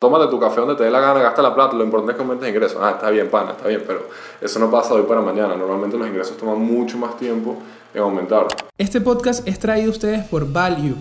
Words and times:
tómate 0.00 0.30
tu 0.30 0.40
café 0.40 0.60
donde 0.60 0.76
te 0.76 0.84
dé 0.84 0.90
la 0.90 0.98
gana, 0.98 1.20
gasta 1.20 1.42
la 1.42 1.54
plata, 1.54 1.76
lo 1.76 1.84
importante 1.84 2.12
es 2.12 2.16
que 2.16 2.22
aumentes 2.22 2.48
ingresos. 2.48 2.78
Ah, 2.80 2.92
está 2.92 3.10
bien, 3.10 3.28
pana, 3.28 3.50
está 3.50 3.68
bien, 3.68 3.84
pero 3.86 4.08
eso 4.40 4.58
no 4.58 4.70
pasa 4.70 4.94
de 4.94 5.00
hoy 5.00 5.06
para 5.06 5.20
mañana. 5.20 5.54
Normalmente 5.54 5.98
los 5.98 6.08
ingresos 6.08 6.38
toman 6.38 6.58
mucho 6.58 6.96
más 6.96 7.18
tiempo 7.18 7.58
en 7.92 8.00
aumentar. 8.00 8.46
Este 8.78 9.00
podcast 9.02 9.46
es 9.46 9.58
traído 9.58 9.88
a 9.88 9.92
ustedes 9.92 10.24
por 10.24 10.50
Value, 10.50 10.96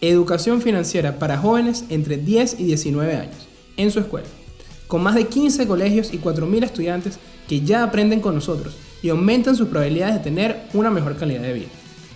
educación 0.00 0.62
financiera 0.62 1.18
para 1.18 1.36
jóvenes 1.36 1.84
entre 1.90 2.16
10 2.16 2.58
y 2.58 2.64
19 2.64 3.16
años, 3.16 3.48
en 3.76 3.90
su 3.90 4.00
escuela, 4.00 4.26
con 4.86 5.02
más 5.02 5.14
de 5.14 5.26
15 5.26 5.68
colegios 5.68 6.14
y 6.14 6.18
4.000 6.18 6.64
estudiantes 6.64 7.18
que 7.46 7.60
ya 7.60 7.82
aprenden 7.82 8.20
con 8.20 8.34
nosotros 8.34 8.78
y 9.02 9.10
aumentan 9.10 9.56
sus 9.56 9.68
probabilidades 9.68 10.14
de 10.14 10.20
tener 10.20 10.62
una 10.72 10.90
mejor 10.90 11.16
calidad 11.16 11.42
de 11.42 11.52
vida. 11.52 11.68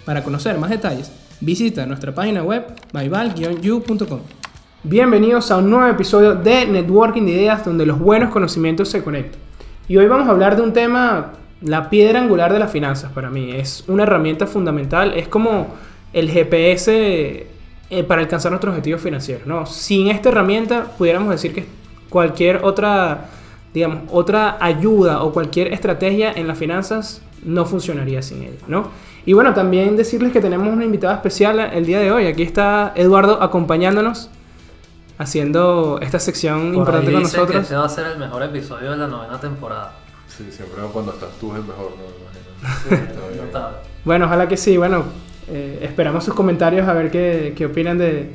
Para 0.07 0.25
conocer 0.25 0.57
más 0.57 0.71
detalles, 0.71 1.13
visita 1.41 1.85
nuestra 1.85 2.15
página 2.15 2.43
web 2.43 2.65
myval-you.com. 2.95 4.42
Bienvenidos 4.85 5.53
a 5.53 5.59
un 5.59 5.71
nuevo 5.71 5.87
episodio 5.87 6.35
de 6.35 6.67
Networking 6.67 7.23
de 7.23 7.31
Ideas 7.31 7.65
donde 7.65 7.87
los 7.87 8.01
buenos 8.01 8.31
conocimientos 8.33 8.89
se 8.89 9.05
conectan. 9.05 9.41
Y 9.87 9.97
hoy 9.97 10.09
vamos 10.09 10.27
a 10.27 10.33
hablar 10.33 10.57
de 10.57 10.63
un 10.63 10.73
tema, 10.73 11.35
la 11.61 11.89
piedra 11.89 12.21
angular 12.21 12.53
de 12.53 12.59
las 12.59 12.73
finanzas 12.73 13.13
para 13.13 13.31
mí. 13.31 13.53
Es 13.53 13.85
una 13.87 14.03
herramienta 14.03 14.49
fundamental, 14.49 15.15
es 15.15 15.29
como 15.29 15.69
el 16.13 16.29
GPS 16.29 17.47
eh, 17.91 18.03
para 18.09 18.23
alcanzar 18.23 18.51
nuestros 18.51 18.73
objetivos 18.73 19.01
financieros. 19.01 19.47
¿no? 19.47 19.67
Sin 19.67 20.09
esta 20.09 20.31
herramienta 20.31 20.87
pudiéramos 20.99 21.31
decir 21.31 21.55
que 21.55 21.65
cualquier 22.09 22.65
otra, 22.65 23.27
digamos, 23.73 24.01
otra 24.11 24.57
ayuda 24.61 25.23
o 25.23 25.33
cualquier 25.33 25.73
estrategia 25.73 26.33
en 26.33 26.49
las 26.49 26.59
finanzas 26.59 27.23
no 27.45 27.67
funcionaría 27.67 28.21
sin 28.21 28.43
ella. 28.43 28.59
¿no? 28.67 28.89
Y 29.27 29.33
bueno, 29.33 29.55
también 29.55 29.97
decirles 29.97 30.33
que 30.33 30.41
tenemos 30.41 30.67
una 30.67 30.85
invitada 30.85 31.15
especial 31.15 31.61
el 31.61 31.87
día 31.87 32.01
de 32.01 32.11
hoy. 32.11 32.27
Aquí 32.27 32.43
está 32.43 32.93
Eduardo 32.97 33.41
acompañándonos 33.41 34.29
haciendo 35.23 35.99
esta 36.03 36.19
sección 36.19 36.61
Por 36.61 36.75
importante 36.75 37.09
ahí 37.09 37.13
con 37.15 37.23
dicen 37.23 37.41
nosotros. 37.41 37.57
que 37.57 37.63
este 37.63 37.77
va 37.77 37.85
a 37.85 37.89
ser 37.89 38.07
el 38.07 38.19
mejor 38.19 38.43
episodio 38.43 38.91
de 38.91 38.97
la 38.97 39.07
novena 39.07 39.41
temporada. 39.41 39.93
Sí, 40.29 40.47
siempre 40.51 40.83
cuando 40.93 41.13
estás 41.13 41.31
tú 41.41 41.53
es 41.53 41.59
el 41.59 41.65
mejor, 41.65 41.93
¿no? 41.93 42.03
Me 42.91 42.97
imagino. 42.97 43.19
Sí. 43.51 43.77
Bueno, 44.05 44.27
ojalá 44.27 44.49
que 44.49 44.57
sí. 44.57 44.77
Bueno, 44.77 45.05
eh, 45.49 45.79
esperamos 45.83 46.25
sus 46.25 46.35
comentarios 46.35 46.89
a 46.89 46.93
ver 46.93 47.11
qué, 47.11 47.55
qué 47.57 47.67
opinan 47.67 47.99
de, 47.99 48.33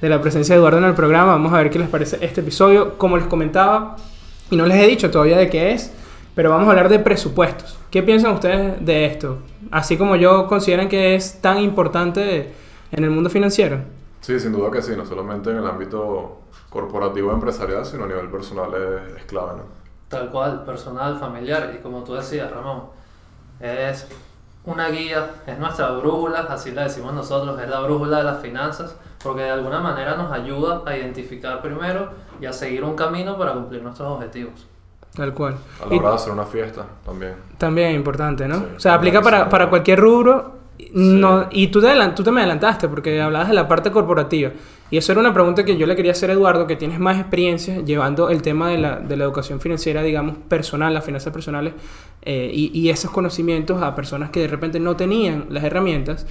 de 0.00 0.08
la 0.08 0.20
presencia 0.20 0.54
de 0.54 0.58
Eduardo 0.58 0.78
en 0.78 0.84
el 0.84 0.94
programa. 0.94 1.32
Vamos 1.32 1.52
a 1.52 1.58
ver 1.58 1.70
qué 1.70 1.78
les 1.78 1.88
parece 1.88 2.18
este 2.20 2.40
episodio. 2.40 2.98
Como 2.98 3.16
les 3.16 3.26
comentaba, 3.26 3.96
y 4.50 4.56
no 4.56 4.66
les 4.66 4.78
he 4.82 4.86
dicho 4.86 5.10
todavía 5.10 5.36
de 5.38 5.48
qué 5.48 5.72
es, 5.72 5.92
pero 6.34 6.50
vamos 6.50 6.66
a 6.66 6.70
hablar 6.70 6.88
de 6.88 6.98
presupuestos. 6.98 7.78
¿Qué 7.90 8.02
piensan 8.02 8.32
ustedes 8.34 8.84
de 8.84 9.06
esto? 9.06 9.38
Así 9.70 9.96
como 9.96 10.16
yo, 10.16 10.46
¿consideran 10.48 10.88
que 10.88 11.14
es 11.14 11.40
tan 11.40 11.58
importante 11.60 12.52
en 12.92 13.04
el 13.04 13.10
mundo 13.10 13.30
financiero? 13.30 13.78
Sí, 14.26 14.40
sin 14.40 14.50
duda 14.50 14.72
que 14.72 14.82
sí, 14.82 14.96
no 14.96 15.06
solamente 15.06 15.50
en 15.50 15.58
el 15.58 15.66
ámbito 15.68 16.40
corporativo 16.68 17.30
empresarial, 17.30 17.86
sino 17.86 18.04
a 18.04 18.08
nivel 18.08 18.28
personal 18.28 18.70
es, 18.74 19.18
es 19.18 19.24
clave, 19.26 19.52
¿no? 19.58 19.62
Tal 20.08 20.30
cual, 20.30 20.64
personal, 20.64 21.16
familiar 21.18 21.72
y 21.78 21.80
como 21.80 22.02
tú 22.02 22.14
decías, 22.14 22.50
Ramón, 22.50 22.84
es 23.60 24.08
una 24.64 24.88
guía, 24.88 25.30
es 25.46 25.56
nuestra 25.60 25.92
brújula, 25.92 26.40
así 26.48 26.72
la 26.72 26.82
decimos 26.82 27.14
nosotros, 27.14 27.60
es 27.60 27.68
la 27.68 27.78
brújula 27.80 28.18
de 28.18 28.24
las 28.24 28.40
finanzas, 28.42 28.96
porque 29.22 29.42
de 29.42 29.50
alguna 29.50 29.78
manera 29.80 30.16
nos 30.16 30.32
ayuda 30.32 30.82
a 30.86 30.96
identificar 30.96 31.62
primero 31.62 32.10
y 32.40 32.46
a 32.46 32.52
seguir 32.52 32.82
un 32.82 32.96
camino 32.96 33.38
para 33.38 33.52
cumplir 33.54 33.82
nuestros 33.82 34.08
objetivos. 34.10 34.66
Tal 35.14 35.32
cual. 35.34 35.56
A 35.80 35.86
la 35.86 35.94
Y 35.94 35.98
hora 35.98 36.10
de 36.10 36.14
hacer 36.16 36.32
una 36.32 36.46
fiesta 36.46 36.84
también. 37.04 37.36
también 37.58 37.90
es 37.90 37.96
importante, 37.96 38.48
¿no? 38.48 38.56
Sí, 38.58 38.66
o 38.76 38.80
sea, 38.80 38.94
aplica 38.94 39.22
para, 39.22 39.48
para 39.48 39.68
cualquier 39.70 40.00
rubro. 40.00 40.56
No, 40.92 41.48
y 41.50 41.68
tú 41.68 41.80
te, 41.80 41.88
tú 42.14 42.22
te 42.22 42.30
me 42.30 42.40
adelantaste 42.40 42.88
porque 42.88 43.20
hablabas 43.20 43.48
de 43.48 43.54
la 43.54 43.66
parte 43.66 43.90
corporativa. 43.90 44.52
Y 44.90 44.98
eso 44.98 45.10
era 45.12 45.20
una 45.20 45.34
pregunta 45.34 45.64
que 45.64 45.76
yo 45.76 45.86
le 45.86 45.96
quería 45.96 46.12
hacer 46.12 46.30
a 46.30 46.34
Eduardo, 46.34 46.66
que 46.66 46.76
tienes 46.76 47.00
más 47.00 47.18
experiencia 47.18 47.80
llevando 47.80 48.30
el 48.30 48.40
tema 48.40 48.70
de 48.70 48.78
la, 48.78 49.00
de 49.00 49.16
la 49.16 49.24
educación 49.24 49.60
financiera, 49.60 50.02
digamos, 50.02 50.36
personal, 50.48 50.94
las 50.94 51.04
finanzas 51.04 51.32
personales, 51.32 51.74
eh, 52.22 52.50
y, 52.52 52.70
y 52.78 52.90
esos 52.90 53.10
conocimientos 53.10 53.82
a 53.82 53.94
personas 53.96 54.30
que 54.30 54.40
de 54.40 54.48
repente 54.48 54.78
no 54.78 54.94
tenían 54.94 55.46
las 55.48 55.64
herramientas. 55.64 56.26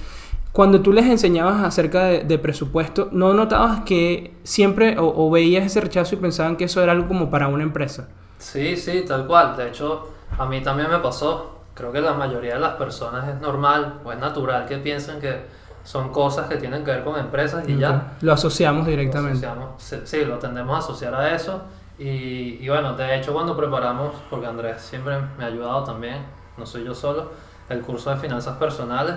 Cuando 0.52 0.80
tú 0.80 0.90
les 0.90 1.04
enseñabas 1.04 1.62
acerca 1.64 2.04
de, 2.04 2.24
de 2.24 2.38
presupuesto, 2.38 3.10
¿no 3.12 3.34
notabas 3.34 3.82
que 3.82 4.32
siempre 4.42 4.98
o, 4.98 5.12
o 5.26 5.30
veías 5.30 5.66
ese 5.66 5.82
rechazo 5.82 6.14
y 6.14 6.18
pensaban 6.18 6.56
que 6.56 6.64
eso 6.64 6.82
era 6.82 6.92
algo 6.92 7.08
como 7.08 7.28
para 7.30 7.48
una 7.48 7.62
empresa? 7.62 8.08
Sí, 8.38 8.74
sí, 8.76 9.04
tal 9.06 9.26
cual. 9.26 9.54
De 9.54 9.68
hecho, 9.68 10.08
a 10.38 10.46
mí 10.46 10.62
también 10.62 10.90
me 10.90 10.98
pasó. 10.98 11.55
Creo 11.76 11.92
que 11.92 12.00
la 12.00 12.14
mayoría 12.14 12.54
de 12.54 12.60
las 12.60 12.72
personas 12.74 13.28
es 13.28 13.40
normal 13.40 14.00
o 14.04 14.10
es 14.10 14.18
natural 14.18 14.66
que 14.66 14.78
piensen 14.78 15.20
que 15.20 15.44
son 15.84 16.10
cosas 16.10 16.48
que 16.48 16.56
tienen 16.56 16.84
que 16.84 16.90
ver 16.90 17.04
con 17.04 17.16
empresas 17.16 17.68
y 17.68 17.76
ya. 17.76 18.14
Lo 18.22 18.32
asociamos 18.32 18.84
Lo 18.86 18.90
directamente. 18.90 19.46
asociamos- 19.46 19.70
sí, 19.78 20.00
sí, 20.04 20.24
lo 20.24 20.38
tendemos 20.38 20.74
a 20.74 20.78
asociar 20.78 21.14
a 21.14 21.34
eso. 21.34 21.62
Y, 21.98 22.58
y 22.60 22.68
bueno, 22.68 22.94
de 22.94 23.16
hecho 23.16 23.32
cuando 23.32 23.56
preparamos, 23.56 24.14
porque 24.28 24.46
Andrés 24.46 24.80
siempre 24.82 25.16
me 25.38 25.44
ha 25.44 25.46
ayudado 25.48 25.84
también, 25.84 26.24
no 26.56 26.66
soy 26.66 26.84
yo 26.84 26.94
solo, 26.94 27.30
el 27.68 27.80
curso 27.82 28.10
de 28.10 28.16
finanzas 28.16 28.56
personales, 28.56 29.16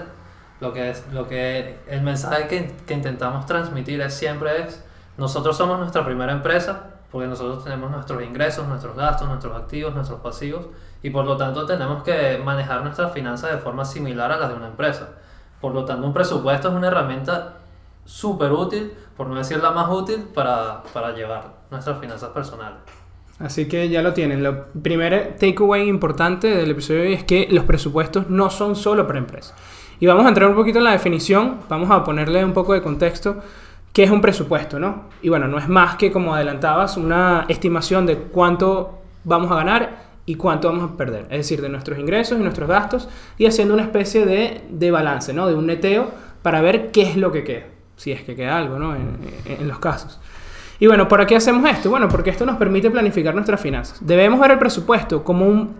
lo 0.59 0.71
que 0.73 0.89
es, 0.91 1.05
lo 1.13 1.27
que 1.27 1.79
el 1.87 2.01
mensaje 2.01 2.47
que, 2.47 2.75
que 2.85 2.93
intentamos 2.93 3.45
transmitir 3.45 4.01
es 4.01 4.13
siempre 4.13 4.63
es, 4.63 4.83
nosotros 5.17 5.55
somos 5.57 5.79
nuestra 5.79 6.05
primera 6.05 6.31
empresa, 6.33 6.87
porque 7.11 7.27
nosotros 7.27 7.63
tenemos 7.63 7.89
nuestros 7.91 8.21
ingresos, 8.23 8.67
nuestros 8.67 8.95
gastos, 8.95 9.27
nuestros 9.27 9.55
activos, 9.57 9.95
nuestros 9.95 10.19
pasivos, 10.19 10.67
y 11.01 11.09
por 11.09 11.25
lo 11.25 11.37
tanto 11.37 11.65
tenemos 11.65 12.03
que 12.03 12.39
manejar 12.43 12.83
nuestras 12.83 13.13
finanzas 13.13 13.51
de 13.51 13.57
forma 13.59 13.85
similar 13.85 14.31
a 14.31 14.37
las 14.37 14.49
de 14.49 14.55
una 14.55 14.67
empresa. 14.67 15.09
Por 15.61 15.73
lo 15.73 15.85
tanto, 15.85 16.05
un 16.05 16.13
presupuesto 16.13 16.69
es 16.69 16.73
una 16.73 16.87
herramienta 16.87 17.55
súper 18.05 18.51
útil, 18.51 18.93
por 19.15 19.27
no 19.27 19.35
decir 19.35 19.61
la 19.61 19.71
más 19.71 19.89
útil, 19.89 20.23
para, 20.33 20.83
para 20.93 21.13
llevar 21.13 21.43
nuestras 21.69 21.99
finanzas 21.99 22.29
personales. 22.29 22.79
Así 23.39 23.67
que 23.67 23.87
ya 23.87 24.01
lo 24.01 24.13
tienen. 24.13 24.43
Lo 24.43 24.65
primer 24.67 25.37
takeaway 25.39 25.87
importante 25.87 26.47
del 26.47 26.71
episodio 26.71 27.01
de 27.01 27.07
hoy 27.07 27.13
es 27.13 27.23
que 27.23 27.47
los 27.49 27.63
presupuestos 27.63 28.29
no 28.29 28.49
son 28.49 28.75
solo 28.75 29.07
para 29.07 29.19
empresas. 29.19 29.55
Y 29.99 30.07
vamos 30.07 30.25
a 30.25 30.29
entrar 30.29 30.49
un 30.49 30.55
poquito 30.55 30.79
en 30.79 30.85
la 30.85 30.91
definición, 30.91 31.59
vamos 31.69 31.89
a 31.91 32.03
ponerle 32.03 32.43
un 32.43 32.53
poco 32.53 32.73
de 32.73 32.81
contexto. 32.81 33.37
¿Qué 33.93 34.03
es 34.03 34.11
un 34.11 34.21
presupuesto, 34.21 34.79
no? 34.79 35.05
Y 35.21 35.29
bueno, 35.29 35.47
no 35.47 35.57
es 35.57 35.67
más 35.67 35.95
que, 35.95 36.11
como 36.11 36.35
adelantabas, 36.35 36.95
una 36.95 37.45
estimación 37.49 38.05
de 38.05 38.17
cuánto 38.17 38.99
vamos 39.23 39.51
a 39.51 39.55
ganar 39.55 39.98
y 40.29 40.35
cuánto 40.35 40.67
vamos 40.67 40.91
a 40.91 40.95
perder. 40.95 41.23
Es 41.31 41.39
decir, 41.39 41.59
de 41.59 41.69
nuestros 41.69 41.97
ingresos 41.97 42.37
y 42.37 42.43
nuestros 42.43 42.69
gastos 42.69 43.09
y 43.39 43.47
haciendo 43.47 43.73
una 43.73 43.81
especie 43.81 44.27
de, 44.27 44.61
de 44.69 44.91
balance, 44.91 45.33
¿no? 45.33 45.47
De 45.47 45.55
un 45.55 45.65
neteo 45.65 46.11
para 46.43 46.61
ver 46.61 46.91
qué 46.91 47.01
es 47.01 47.17
lo 47.17 47.31
que 47.31 47.43
queda. 47.43 47.63
Si 47.95 48.11
es 48.11 48.21
que 48.21 48.35
queda 48.35 48.55
algo, 48.55 48.77
¿no? 48.77 48.95
En, 48.95 49.67
los 49.67 49.79
casos. 49.79 50.19
Y 50.79 50.85
bueno, 50.85 51.07
¿para 51.07 51.25
qué 51.25 51.35
hacemos 51.35 51.67
esto? 51.67 51.89
Bueno, 51.89 52.07
porque 52.07 52.29
esto 52.29 52.45
nos 52.45 52.57
permite 52.57 52.91
planificar 52.91 53.33
nuestras 53.33 53.59
finanzas. 53.59 53.97
Debemos 54.05 54.39
ver 54.39 54.51
el 54.51 54.59
presupuesto 54.59 55.23
como 55.23 55.47
un, 55.47 55.75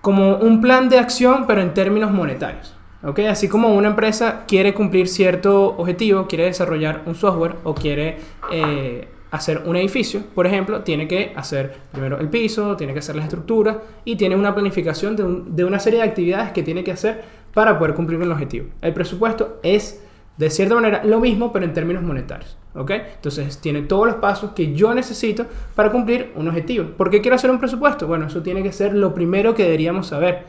como 0.00 0.36
un 0.36 0.62
plan 0.62 0.88
de 0.88 0.98
acción, 0.98 1.46
pero 1.46 1.60
en 1.60 1.74
términos 1.74 2.10
monetarios. 2.10 2.74
¿ok? 3.02 3.18
Así 3.28 3.46
como 3.46 3.74
una 3.74 3.88
empresa 3.88 4.44
quiere 4.48 4.72
cumplir 4.72 5.06
cierto 5.06 5.76
objetivo, 5.76 6.26
quiere 6.26 6.46
desarrollar 6.46 7.02
un 7.04 7.14
software 7.14 7.56
o 7.62 7.74
quiere 7.74 8.20
eh, 8.50 9.06
hacer 9.30 9.62
un 9.66 9.76
edificio, 9.76 10.22
por 10.34 10.46
ejemplo, 10.46 10.82
tiene 10.82 11.08
que 11.08 11.32
hacer 11.36 11.76
primero 11.92 12.18
el 12.18 12.28
piso, 12.28 12.76
tiene 12.76 12.92
que 12.92 13.00
hacer 13.00 13.16
la 13.16 13.22
estructura 13.22 13.82
y 14.04 14.16
tiene 14.16 14.36
una 14.36 14.54
planificación 14.54 15.16
de 15.54 15.64
una 15.64 15.78
serie 15.78 16.00
de 16.00 16.04
actividades 16.06 16.52
que 16.52 16.62
tiene 16.62 16.84
que 16.84 16.92
hacer 16.92 17.22
para 17.52 17.78
poder 17.78 17.94
cumplir 17.94 18.18
con 18.18 18.26
el 18.26 18.32
objetivo. 18.32 18.68
El 18.82 18.92
presupuesto 18.92 19.58
es 19.62 20.02
de 20.36 20.50
cierta 20.50 20.74
manera 20.74 21.02
lo 21.04 21.20
mismo, 21.20 21.52
pero 21.52 21.64
en 21.64 21.72
términos 21.72 22.02
monetarios. 22.02 22.58
¿ok? 22.76 22.90
Entonces 22.90 23.58
tiene 23.58 23.82
todos 23.82 24.06
los 24.06 24.16
pasos 24.16 24.52
que 24.52 24.74
yo 24.74 24.94
necesito 24.94 25.46
para 25.74 25.90
cumplir 25.90 26.32
un 26.36 26.48
objetivo. 26.48 26.90
¿Por 26.96 27.10
qué 27.10 27.20
quiero 27.20 27.34
hacer 27.34 27.50
un 27.50 27.58
presupuesto? 27.58 28.06
Bueno, 28.06 28.26
eso 28.26 28.42
tiene 28.42 28.62
que 28.62 28.72
ser 28.72 28.94
lo 28.94 29.14
primero 29.14 29.54
que 29.54 29.64
deberíamos 29.64 30.08
saber. 30.08 30.44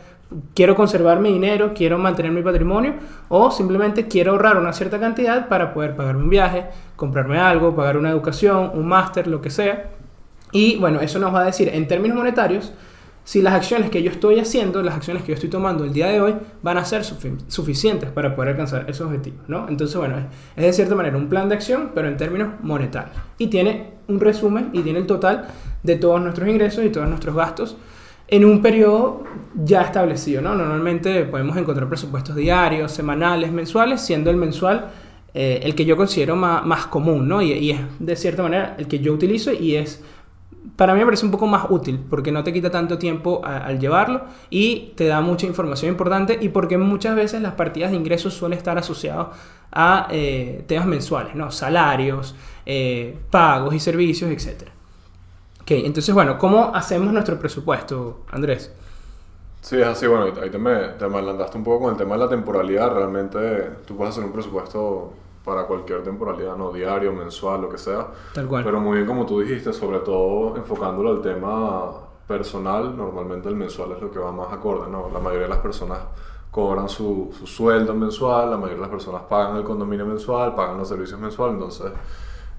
Quiero 0.53 0.75
conservar 0.75 1.21
mi 1.21 1.31
dinero, 1.31 1.71
quiero 1.73 1.97
mantener 1.97 2.33
mi 2.33 2.41
patrimonio 2.41 2.95
o 3.29 3.49
simplemente 3.49 4.07
quiero 4.09 4.33
ahorrar 4.33 4.57
una 4.57 4.73
cierta 4.73 4.99
cantidad 4.99 5.47
para 5.47 5.73
poder 5.73 5.95
pagarme 5.95 6.23
un 6.23 6.29
viaje, 6.29 6.65
comprarme 6.97 7.39
algo, 7.39 7.75
pagar 7.75 7.95
una 7.97 8.09
educación, 8.09 8.71
un 8.73 8.87
máster, 8.87 9.27
lo 9.27 9.39
que 9.39 9.49
sea. 9.49 9.91
Y 10.51 10.77
bueno, 10.77 10.99
eso 10.99 11.17
nos 11.19 11.33
va 11.33 11.41
a 11.41 11.45
decir 11.45 11.69
en 11.69 11.87
términos 11.87 12.17
monetarios 12.17 12.73
si 13.23 13.41
las 13.41 13.53
acciones 13.53 13.89
que 13.89 14.01
yo 14.03 14.09
estoy 14.09 14.39
haciendo, 14.39 14.81
las 14.81 14.95
acciones 14.95 15.23
que 15.23 15.29
yo 15.29 15.33
estoy 15.33 15.49
tomando 15.49 15.83
el 15.83 15.91
día 15.91 16.07
de 16.07 16.21
hoy, 16.21 16.35
van 16.61 16.77
a 16.77 16.85
ser 16.85 17.01
sufi- 17.03 17.37
suficientes 17.49 18.09
para 18.09 18.33
poder 18.35 18.51
alcanzar 18.51 18.89
esos 18.89 19.07
objetivos, 19.07 19.41
¿no? 19.49 19.67
Entonces, 19.67 19.97
bueno, 19.97 20.15
es 20.55 20.65
de 20.65 20.71
cierta 20.71 20.95
manera 20.95 21.17
un 21.17 21.27
plan 21.27 21.49
de 21.49 21.55
acción, 21.55 21.91
pero 21.93 22.07
en 22.07 22.15
términos 22.15 22.49
monetarios. 22.61 23.15
Y 23.37 23.47
tiene 23.47 23.95
un 24.07 24.21
resumen 24.21 24.69
y 24.71 24.81
tiene 24.81 24.99
el 24.99 25.07
total 25.07 25.47
de 25.83 25.97
todos 25.97 26.21
nuestros 26.21 26.47
ingresos 26.47 26.85
y 26.85 26.89
todos 26.89 27.09
nuestros 27.09 27.35
gastos 27.35 27.75
en 28.27 28.45
un 28.45 28.61
periodo 28.61 29.23
ya 29.55 29.81
establecido, 29.81 30.41
¿no? 30.41 30.55
Normalmente 30.55 31.23
podemos 31.25 31.57
encontrar 31.57 31.87
presupuestos 31.87 32.35
diarios, 32.35 32.91
semanales, 32.91 33.51
mensuales, 33.51 34.01
siendo 34.01 34.29
el 34.29 34.37
mensual 34.37 34.91
eh, 35.33 35.61
el 35.63 35.75
que 35.75 35.85
yo 35.85 35.95
considero 35.95 36.35
más, 36.35 36.87
común, 36.87 37.27
¿no? 37.27 37.41
Y, 37.41 37.71
es 37.71 37.79
de 37.99 38.15
cierta 38.15 38.43
manera 38.43 38.75
el 38.77 38.87
que 38.87 38.99
yo 38.99 39.13
utilizo 39.13 39.51
y 39.51 39.75
es 39.75 40.03
para 40.75 40.93
mí 40.93 40.99
me 40.99 41.05
parece 41.05 41.25
un 41.25 41.31
poco 41.31 41.47
más 41.47 41.67
útil 41.69 41.99
porque 42.09 42.31
no 42.31 42.43
te 42.43 42.51
quita 42.51 42.69
tanto 42.69 42.97
tiempo 42.97 43.41
al 43.43 43.79
llevarlo 43.79 44.25
y 44.49 44.93
te 44.95 45.05
da 45.05 45.21
mucha 45.21 45.45
información 45.45 45.91
importante 45.91 46.37
y 46.41 46.49
porque 46.49 46.77
muchas 46.77 47.15
veces 47.15 47.41
las 47.41 47.53
partidas 47.53 47.91
de 47.91 47.97
ingresos 47.97 48.33
suelen 48.33 48.57
estar 48.57 48.77
asociados 48.77 49.27
a 49.71 50.07
eh, 50.11 50.63
temas 50.67 50.87
mensuales, 50.87 51.35
¿no? 51.35 51.51
Salarios, 51.51 52.35
eh, 52.65 53.17
pagos 53.29 53.75
y 53.75 53.79
servicios, 53.79 54.31
etc. 54.31 54.69
Ok, 55.67 55.71
entonces 55.71 56.15
bueno, 56.15 56.37
¿cómo 56.37 56.71
hacemos 56.73 57.11
nuestro 57.11 57.37
presupuesto, 57.37 58.21
Andrés? 58.31 58.73
Sí, 59.59 59.75
es 59.75 59.85
así, 59.85 60.07
bueno, 60.07 60.31
ahí 60.41 60.49
te 60.49 60.57
me, 60.57 60.73
te 60.97 61.05
me 61.09 61.17
adelantaste 61.17 61.57
un 61.57 61.65
poco 61.65 61.83
con 61.83 61.91
el 61.91 61.97
tema 61.97 62.15
de 62.15 62.21
la 62.21 62.29
temporalidad. 62.29 62.89
Realmente 62.93 63.71
tú 63.85 63.97
puedes 63.97 64.13
hacer 64.13 64.23
un 64.23 64.31
presupuesto 64.31 65.11
para 65.43 65.65
cualquier 65.65 66.03
temporalidad, 66.03 66.55
no 66.55 66.71
diario, 66.71 67.11
mensual, 67.11 67.63
lo 67.63 67.69
que 67.69 67.77
sea. 67.77 68.07
Tal 68.33 68.47
cual. 68.47 68.63
Pero 68.63 68.79
muy 68.79 68.95
bien 68.95 69.05
como 69.05 69.25
tú 69.25 69.41
dijiste, 69.41 69.73
sobre 69.73 69.99
todo 69.99 70.55
enfocándolo 70.55 71.09
al 71.09 71.21
tema 71.21 71.91
personal, 72.25 72.95
normalmente 72.95 73.49
el 73.49 73.55
mensual 73.57 73.91
es 73.91 74.01
lo 74.01 74.09
que 74.09 74.19
va 74.19 74.31
más 74.31 74.53
acorde, 74.53 74.89
¿no? 74.89 75.09
La 75.11 75.19
mayoría 75.19 75.47
de 75.47 75.53
las 75.53 75.59
personas 75.59 75.99
cobran 76.49 76.87
su, 76.87 77.35
su 77.37 77.45
sueldo 77.45 77.93
mensual, 77.93 78.51
la 78.51 78.55
mayoría 78.55 78.77
de 78.77 78.81
las 78.83 78.89
personas 78.89 79.23
pagan 79.23 79.57
el 79.57 79.65
condominio 79.65 80.05
mensual, 80.05 80.55
pagan 80.55 80.77
los 80.77 80.87
servicios 80.87 81.19
mensuales, 81.19 81.55
entonces 81.55 81.91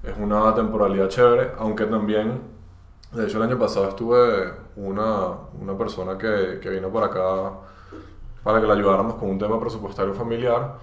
es 0.03 0.13
una 0.15 0.53
temporalidad 0.53 1.09
chévere, 1.09 1.53
aunque 1.57 1.85
también 1.85 2.58
de 3.11 3.25
hecho, 3.25 3.37
el 3.37 3.43
año 3.43 3.57
pasado 3.57 3.89
estuve 3.89 4.53
una, 4.75 5.31
una 5.59 5.77
persona 5.77 6.17
que, 6.17 6.59
que 6.61 6.69
vino 6.69 6.89
por 6.89 7.03
acá 7.03 7.51
para 8.43 8.61
que 8.61 8.67
la 8.67 8.73
ayudáramos 8.73 9.15
con 9.15 9.29
un 9.29 9.39
tema 9.39 9.59
presupuestario 9.59 10.13
familiar 10.13 10.75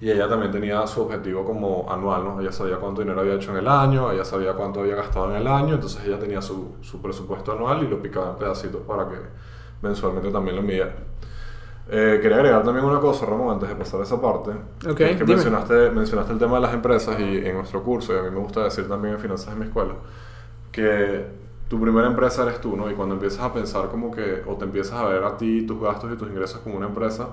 y 0.00 0.10
ella 0.10 0.28
también 0.28 0.50
tenía 0.50 0.86
su 0.86 1.02
objetivo 1.02 1.44
como 1.44 1.86
anual, 1.90 2.24
¿no? 2.24 2.40
Ella 2.40 2.52
sabía 2.52 2.76
cuánto 2.76 3.02
dinero 3.02 3.20
había 3.20 3.34
hecho 3.34 3.50
en 3.50 3.58
el 3.58 3.68
año, 3.68 4.10
ella 4.10 4.24
sabía 4.24 4.54
cuánto 4.54 4.80
había 4.80 4.94
gastado 4.94 5.30
en 5.30 5.36
el 5.36 5.46
año, 5.46 5.74
entonces 5.74 6.02
ella 6.06 6.18
tenía 6.18 6.40
su, 6.40 6.76
su 6.80 7.02
presupuesto 7.02 7.52
anual 7.52 7.82
y 7.82 7.88
lo 7.88 8.00
picaba 8.00 8.30
en 8.30 8.36
pedacitos 8.36 8.80
para 8.82 9.08
que 9.08 9.16
mensualmente 9.82 10.30
también 10.30 10.56
lo 10.56 10.62
midiera. 10.62 10.94
Eh, 11.92 12.18
quería 12.22 12.36
agregar 12.36 12.62
también 12.62 12.86
una 12.86 13.00
cosa, 13.00 13.26
Ramón, 13.26 13.54
antes 13.54 13.68
de 13.68 13.74
pasar 13.74 14.00
a 14.00 14.04
esa 14.04 14.20
parte. 14.20 14.50
Ok, 14.88 14.96
que 14.96 15.10
es 15.10 15.16
que 15.16 15.24
dime. 15.24 15.34
mencionaste, 15.34 15.90
mencionaste 15.90 16.32
el 16.32 16.38
tema 16.38 16.54
de 16.56 16.62
las 16.62 16.72
empresas 16.72 17.18
y 17.20 17.38
en 17.38 17.56
nuestro 17.56 17.82
curso, 17.82 18.14
y 18.14 18.18
a 18.18 18.22
mí 18.22 18.30
me 18.30 18.38
gusta 18.38 18.64
decir 18.64 18.88
también 18.88 19.14
en 19.14 19.20
finanzas 19.20 19.52
en 19.52 19.58
mi 19.58 19.66
escuela, 19.66 19.94
que 20.72 21.26
tu 21.70 21.80
primera 21.80 22.08
empresa 22.08 22.42
eres 22.42 22.60
tú, 22.60 22.76
¿no? 22.76 22.90
Y 22.90 22.94
cuando 22.94 23.14
empiezas 23.14 23.40
a 23.44 23.52
pensar 23.54 23.88
como 23.88 24.10
que, 24.10 24.42
o 24.46 24.56
te 24.56 24.64
empiezas 24.64 24.94
a 24.98 25.04
ver 25.06 25.22
a 25.24 25.36
ti, 25.36 25.62
tus 25.62 25.80
gastos 25.80 26.12
y 26.12 26.16
tus 26.16 26.28
ingresos 26.28 26.58
como 26.60 26.76
una 26.76 26.86
empresa, 26.88 27.28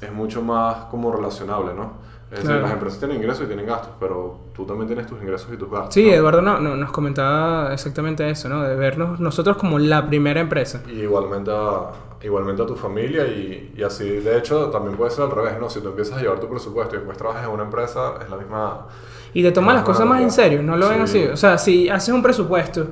es 0.00 0.10
mucho 0.12 0.40
más 0.42 0.86
como 0.86 1.12
relacionable, 1.14 1.74
¿no? 1.74 2.04
Es 2.30 2.38
decir, 2.38 2.46
Claro. 2.46 2.62
las 2.62 2.72
empresas 2.72 2.98
tienen 2.98 3.18
ingresos 3.18 3.44
y 3.44 3.46
tienen 3.46 3.66
gastos, 3.66 3.90
pero 4.00 4.38
tú 4.54 4.64
también 4.64 4.86
tienes 4.88 5.06
tus 5.06 5.20
ingresos 5.22 5.48
y 5.52 5.56
tus 5.58 5.70
gastos. 5.70 5.94
Sí, 5.94 6.06
¿no? 6.06 6.12
Eduardo 6.14 6.42
no, 6.42 6.58
no- 6.58 6.74
nos 6.74 6.90
comentaba 6.90 7.72
exactamente 7.72 8.28
eso, 8.28 8.48
¿no? 8.48 8.62
De 8.62 8.74
vernos 8.74 9.20
nosotros 9.20 9.56
como 9.58 9.78
la 9.78 10.06
primera 10.08 10.40
empresa. 10.40 10.82
Y 10.88 11.02
igualmente 11.02 11.52
a, 11.54 11.90
igualmente 12.22 12.62
a 12.62 12.66
tu 12.66 12.74
familia 12.74 13.26
y, 13.26 13.74
y 13.76 13.82
así, 13.84 14.08
de 14.08 14.38
hecho, 14.38 14.70
también 14.70 14.96
puede 14.96 15.10
ser 15.12 15.24
al 15.24 15.30
revés, 15.30 15.52
¿no? 15.60 15.68
Si 15.70 15.80
tú 15.80 15.88
empiezas 15.90 16.18
a 16.18 16.20
llevar 16.22 16.40
tu 16.40 16.48
presupuesto 16.48 16.94
y 16.96 16.98
después 16.98 17.16
trabajas 17.16 17.44
en 17.44 17.50
una 17.50 17.62
empresa, 17.64 18.14
es 18.22 18.28
la 18.30 18.36
misma... 18.38 18.86
Y 19.34 19.42
te 19.42 19.52
tomas 19.52 19.74
las 19.76 19.84
cosas 19.84 20.06
más 20.06 20.20
en 20.22 20.30
serio, 20.32 20.62
no 20.62 20.76
lo 20.76 20.88
ven 20.88 21.06
Sí. 21.06 21.18
así. 21.22 21.30
O 21.32 21.36
sea, 21.36 21.58
si 21.58 21.88
haces 21.90 22.12
un 22.12 22.22
presupuesto, 22.22 22.86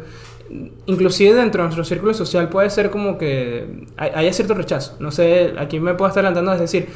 inclusive 0.87 1.35
dentro 1.35 1.63
de 1.63 1.69
nuestro 1.69 1.85
círculo 1.85 2.15
social 2.15 2.49
puede 2.49 2.71
ser 2.71 2.91
como 2.91 3.19
que 3.19 3.87
hay, 3.97 4.11
haya 4.15 4.33
cierto 4.33 4.55
rechazo. 4.55 4.97
No 5.01 5.11
sé, 5.11 5.55
aquí 5.59 5.81
me 5.81 5.95
puedo 5.95 6.09
estar 6.09 6.25
adelantando, 6.25 6.53
es 6.53 6.61
decir, 6.61 6.89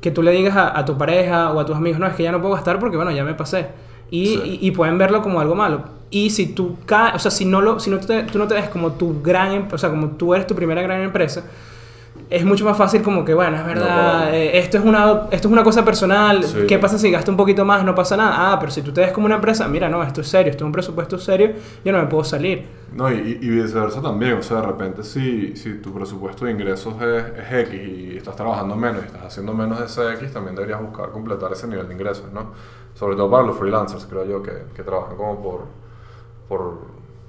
que 0.00 0.10
tú 0.10 0.22
le 0.22 0.32
digas 0.32 0.56
a, 0.56 0.78
a 0.78 0.84
tu 0.84 0.96
pareja 0.98 1.52
o 1.52 1.60
a 1.60 1.66
tus 1.66 1.76
amigos, 1.76 1.98
no, 2.00 2.06
es 2.06 2.14
que 2.14 2.22
ya 2.22 2.32
no 2.32 2.40
puedo 2.40 2.54
gastar 2.54 2.78
porque, 2.78 2.96
bueno, 2.96 3.10
ya 3.12 3.24
me 3.24 3.34
pasé. 3.34 3.66
Y, 4.10 4.26
Sí. 4.26 4.58
y- 4.60 4.66
y 4.68 4.70
pueden 4.72 4.98
verlo 4.98 5.22
como 5.22 5.40
algo 5.40 5.54
malo. 5.54 5.84
Y 6.10 6.30
si 6.30 6.46
tú 6.46 6.76
o 7.14 7.18
sea, 7.18 7.30
si 7.30 7.44
no 7.46 7.60
lo, 7.62 7.80
si 7.80 7.88
no 7.88 7.98
te, 7.98 8.24
tú 8.24 8.38
no 8.38 8.46
te 8.46 8.54
ves 8.54 8.68
como 8.68 8.92
tu 8.92 9.22
gran, 9.22 9.68
o 9.72 9.78
sea, 9.78 9.88
como 9.90 10.08
tú 10.10 10.34
eres 10.34 10.46
tu 10.46 10.54
primera 10.54 10.82
gran 10.82 11.00
empresa, 11.02 11.44
es 12.34 12.44
mucho 12.44 12.64
más 12.64 12.76
fácil 12.76 13.02
como 13.02 13.24
que, 13.24 13.34
bueno, 13.34 13.56
es 13.56 13.64
verdad, 13.66 14.34
eh, 14.34 14.58
esto, 14.58 14.78
es 14.78 14.84
una, 14.84 15.22
esto 15.30 15.48
es 15.48 15.52
una 15.52 15.62
cosa 15.62 15.84
personal, 15.84 16.42
Sí. 16.44 16.66
¿qué 16.66 16.78
pasa 16.78 16.96
si 16.98 17.10
gasto 17.10 17.30
un 17.30 17.36
poquito 17.36 17.64
más? 17.64 17.84
No 17.84 17.94
pasa 17.94 18.16
nada. 18.16 18.52
Ah, 18.52 18.58
pero 18.58 18.72
si 18.72 18.82
tú 18.82 18.92
te 18.92 19.00
ves 19.02 19.12
como 19.12 19.26
una 19.26 19.34
empresa, 19.36 19.68
mira, 19.68 19.88
no, 19.88 20.02
esto 20.02 20.20
es 20.22 20.28
serio, 20.28 20.50
esto 20.50 20.64
es 20.64 20.66
un 20.66 20.72
presupuesto 20.72 21.18
serio, 21.18 21.52
yo 21.84 21.92
no 21.92 21.98
me 21.98 22.06
puedo 22.06 22.24
salir. 22.24 22.66
No, 22.94 23.10
y, 23.12 23.38
y 23.40 23.48
viceversa 23.50 24.00
también, 24.02 24.34
o 24.34 24.42
sea, 24.42 24.60
de 24.60 24.66
repente 24.66 25.02
si, 25.02 25.56
si 25.56 25.74
tu 25.74 25.92
presupuesto 25.94 26.44
de 26.44 26.52
ingresos 26.52 26.94
es, 27.00 27.24
es 27.38 27.68
X 27.70 27.80
y 27.82 28.16
estás 28.16 28.36
trabajando 28.36 28.76
menos 28.76 29.02
y 29.02 29.06
estás 29.06 29.22
haciendo 29.24 29.54
menos 29.54 29.78
de 29.78 29.86
ese 29.86 30.12
X, 30.14 30.32
también 30.32 30.54
deberías 30.56 30.80
buscar 30.82 31.10
completar 31.10 31.52
ese 31.52 31.66
nivel 31.68 31.86
de 31.88 31.94
ingresos, 31.94 32.30
¿no? 32.32 32.52
Sobre 32.94 33.16
todo 33.16 33.30
para 33.30 33.44
los 33.44 33.56
freelancers, 33.58 34.04
creo 34.06 34.24
yo, 34.26 34.42
que, 34.42 34.52
que 34.74 34.82
trabajan 34.82 35.16
como 35.16 35.42
por, 35.42 35.60
por, 36.48 36.78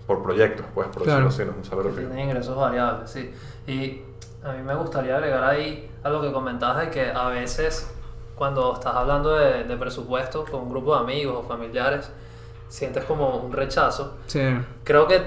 por 0.08 0.22
proyectos, 0.24 0.66
pues, 0.74 0.88
por 0.90 1.04
Claro. 1.04 1.26
decirlo 1.26 1.30
así, 1.30 1.46
no 1.46 1.52
es 1.52 1.58
un 1.58 1.64
salario 1.70 1.92
Que 1.92 1.98
fijo. 2.02 2.10
tienen 2.10 2.30
ingresos 2.30 2.58
variables, 2.58 3.10
sí. 3.10 3.32
Y 3.66 4.02
a 4.46 4.52
mí 4.52 4.62
me 4.64 4.76
gustaría 4.76 5.16
agregar 5.16 5.44
ahí 5.44 5.90
a 6.04 6.10
lo 6.10 6.22
que 6.22 6.32
comentabas 6.32 6.86
de 6.86 6.90
que 6.90 7.12
a 7.12 7.30
veces 7.30 7.94
cuando 8.36 8.74
estás 8.74 8.96
hablando 8.96 9.36
de, 9.36 9.64
de 9.64 9.78
presupuesto 9.78 10.44
con 10.46 10.62
un 10.62 10.70
grupo 10.70 10.96
de 10.96 11.02
amigos 11.02 11.46
o 11.46 11.48
familiares, 11.48 12.12
sientes 12.68 13.04
como 13.06 13.38
un 13.38 13.54
rechazo. 13.54 14.18
Sí. 14.26 14.42
Creo 14.84 15.08
que, 15.08 15.22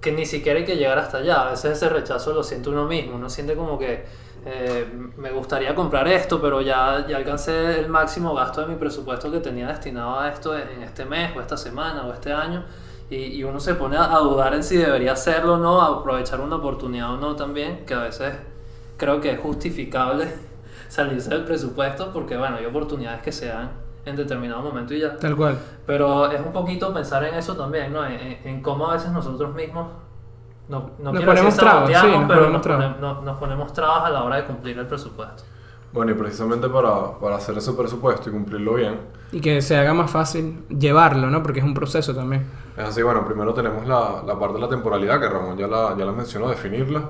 que 0.00 0.12
ni 0.12 0.24
siquiera 0.24 0.58
hay 0.60 0.64
que 0.64 0.76
llegar 0.76 0.98
hasta 0.98 1.18
allá. 1.18 1.42
A 1.42 1.50
veces 1.50 1.72
ese 1.72 1.88
rechazo 1.88 2.32
lo 2.32 2.42
siente 2.42 2.70
uno 2.70 2.84
mismo. 2.84 3.16
Uno 3.16 3.28
siente 3.28 3.56
como 3.56 3.78
que 3.78 4.06
eh, 4.46 4.86
me 5.16 5.30
gustaría 5.32 5.74
comprar 5.74 6.06
esto, 6.08 6.40
pero 6.40 6.60
ya, 6.60 7.04
ya 7.08 7.16
alcancé 7.16 7.80
el 7.80 7.88
máximo 7.88 8.34
gasto 8.34 8.60
de 8.60 8.68
mi 8.68 8.76
presupuesto 8.76 9.30
que 9.30 9.40
tenía 9.40 9.66
destinado 9.66 10.18
a 10.18 10.28
esto 10.28 10.56
en 10.56 10.82
este 10.82 11.04
mes 11.04 11.36
o 11.36 11.40
esta 11.40 11.56
semana 11.56 12.06
o 12.06 12.12
este 12.12 12.32
año. 12.32 12.64
Y, 13.10 13.16
y 13.16 13.44
uno 13.44 13.58
se 13.60 13.74
pone 13.74 13.96
a, 13.96 14.14
a 14.14 14.20
dudar 14.20 14.54
en 14.54 14.62
si 14.62 14.76
debería 14.76 15.12
hacerlo 15.12 15.54
o 15.54 15.58
no, 15.58 15.82
a 15.82 15.98
aprovechar 15.98 16.40
una 16.40 16.56
oportunidad 16.56 17.12
o 17.12 17.16
no 17.16 17.34
también, 17.34 17.84
que 17.84 17.94
a 17.94 18.04
veces 18.04 18.34
creo 19.02 19.20
que 19.20 19.32
es 19.32 19.40
justificable 19.40 20.28
salirse 20.88 21.30
del 21.30 21.44
presupuesto 21.44 22.12
porque, 22.12 22.36
bueno, 22.36 22.56
hay 22.58 22.66
oportunidades 22.66 23.20
que 23.22 23.32
se 23.32 23.46
dan 23.46 23.70
en 24.04 24.14
determinado 24.16 24.62
momento 24.62 24.94
y 24.94 25.00
ya. 25.00 25.16
Tal 25.16 25.34
cual. 25.36 25.58
Pero 25.86 26.30
es 26.30 26.40
un 26.40 26.52
poquito 26.52 26.94
pensar 26.94 27.24
en 27.24 27.34
eso 27.34 27.56
también, 27.56 27.92
¿no? 27.92 28.04
En, 28.06 28.12
en- 28.12 28.38
en 28.48 28.62
cómo 28.62 28.88
a 28.88 28.94
veces 28.94 29.10
nosotros 29.10 29.52
mismos 29.54 29.88
no, 30.68 30.90
no 31.00 31.12
Nos 31.12 31.24
ponemos 31.24 31.56
trabas, 31.56 31.88
sí, 31.88 32.06
nos 32.06 32.24
pero 32.28 32.28
ponemos 32.28 32.52
nos, 32.52 32.62
trabas. 32.62 32.86
ponem- 32.86 32.98
no- 33.00 33.22
nos 33.22 33.36
ponemos 33.38 33.72
trabas 33.72 34.04
a 34.04 34.10
la 34.10 34.22
hora 34.22 34.36
de 34.36 34.44
cumplir 34.44 34.78
el 34.78 34.86
presupuesto. 34.86 35.42
Bueno, 35.92 36.12
y 36.12 36.14
precisamente 36.14 36.68
para, 36.68 37.18
para 37.20 37.36
hacer 37.36 37.58
ese 37.58 37.72
presupuesto 37.72 38.30
y 38.30 38.32
cumplirlo 38.32 38.74
bien, 38.74 38.98
Y 39.32 39.40
que 39.40 39.60
se 39.60 39.76
haga 39.76 39.92
más 39.92 40.10
fácil 40.10 40.64
llevarlo, 40.68 41.28
¿no? 41.28 41.42
Porque 41.42 41.58
es 41.60 41.64
un 41.66 41.74
proceso 41.74 42.14
también. 42.14 42.46
Es 42.76 42.84
así, 42.88 43.02
bueno, 43.02 43.24
primero 43.26 43.52
tenemos 43.52 43.86
la, 43.86 44.22
la 44.26 44.38
parte 44.38 44.54
de 44.54 44.60
la 44.60 44.68
temporalidad, 44.68 45.20
que 45.20 45.28
Ramón 45.28 45.56
ya 45.58 45.66
la, 45.66 45.94
ya 45.98 46.04
la 46.06 46.12
mencionó, 46.12 46.48
definirla. 46.48 47.02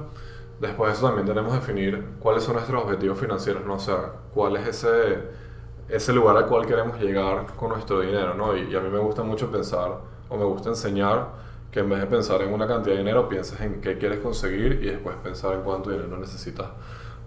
Después 0.63 0.93
de 0.93 0.97
eso 0.97 1.07
también 1.07 1.27
tenemos 1.27 1.53
que 1.53 1.59
definir 1.59 2.05
cuáles 2.21 2.45
son 2.45 2.55
nuestros 2.55 2.85
objetivos 2.85 3.19
financieros, 3.19 3.67
¿no? 3.67 3.75
O 3.75 3.79
sea, 3.81 4.13
cuál 4.33 4.57
es 4.57 4.67
ese, 4.69 5.19
ese 5.89 6.13
lugar 6.13 6.37
al 6.37 6.47
cual 6.47 6.65
queremos 6.67 6.99
llegar 7.01 7.47
con 7.57 7.71
nuestro 7.71 8.01
dinero, 8.01 8.35
¿no? 8.35 8.57
Y, 8.57 8.71
y 8.71 8.77
a 8.77 8.81
mí 8.81 8.89
me 8.89 8.99
gusta 9.01 9.23
mucho 9.25 9.51
pensar, 9.51 9.99
o 10.29 10.37
me 10.37 10.45
gusta 10.45 10.69
enseñar, 10.71 11.27
que 11.73 11.81
en 11.81 11.89
vez 11.89 12.01
de 12.01 12.07
pensar 12.07 12.41
en 12.43 12.53
una 12.55 12.67
cantidad 12.69 12.95
de 12.95 13.01
dinero, 13.01 13.29
pienses 13.29 13.61
en 13.61 13.81
qué 13.81 13.99
quieres 13.99 14.21
conseguir 14.21 14.81
y 14.83 14.87
después 14.87 15.17
pensar 15.23 15.55
en 15.55 15.63
cuánto 15.63 15.91
dinero 15.91 16.17
necesitas 16.17 16.69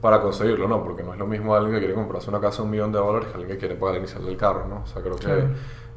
para 0.02 0.22
conseguirlo, 0.22 0.68
¿no? 0.68 0.84
Porque 0.84 1.04
no 1.04 1.12
es 1.14 1.20
lo 1.20 1.28
mismo 1.28 1.56
alguien 1.56 1.74
que 1.74 1.80
quiere 1.80 1.94
comprarse 1.96 2.30
una 2.30 2.40
casa 2.40 2.58
de 2.58 2.64
un 2.64 2.70
millón 2.72 2.92
de 2.92 3.00
dólares 3.00 3.28
que 3.30 3.34
alguien 3.34 3.50
que 3.52 3.58
quiere 3.58 3.76
pagar 3.76 3.96
el 3.96 4.02
inicial 4.04 4.26
del 4.26 4.38
carro, 4.38 4.66
¿no? 4.70 4.84
O 4.84 4.88
sea, 4.88 5.02
creo 5.02 5.16
que 5.18 5.26
Claro. 5.26 5.48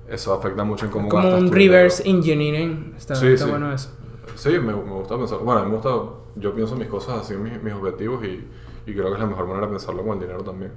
eso 0.09 0.33
afecta 0.35 0.65
mucho 0.65 0.87
en 0.87 0.91
cómo 0.91 1.09
Como 1.09 1.23
gastas 1.23 1.41
un 1.43 1.51
tu 1.51 1.55
dinero. 1.55 1.73
reverse 1.73 2.09
engineering. 2.09 2.95
Está, 2.97 3.15
Sí, 3.15 3.27
está 3.29 3.45
sí. 3.45 3.51
bueno 3.51 3.73
eso. 3.73 3.91
Sí, 4.39 4.51
me, 4.51 4.73
me 4.73 4.93
gusta 4.93 5.17
pensar. 5.17 5.39
Bueno, 5.41 5.61
a 5.61 5.65
mí 5.65 5.71
me 5.71 5.79
gusta. 5.79 5.91
Yo 6.37 6.55
pienso 6.55 6.77
mis 6.77 6.87
cosas 6.87 7.23
así, 7.23 7.35
mis, 7.35 7.61
mis 7.61 7.75
objetivos, 7.75 8.25
y, 8.25 8.47
y 8.87 8.93
creo 8.95 9.07
que 9.07 9.15
es 9.15 9.19
la 9.19 9.27
mejor 9.27 9.47
manera 9.49 9.67
de 9.67 9.73
pensarlo 9.73 10.03
con 10.05 10.13
el 10.13 10.21
dinero 10.21 10.45
también. 10.45 10.71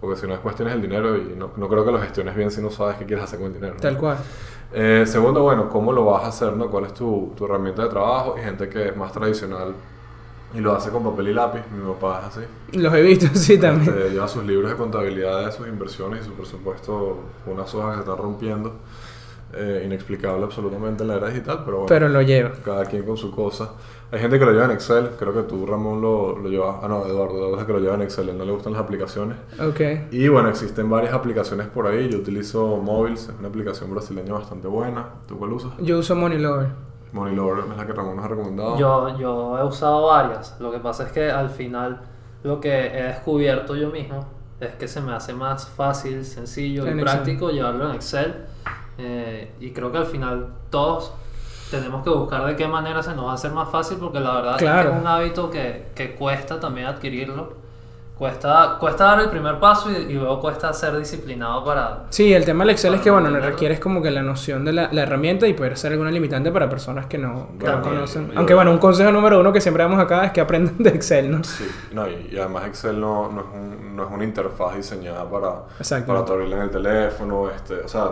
Porque 0.00 0.16
si 0.20 0.26
no, 0.26 0.32
después 0.34 0.54
tienes 0.54 0.74
el 0.74 0.82
dinero 0.82 1.16
y 1.16 1.34
no, 1.34 1.52
no 1.56 1.68
creo 1.68 1.82
que 1.82 1.92
lo 1.92 1.98
gestiones 1.98 2.36
bien 2.36 2.50
si 2.50 2.60
no 2.60 2.70
sabes 2.70 2.96
qué 2.98 3.06
quieres 3.06 3.24
hacer 3.24 3.38
con 3.38 3.48
el 3.48 3.54
dinero. 3.54 3.74
¿no? 3.74 3.80
Tal 3.80 3.96
cual. 3.96 4.18
Eh, 4.74 5.04
segundo, 5.06 5.42
bueno, 5.42 5.70
¿cómo 5.70 5.90
lo 5.92 6.04
vas 6.04 6.24
a 6.24 6.26
hacer? 6.26 6.52
¿no? 6.52 6.70
¿Cuál 6.70 6.84
es 6.84 6.92
tu, 6.92 7.32
tu 7.34 7.46
herramienta 7.46 7.84
de 7.84 7.88
trabajo? 7.88 8.34
Hay 8.36 8.44
gente 8.44 8.68
que 8.68 8.88
es 8.88 8.96
más 8.96 9.10
tradicional 9.12 9.74
y 10.54 10.60
lo 10.60 10.74
hace 10.74 10.90
con 10.90 11.02
papel 11.02 11.28
y 11.28 11.32
lápiz. 11.34 11.62
Mi 11.74 11.90
papá 11.94 12.20
es 12.20 12.36
así. 12.36 12.78
Los 12.78 12.92
he 12.92 13.00
visto, 13.00 13.26
sí, 13.34 13.58
también. 13.58 13.96
Este, 13.96 14.10
lleva 14.10 14.28
sus 14.28 14.44
libros 14.44 14.70
de 14.70 14.76
contabilidad 14.76 15.46
de 15.46 15.52
sus 15.52 15.66
inversiones 15.66 16.20
y 16.22 16.24
su 16.28 16.34
presupuesto 16.34 17.20
unas 17.46 17.74
hojas 17.74 17.90
que 17.90 18.04
se 18.04 18.10
están 18.10 18.22
rompiendo. 18.22 18.74
Eh, 19.52 19.82
inexplicable 19.86 20.44
absolutamente 20.44 21.02
en 21.04 21.08
la 21.08 21.14
era 21.16 21.28
digital, 21.28 21.60
pero 21.64 21.76
bueno 21.78 21.86
Pero 21.88 22.08
lo 22.08 22.20
lleva. 22.20 22.50
cada 22.64 22.84
quien 22.84 23.04
con 23.04 23.16
su 23.16 23.30
cosa. 23.30 23.70
Hay 24.10 24.18
gente 24.18 24.38
que 24.38 24.44
lo 24.44 24.50
lleva 24.52 24.64
en 24.66 24.72
Excel, 24.72 25.10
creo 25.18 25.32
que 25.32 25.42
tú, 25.42 25.64
Ramón, 25.64 26.00
lo, 26.02 26.36
lo 26.38 26.48
llevas. 26.48 26.76
Ah, 26.82 26.88
no, 26.88 27.06
Eduardo, 27.06 27.36
Eduardo 27.38 27.60
es 27.60 27.64
que 27.64 27.72
lo 27.72 27.78
lleva 27.78 27.94
en 27.94 28.02
Excel, 28.02 28.28
a 28.28 28.32
él 28.32 28.38
no 28.38 28.44
le 28.44 28.52
gustan 28.52 28.72
las 28.72 28.82
aplicaciones. 28.82 29.36
Ok. 29.60 29.80
Y 30.10 30.28
bueno, 30.28 30.48
existen 30.48 30.90
varias 30.90 31.14
aplicaciones 31.14 31.68
por 31.68 31.86
ahí. 31.86 32.08
Yo 32.08 32.18
utilizo 32.18 32.76
Mobiles, 32.76 33.28
es 33.28 33.34
una 33.38 33.48
aplicación 33.48 33.90
brasileña 33.90 34.32
bastante 34.34 34.66
buena. 34.68 35.06
¿Tú 35.28 35.38
cuál 35.38 35.52
usas? 35.52 35.72
Yo 35.78 35.98
uso 36.00 36.14
Money 36.16 36.38
Lover. 36.38 36.68
Money 37.12 37.34
Lover 37.36 37.64
es 37.70 37.76
la 37.76 37.86
que 37.86 37.92
Ramón 37.92 38.16
nos 38.16 38.24
ha 38.24 38.28
recomendado. 38.28 38.78
Yo, 38.78 39.16
yo 39.18 39.58
he 39.58 39.64
usado 39.64 40.06
varias. 40.08 40.56
Lo 40.60 40.70
que 40.72 40.78
pasa 40.80 41.04
es 41.04 41.12
que 41.12 41.30
al 41.30 41.50
final 41.50 42.00
lo 42.42 42.60
que 42.60 42.86
he 42.88 43.02
descubierto 43.04 43.74
yo 43.76 43.90
mismo 43.90 44.26
es 44.60 44.74
que 44.74 44.88
se 44.88 45.00
me 45.00 45.12
hace 45.14 45.32
más 45.32 45.68
fácil, 45.68 46.24
sencillo 46.24 46.82
En 46.86 46.98
y 46.98 47.02
Excel. 47.02 47.04
práctico 47.04 47.50
llevarlo 47.50 47.88
en 47.88 47.94
Excel. 47.94 48.34
Eh, 48.98 49.52
y 49.60 49.70
creo 49.72 49.92
que 49.92 49.98
al 49.98 50.06
final 50.06 50.46
todos 50.70 51.12
tenemos 51.70 52.02
que 52.04 52.10
buscar 52.10 52.46
de 52.46 52.56
qué 52.56 52.66
manera 52.68 53.02
se 53.02 53.14
nos 53.14 53.26
va 53.26 53.32
a 53.32 53.34
hacer 53.34 53.50
más 53.52 53.68
fácil 53.70 53.98
porque 53.98 54.20
la 54.20 54.34
verdad 54.36 54.52
es 54.56 54.62
Claro. 54.62 54.90
que 54.90 54.96
es 54.96 55.00
un 55.02 55.06
hábito 55.08 55.50
que, 55.50 55.88
que 55.94 56.14
cuesta 56.14 56.58
también 56.60 56.86
adquirirlo. 56.86 57.64
Cuesta, 58.16 58.78
cuesta 58.80 59.04
dar 59.04 59.20
el 59.20 59.28
primer 59.28 59.60
paso 59.60 59.90
y, 59.90 59.96
y 59.96 60.14
luego 60.14 60.40
cuesta 60.40 60.72
ser 60.72 60.96
disciplinado 60.96 61.62
para... 61.62 62.04
Sí, 62.08 62.32
el 62.32 62.46
tema 62.46 62.64
del 62.64 62.70
Excel 62.70 62.94
es 62.94 63.02
que, 63.02 63.10
bueno, 63.10 63.28
le 63.28 63.40
requieres 63.40 63.78
como 63.78 64.00
que 64.00 64.10
la 64.10 64.22
noción 64.22 64.64
de 64.64 64.72
la, 64.72 64.88
la 64.90 65.02
herramienta 65.02 65.46
y 65.46 65.52
poder 65.52 65.76
ser 65.76 65.92
alguna 65.92 66.10
limitante 66.10 66.50
para 66.50 66.66
personas 66.66 67.04
que 67.06 67.18
no, 67.18 67.48
que 67.58 67.66
Claro, 67.66 67.78
no 67.80 67.84
conocen. 67.84 68.32
Aunque, 68.34 68.54
bueno, 68.54 68.70
un 68.70 68.78
consejo 68.78 69.12
número 69.12 69.38
uno 69.38 69.52
que 69.52 69.60
siempre 69.60 69.82
damos 69.82 69.98
acá 70.00 70.24
es 70.24 70.32
que 70.32 70.40
aprendan 70.40 70.78
de 70.78 70.88
Excel, 70.90 71.30
¿no? 71.30 71.44
Sí, 71.44 71.68
no, 71.92 72.08
y, 72.08 72.30
y 72.32 72.38
además 72.38 72.66
Excel 72.68 72.98
no, 72.98 73.30
no, 73.30 73.40
es 73.42 73.46
un- 73.52 73.96
no 73.96 74.04
es 74.06 74.10
una 74.10 74.24
interfaz 74.24 74.76
diseñada 74.76 75.28
para, 75.28 75.64
Exacto. 75.78 76.06
para 76.06 76.20
abrirla 76.20 76.56
en 76.56 76.62
el 76.62 76.70
teléfono, 76.70 77.50
este, 77.50 77.80
o 77.80 77.88
sea, 77.88 78.08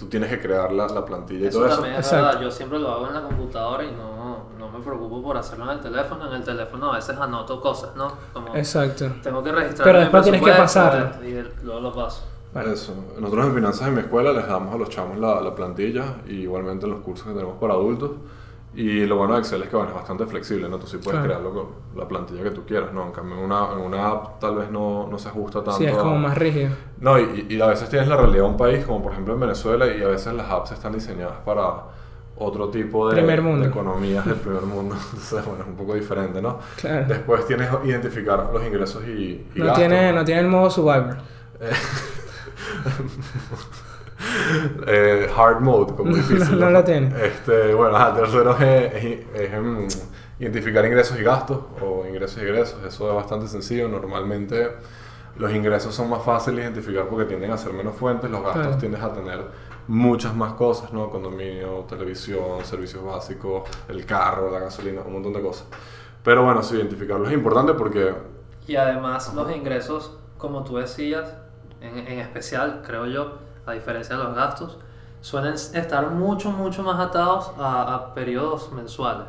tú 0.00 0.06
tienes 0.06 0.30
que 0.30 0.40
crear 0.40 0.72
la, 0.72 0.88
la 0.88 1.04
plantilla 1.04 1.44
y 1.44 1.48
Eso 1.48 1.58
todo 1.58 1.66
eso. 1.68 1.76
también 1.76 2.00
es 2.00 2.10
verdad, 2.10 2.40
yo 2.40 2.50
siempre 2.50 2.78
lo 2.78 2.90
hago 2.90 3.06
en 3.08 3.14
la 3.14 3.22
computadora 3.22 3.84
y 3.84 3.92
no, 3.92 4.46
no 4.58 4.70
me 4.70 4.80
preocupo 4.82 5.22
por 5.22 5.36
hacerlo 5.36 5.64
en 5.66 5.70
el 5.72 5.80
teléfono. 5.80 6.26
En 6.28 6.34
el 6.34 6.42
teléfono 6.44 6.90
a 6.92 6.96
veces 6.96 7.16
anoto 7.18 7.60
cosas, 7.60 7.94
¿no? 7.94 8.10
Como 8.32 8.56
Exacto. 8.56 9.06
tengo 9.22 9.42
que 9.44 9.52
registrar 9.52 9.84
Pero 9.84 10.00
después 10.00 10.22
tienes 10.22 10.42
que 10.42 10.52
pasarlo. 10.52 11.24
Y 11.24 11.44
luego 11.62 11.80
lo 11.80 11.92
paso. 11.94 12.24
Vale. 12.54 12.72
Eso. 12.72 12.94
Nosotros 13.20 13.46
en 13.46 13.54
finanzas 13.54 13.88
en 13.88 13.94
mi 13.94 14.00
escuela 14.00 14.32
les 14.32 14.46
damos 14.48 14.74
a 14.74 14.78
los 14.78 14.88
chamos 14.88 15.18
la, 15.18 15.40
la 15.40 15.54
plantilla 15.54 16.16
y 16.26 16.40
igualmente 16.40 16.86
en 16.86 16.92
los 16.92 17.00
cursos 17.02 17.26
que 17.28 17.32
tenemos 17.34 17.58
para 17.60 17.74
adultos. 17.74 18.10
Y 18.72 19.04
lo 19.04 19.16
bueno 19.16 19.34
de 19.34 19.40
Excel 19.40 19.62
es 19.62 19.68
que 19.68 19.74
bueno, 19.74 19.90
es 19.90 19.96
bastante 19.96 20.26
flexible, 20.26 20.68
¿no? 20.68 20.78
Tú 20.78 20.86
sí 20.86 20.98
puedes 20.98 21.20
Claro. 21.20 21.24
crearlo 21.26 21.52
con 21.52 21.98
la 22.00 22.06
plantilla 22.06 22.44
que 22.44 22.52
tú 22.52 22.64
quieras, 22.64 22.92
¿no? 22.92 23.06
En 23.06 23.12
cambio 23.12 23.36
en 23.38 23.44
una, 23.44 23.72
en 23.72 23.78
una 23.80 24.08
app 24.08 24.38
tal 24.38 24.54
vez 24.56 24.70
no, 24.70 25.08
no 25.10 25.18
se 25.18 25.28
ajusta 25.28 25.58
tanto. 25.64 25.78
Sí, 25.78 25.86
es 25.86 25.96
como 25.96 26.14
a- 26.16 26.18
más 26.18 26.38
rígido. 26.38 26.70
No, 27.00 27.18
y, 27.18 27.46
y 27.48 27.60
a 27.60 27.66
veces 27.66 27.88
tienes 27.88 28.06
la 28.08 28.16
realidad 28.16 28.44
de 28.44 28.50
un 28.50 28.56
país, 28.56 28.84
como 28.84 29.02
por 29.02 29.12
ejemplo 29.12 29.34
en 29.34 29.40
Venezuela, 29.40 29.86
y 29.88 30.00
a 30.02 30.06
veces 30.08 30.32
las 30.34 30.48
apps 30.48 30.70
están 30.70 30.92
diseñadas 30.92 31.38
para 31.44 31.98
otro 32.36 32.68
tipo 32.70 33.08
de, 33.08 33.16
Primer 33.16 33.42
mundo. 33.42 33.64
de 33.64 33.70
economías 33.70 34.24
del 34.24 34.34
primer 34.36 34.62
mundo. 34.62 34.94
Entonces, 34.94 35.44
bueno, 35.44 35.62
es 35.64 35.68
un 35.68 35.74
poco 35.76 35.94
diferente, 35.94 36.40
¿no? 36.40 36.58
Claro. 36.76 37.06
Después 37.08 37.44
tienes 37.46 37.68
que 37.68 37.88
identificar 37.88 38.50
los 38.52 38.64
ingresos 38.64 39.02
y, 39.04 39.46
y 39.54 39.56
No 39.56 39.64
gastos. 39.66 39.78
tiene, 39.80 40.12
no 40.12 40.24
tiene 40.24 40.40
el 40.42 40.46
modo 40.46 40.70
Survivor. 40.70 41.16
Eh, 41.60 41.70
hard 45.36 45.60
mode, 45.60 45.94
como 45.94 46.14
difícil. 46.16 46.58
no 46.58 46.70
lo 46.70 46.84
tiene. 46.84 47.12
Este, 47.24 47.74
bueno, 47.74 47.96
ajá, 47.96 48.14
tercero 48.14 48.52
es, 48.58 48.94
es- 49.04 49.26
es, 49.34 49.52
em, 49.52 49.88
identificar 50.38 50.84
ingresos 50.84 51.18
y 51.18 51.22
gastos, 51.22 51.58
o 51.80 52.06
ingresos 52.06 52.38
y 52.38 52.46
egresos. 52.46 52.82
Eso 52.86 53.08
es 53.08 53.14
bastante 53.14 53.46
sencillo. 53.48 53.88
Normalmente 53.88 54.70
los 55.36 55.52
ingresos 55.52 55.94
son 55.94 56.10
más 56.10 56.22
fáciles 56.22 56.56
de 56.64 56.70
identificar 56.70 57.06
porque 57.08 57.24
tienden 57.26 57.50
a 57.52 57.58
ser 57.58 57.72
menos 57.72 57.94
fuentes. 57.94 58.30
Los 58.30 58.42
gastos 58.42 58.62
Claro. 58.62 58.78
tienden 58.78 59.02
a 59.02 59.12
tener 59.12 59.40
muchas 59.88 60.34
más 60.34 60.52
cosas, 60.54 60.92
¿no? 60.92 61.10
Condominio, 61.10 61.84
televisión, 61.88 62.64
servicios 62.64 63.04
básicos, 63.04 63.68
el 63.88 64.04
carro, 64.06 64.50
la 64.50 64.60
gasolina, 64.60 65.02
un 65.02 65.14
montón 65.14 65.32
de 65.32 65.40
cosas. 65.42 65.66
Pero 66.22 66.44
bueno, 66.44 66.62
sí, 66.62 66.76
identificarlo 66.76 67.26
es 67.26 67.32
importante 67.32 67.74
porque 67.74 68.12
Y 68.66 68.76
además 68.76 69.32
los 69.34 69.50
ingresos, 69.54 70.18
como 70.38 70.62
tú 70.64 70.76
decías, 70.76 71.34
en, 71.80 71.96
en 71.98 72.18
especial, 72.20 72.82
creo 72.86 73.06
yo, 73.06 73.38
a 73.70 73.74
diferencia 73.74 74.16
de 74.16 74.24
los 74.24 74.34
gastos, 74.34 74.76
suelen 75.22 75.52
estar 75.52 76.10
mucho, 76.12 76.50
mucho 76.50 76.82
más 76.82 76.98
atados 76.98 77.52
a, 77.58 77.94
a 77.94 78.14
periodos 78.14 78.72
mensuales. 78.72 79.26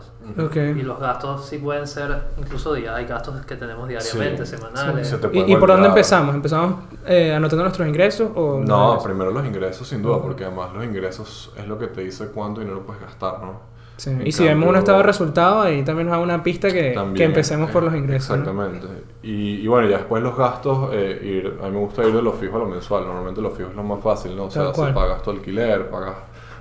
Y 0.77 0.83
los 0.83 0.99
gastos 0.99 1.45
sí 1.45 1.57
pueden 1.57 1.85
ser, 1.85 2.27
incluso 2.37 2.73
día, 2.73 2.95
hay 2.95 3.05
gastos 3.05 3.45
que 3.45 3.55
tenemos 3.57 3.87
diariamente, 3.89 4.45
Sí, 4.45 4.55
semanales. 4.55 5.09
sí, 5.09 5.17
se 5.19 5.37
¿Y, 5.37 5.51
y 5.53 5.55
por 5.57 5.67
dónde 5.69 5.89
empezamos? 5.89 6.33
¿Empezamos 6.33 6.75
eh, 7.05 7.33
anotando 7.33 7.63
nuestros 7.63 7.87
ingresos 7.87 8.29
o...? 8.35 8.61
No, 8.65 8.99
primero 9.03 9.31
los 9.31 9.45
ingresos 9.45 9.85
sin 9.87 10.01
duda, 10.01 10.21
porque 10.21 10.45
además 10.45 10.71
los 10.73 10.83
ingresos 10.85 11.51
es 11.57 11.67
lo 11.67 11.77
que 11.77 11.87
te 11.87 12.01
dice 12.01 12.27
cuánto 12.27 12.61
dinero 12.61 12.83
puedes 12.85 13.01
gastar, 13.01 13.41
¿no? 13.41 13.70
Sí. 13.97 14.09
Y 14.25 14.31
si 14.31 14.43
vemos 14.43 14.63
un 14.63 14.73
cambio- 14.73 14.79
estado 14.79 14.97
de 14.97 15.03
resultado, 15.03 15.61
ahí 15.61 15.83
también 15.83 16.07
nos 16.07 16.17
da 16.17 16.23
una 16.23 16.41
pista 16.41 16.69
que, 16.71 16.91
También, 16.91 17.15
que 17.15 17.23
empecemos 17.25 17.69
por 17.69 17.83
eh, 17.83 17.85
los 17.85 17.95
ingresos. 17.95 18.29
¿no? 18.29 18.35
Exactamente. 18.37 18.87
Y, 19.21 19.57
y 19.57 19.67
bueno, 19.67 19.87
ya 19.87 19.97
después 19.97 20.23
los 20.23 20.35
gastos, 20.35 20.89
eh, 20.93 21.19
ir, 21.23 21.59
a 21.61 21.65
mí 21.65 21.71
me 21.71 21.79
gusta 21.79 22.03
ir 22.03 22.13
de 22.13 22.21
lo 22.21 22.31
fijo 22.33 22.55
a 22.55 22.59
lo 22.59 22.65
mensual. 22.65 23.05
Normalmente 23.05 23.41
lo 23.41 23.51
fijo 23.51 23.69
es 23.69 23.75
lo 23.75 23.83
más 23.83 24.01
fácil, 24.01 24.35
¿no? 24.35 24.45
O 24.45 24.51
sea, 24.51 24.73
si 24.73 24.81
pagas 24.93 25.21
tu 25.21 25.29
alquiler, 25.31 25.89
pagas 25.89 26.15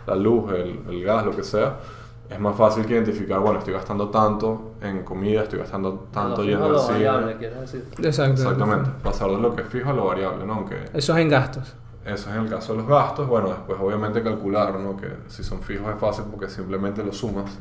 la 0.07 0.17
luz, 0.17 0.53
el, 0.53 0.81
el 0.91 1.03
gas, 1.05 1.25
lo 1.25 1.35
que 1.35 1.43
sea, 1.43 1.77
es 2.29 2.39
más 2.39 2.55
fácil 2.57 2.85
que 2.87 2.93
identificar, 2.95 3.41
bueno, 3.41 3.59
estoy 3.59 3.75
gastando 3.75 4.09
tanto 4.09 4.73
en 4.83 5.03
comida, 5.03 5.43
estoy 5.43 5.59
gastando 5.61 6.07
tanto 6.13 6.45
yendo 6.45 6.67
al 6.67 6.73
lo 6.73 6.79
cine. 6.79 7.05
variable, 7.07 7.35
decir. 7.61 7.85
Exacto. 8.03 8.33
Exactamente. 8.43 8.91
Pasar 9.03 9.31
de 9.31 9.39
lo 9.39 9.55
que 9.57 9.63
es 9.63 9.69
fijo 9.69 9.91
a 9.91 9.93
lo 9.93 10.05
variable, 10.07 10.45
¿no? 10.47 10.55
Aunque 10.55 10.77
Eso 10.93 11.15
es 11.17 11.19
en 11.23 11.29
gastos. 11.29 11.75
Eso 12.11 12.31
es 12.31 12.37
en 12.37 12.43
el 12.43 12.51
caso 12.51 12.73
de 12.73 12.79
los 12.81 12.89
gastos. 12.89 13.27
Bueno, 13.29 13.49
después 13.49 13.79
obviamente 13.81 14.23
calcular, 14.23 14.75
¿no? 14.79 14.97
Que 14.97 15.09
si 15.29 15.43
son 15.43 15.63
fijos 15.63 15.93
es 15.95 16.01
fácil 16.01 16.25
porque 16.31 16.49
simplemente 16.49 17.03
los 17.05 17.17
sumas. 17.17 17.59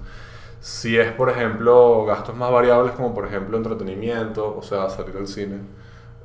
Si 0.59 0.97
es, 0.97 1.11
por 1.13 1.29
ejemplo, 1.29 2.05
gastos 2.05 2.35
más 2.35 2.51
variables 2.51 2.93
como 2.93 3.13
por 3.13 3.25
ejemplo 3.25 3.55
entretenimiento, 3.57 4.57
o 4.57 4.61
sea, 4.61 4.89
salir 4.89 5.15
al 5.17 5.27
cine, 5.27 5.59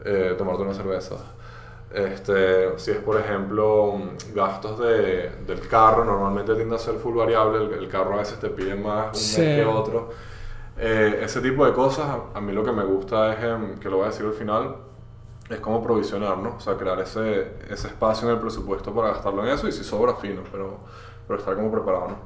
eh, 0.05 0.35
tomarte 0.37 0.63
una 0.63 0.75
cerveza. 0.75 1.17
Este, 1.93 2.77
si 2.79 2.91
es, 2.91 2.97
por 2.99 3.17
ejemplo, 3.21 3.93
mm, 3.97 4.35
gastos 4.35 4.81
de, 4.81 5.31
del 5.47 5.69
carro, 5.69 6.05
normalmente 6.05 6.55
tiende 6.57 6.75
a 6.75 6.79
ser 6.79 6.97
full 6.97 7.15
variable. 7.17 7.59
El, 7.65 7.73
el 7.85 7.89
carro 7.89 8.15
a 8.15 8.17
veces 8.19 8.41
te 8.41 8.49
pide 8.49 8.75
más 8.75 9.09
un 9.09 9.15
Sí. 9.15 9.41
mes 9.41 9.57
que 9.61 9.65
otro. 9.65 10.11
Eh, 10.77 11.21
ese 11.23 11.41
tipo 11.41 11.65
de 11.65 11.73
cosas, 11.73 12.07
a, 12.35 12.41
mí 12.41 12.53
lo 12.53 12.65
que 12.65 12.73
me 12.73 12.83
gusta 12.85 13.33
es, 13.35 13.45
em, 13.45 13.79
que 13.79 13.89
lo 13.89 13.99
voy 13.99 14.07
a 14.07 14.09
decir 14.09 14.27
al 14.27 14.33
final, 14.33 14.75
es 15.51 15.61
como 15.61 15.83
provisionar, 15.83 16.39
¿no? 16.39 16.55
O 16.57 16.61
sea, 16.61 16.77
crear 16.77 16.99
ese, 17.01 17.53
ese 17.71 17.89
espacio 17.89 18.29
en 18.29 18.35
el 18.35 18.41
presupuesto 18.41 18.95
para 18.95 19.09
gastarlo 19.09 19.45
en 19.45 19.51
eso 19.53 19.69
y 19.69 19.73
si 19.73 19.85
sobra, 19.85 20.15
fino, 20.15 20.41
pero, 20.51 20.79
pero 21.27 21.39
estar 21.39 21.55
como 21.55 21.71
preparado, 21.71 22.09
¿no? 22.09 22.17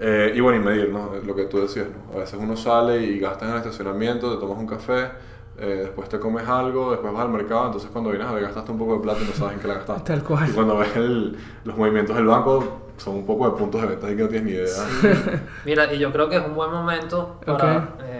Eh, 0.00 0.32
y 0.34 0.40
bueno, 0.40 0.58
y 0.62 0.64
medir, 0.64 0.90
¿no? 0.90 1.10
Lo 1.26 1.34
que 1.34 1.44
tú 1.46 1.60
decías, 1.60 1.86
¿no? 1.88 2.16
A 2.16 2.20
veces 2.20 2.38
uno 2.40 2.56
sale 2.56 3.02
y 3.02 3.18
gasta 3.18 3.44
en 3.46 3.50
el 3.52 3.56
estacionamiento, 3.58 4.32
te 4.34 4.40
tomas 4.40 4.58
un 4.58 4.66
café, 4.66 5.10
eh, 5.58 5.80
después 5.86 6.08
te 6.08 6.20
comes 6.20 6.46
algo, 6.48 6.92
después 6.92 7.12
vas 7.12 7.22
al 7.22 7.30
mercado, 7.30 7.66
entonces 7.66 7.90
cuando 7.90 8.10
vienes 8.10 8.28
a 8.28 8.32
ver 8.32 8.44
gastaste 8.44 8.70
un 8.70 8.78
poco 8.78 8.94
de 8.94 9.00
plata 9.00 9.20
y 9.22 9.26
no 9.26 9.32
sabes 9.34 9.54
en 9.54 9.60
qué 9.60 9.68
la 9.68 9.74
gastaste. 9.74 10.04
Tal 10.12 10.22
cual. 10.22 10.48
Y 10.48 10.52
cuando 10.52 10.78
ves 10.78 10.94
el- 10.96 11.36
los 11.64 11.76
movimientos 11.76 12.14
del 12.16 12.26
banco, 12.26 12.78
son 12.96 13.16
un 13.16 13.26
poco 13.26 13.50
de 13.50 13.56
puntos 13.56 13.80
de 13.82 13.88
venta 13.88 14.10
y 14.10 14.16
que 14.16 14.22
no 14.22 14.28
tienes 14.28 14.44
ni 14.46 14.52
idea. 14.52 15.42
Mira, 15.64 15.92
y 15.92 15.98
yo 15.98 16.12
creo 16.12 16.28
que 16.28 16.36
es 16.36 16.44
un 16.46 16.54
buen 16.54 16.70
momento 16.70 17.40
para 17.44 17.76
Ok. 17.76 17.82
eh, 18.04 18.17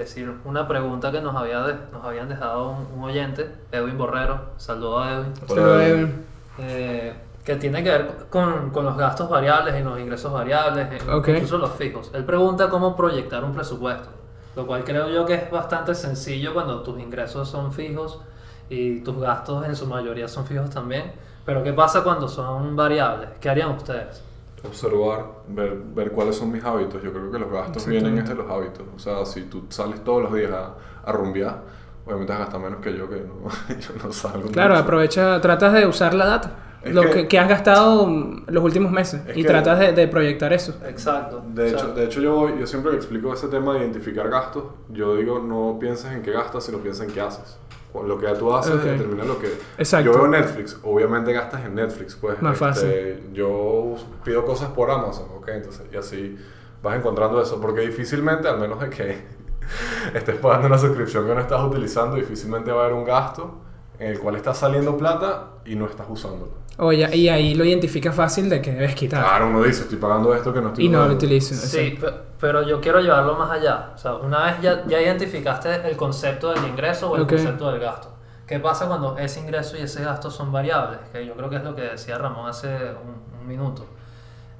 decir 0.00 0.32
una 0.44 0.66
pregunta 0.68 1.10
que 1.12 1.20
nos, 1.20 1.34
había 1.36 1.60
de- 1.62 1.76
nos 1.92 2.04
habían 2.04 2.28
dejado 2.28 2.70
un, 2.70 2.98
un 2.98 3.04
oyente, 3.04 3.50
Edwin 3.72 3.96
Borrero. 3.98 4.40
Saludo 4.56 5.00
a 5.00 5.12
Edwin. 5.12 5.32
Hola, 5.48 5.84
Edwin. 5.86 6.24
eh, 6.58 7.14
que 7.44 7.56
tiene 7.56 7.82
que 7.82 7.90
ver 7.90 8.14
con, 8.30 8.70
con 8.70 8.84
los 8.84 8.96
gastos 8.96 9.28
variables 9.30 9.74
y 9.80 9.82
los 9.82 9.98
ingresos 9.98 10.32
variables, 10.32 10.88
eh, 10.92 10.98
incluso 11.36 11.58
los 11.58 11.70
fijos. 11.72 12.10
Él 12.14 12.24
pregunta 12.24 12.68
cómo 12.68 12.94
proyectar 12.96 13.42
un 13.44 13.52
presupuesto, 13.52 14.08
lo 14.54 14.66
cual 14.66 14.84
creo 14.84 15.08
yo 15.08 15.24
que 15.24 15.34
es 15.34 15.50
bastante 15.50 15.94
sencillo 15.94 16.52
cuando 16.52 16.82
tus 16.82 16.98
ingresos 17.00 17.48
son 17.48 17.72
fijos 17.72 18.20
y 18.68 19.00
tus 19.02 19.18
gastos 19.18 19.64
en 19.66 19.74
su 19.76 19.86
mayoría 19.86 20.28
son 20.28 20.44
fijos 20.44 20.68
también. 20.68 21.12
Pero 21.46 21.62
¿qué 21.62 21.72
pasa 21.72 22.02
cuando 22.04 22.28
son 22.28 22.76
variables? 22.76 23.30
¿Qué 23.40 23.48
harían 23.48 23.70
ustedes? 23.70 24.22
Observar, 24.66 25.24
ver, 25.48 25.76
ver 25.94 26.10
cuáles 26.12 26.36
son 26.36 26.50
mis 26.52 26.64
hábitos. 26.64 27.02
Yo 27.02 27.12
creo 27.12 27.30
que 27.30 27.38
los 27.38 27.50
gastos 27.50 27.86
vienen 27.86 28.16
desde 28.16 28.34
los 28.34 28.50
hábitos. 28.50 28.84
O 28.94 28.98
sea, 28.98 29.24
si 29.24 29.42
tú 29.42 29.64
sales 29.68 30.02
todos 30.04 30.22
los 30.22 30.34
días 30.34 30.50
a, 30.52 30.74
a 31.04 31.12
rumbear, 31.12 31.62
obviamente 32.06 32.32
vas 32.32 32.40
a 32.40 32.44
gastar 32.44 32.60
menos 32.60 32.80
que 32.80 32.96
yo, 32.96 33.08
que 33.08 33.16
no, 33.16 33.48
yo 33.80 33.90
no 34.04 34.12
salgo. 34.12 34.48
claro, 34.50 34.74
mucho. 34.74 34.82
aprovecha, 34.84 35.40
tratas 35.40 35.72
de 35.74 35.86
usar 35.86 36.14
la 36.14 36.26
data. 36.26 36.52
Es 36.80 36.94
lo 36.94 37.02
que- 37.02 37.10
que, 37.10 37.28
que 37.28 37.38
has 37.40 37.48
gastado 37.48 38.08
los 38.46 38.64
últimos 38.64 38.92
meses. 38.92 39.20
Es 39.26 39.36
y 39.36 39.42
que- 39.42 39.48
tratas 39.48 39.78
de, 39.80 39.92
de 39.92 40.06
proyectar 40.08 40.52
eso. 40.52 40.74
Exacto. 40.86 41.42
De 41.52 41.64
O 41.64 41.66
hecho, 41.66 41.88
de 41.94 42.04
hecho 42.04 42.20
yo, 42.20 42.34
voy- 42.36 42.58
yo 42.58 42.66
siempre 42.68 42.92
que 42.92 42.98
explico 42.98 43.32
ese 43.34 43.48
tema 43.48 43.74
de 43.74 43.80
identificar 43.80 44.28
gastos, 44.30 44.64
yo 44.90 45.16
digo 45.16 45.40
no 45.40 45.76
pienses 45.80 46.12
en 46.12 46.22
qué 46.22 46.30
gastas, 46.32 46.64
sino 46.64 46.78
piensa 46.78 47.04
en 47.04 47.10
qué 47.10 47.20
haces. 47.20 47.58
Lo 48.02 48.18
que 48.18 48.26
tú 48.28 48.54
haces 48.54 48.74
Ok. 48.74 48.82
determina 48.82 49.24
lo 49.24 49.38
que... 49.38 49.46
Exacto. 49.78 50.12
Yo 50.12 50.18
veo 50.18 50.28
Netflix, 50.28 50.78
obviamente 50.82 51.32
gastas 51.32 51.64
en 51.64 51.74
Netflix, 51.74 52.16
pues. 52.16 52.40
Más 52.42 52.60
este, 52.60 53.22
Yo 53.32 53.94
pido 54.24 54.44
cosas 54.44 54.70
por 54.70 54.90
Amazon, 54.90 55.26
¿ok? 55.36 55.48
Entonces, 55.48 55.86
y 55.92 55.96
así 55.96 56.36
vas 56.82 56.96
encontrando 56.96 57.40
eso, 57.40 57.60
porque 57.60 57.80
difícilmente, 57.82 58.48
al 58.48 58.58
menos 58.58 58.80
de 58.80 58.90
que 58.90 59.22
estés 60.14 60.36
pagando 60.36 60.66
una 60.68 60.78
suscripción 60.78 61.26
que 61.26 61.34
no 61.34 61.40
estás 61.40 61.62
utilizando, 61.62 62.16
difícilmente 62.16 62.70
va 62.70 62.82
a 62.82 62.84
haber 62.84 62.96
un 62.96 63.04
gasto 63.04 63.60
en 63.98 64.12
el 64.12 64.18
cual 64.20 64.36
estás 64.36 64.58
saliendo 64.58 64.96
plata 64.96 65.50
y 65.64 65.74
no 65.74 65.86
estás 65.86 66.06
usándolo. 66.08 66.52
Oye, 66.78 67.16
y 67.16 67.28
ahí 67.28 67.54
lo 67.54 67.64
identifica 67.64 68.12
fácil 68.12 68.48
de 68.48 68.62
que 68.62 68.72
debes 68.72 68.94
quitar. 68.94 69.22
Claro, 69.24 69.48
uno 69.48 69.62
dice, 69.64 69.82
estoy 69.82 69.98
pagando 69.98 70.32
esto 70.34 70.52
que 70.52 70.60
no 70.60 70.68
estoy 70.68 70.86
y 70.86 70.88
no 70.88 71.06
lo 71.06 71.14
utilizas. 71.14 71.58
Sí, 71.58 71.98
pe- 72.00 72.12
pero 72.40 72.62
yo 72.62 72.80
quiero 72.80 73.00
llevarlo 73.00 73.34
más 73.36 73.50
allá. 73.50 73.90
O 73.94 73.98
sea, 73.98 74.14
una 74.14 74.44
vez 74.44 74.60
ya, 74.62 74.84
ya 74.86 75.00
identificaste 75.02 75.74
el 75.88 75.96
concepto 75.96 76.50
del 76.50 76.64
ingreso 76.66 77.10
o 77.10 77.16
el 77.16 77.22
Ok. 77.22 77.30
concepto 77.30 77.70
del 77.72 77.80
gasto. 77.80 78.14
¿Qué 78.46 78.60
pasa 78.60 78.86
cuando 78.86 79.18
ese 79.18 79.40
ingreso 79.40 79.76
y 79.76 79.80
ese 79.82 80.02
gasto 80.04 80.30
son 80.30 80.52
variables? 80.52 81.00
Que 81.12 81.26
yo 81.26 81.34
creo 81.34 81.50
que 81.50 81.56
es 81.56 81.64
lo 81.64 81.74
que 81.74 81.82
decía 81.82 82.16
Ramón 82.16 82.48
hace 82.48 82.68
un, 82.68 83.40
un 83.40 83.46
minuto. 83.46 83.84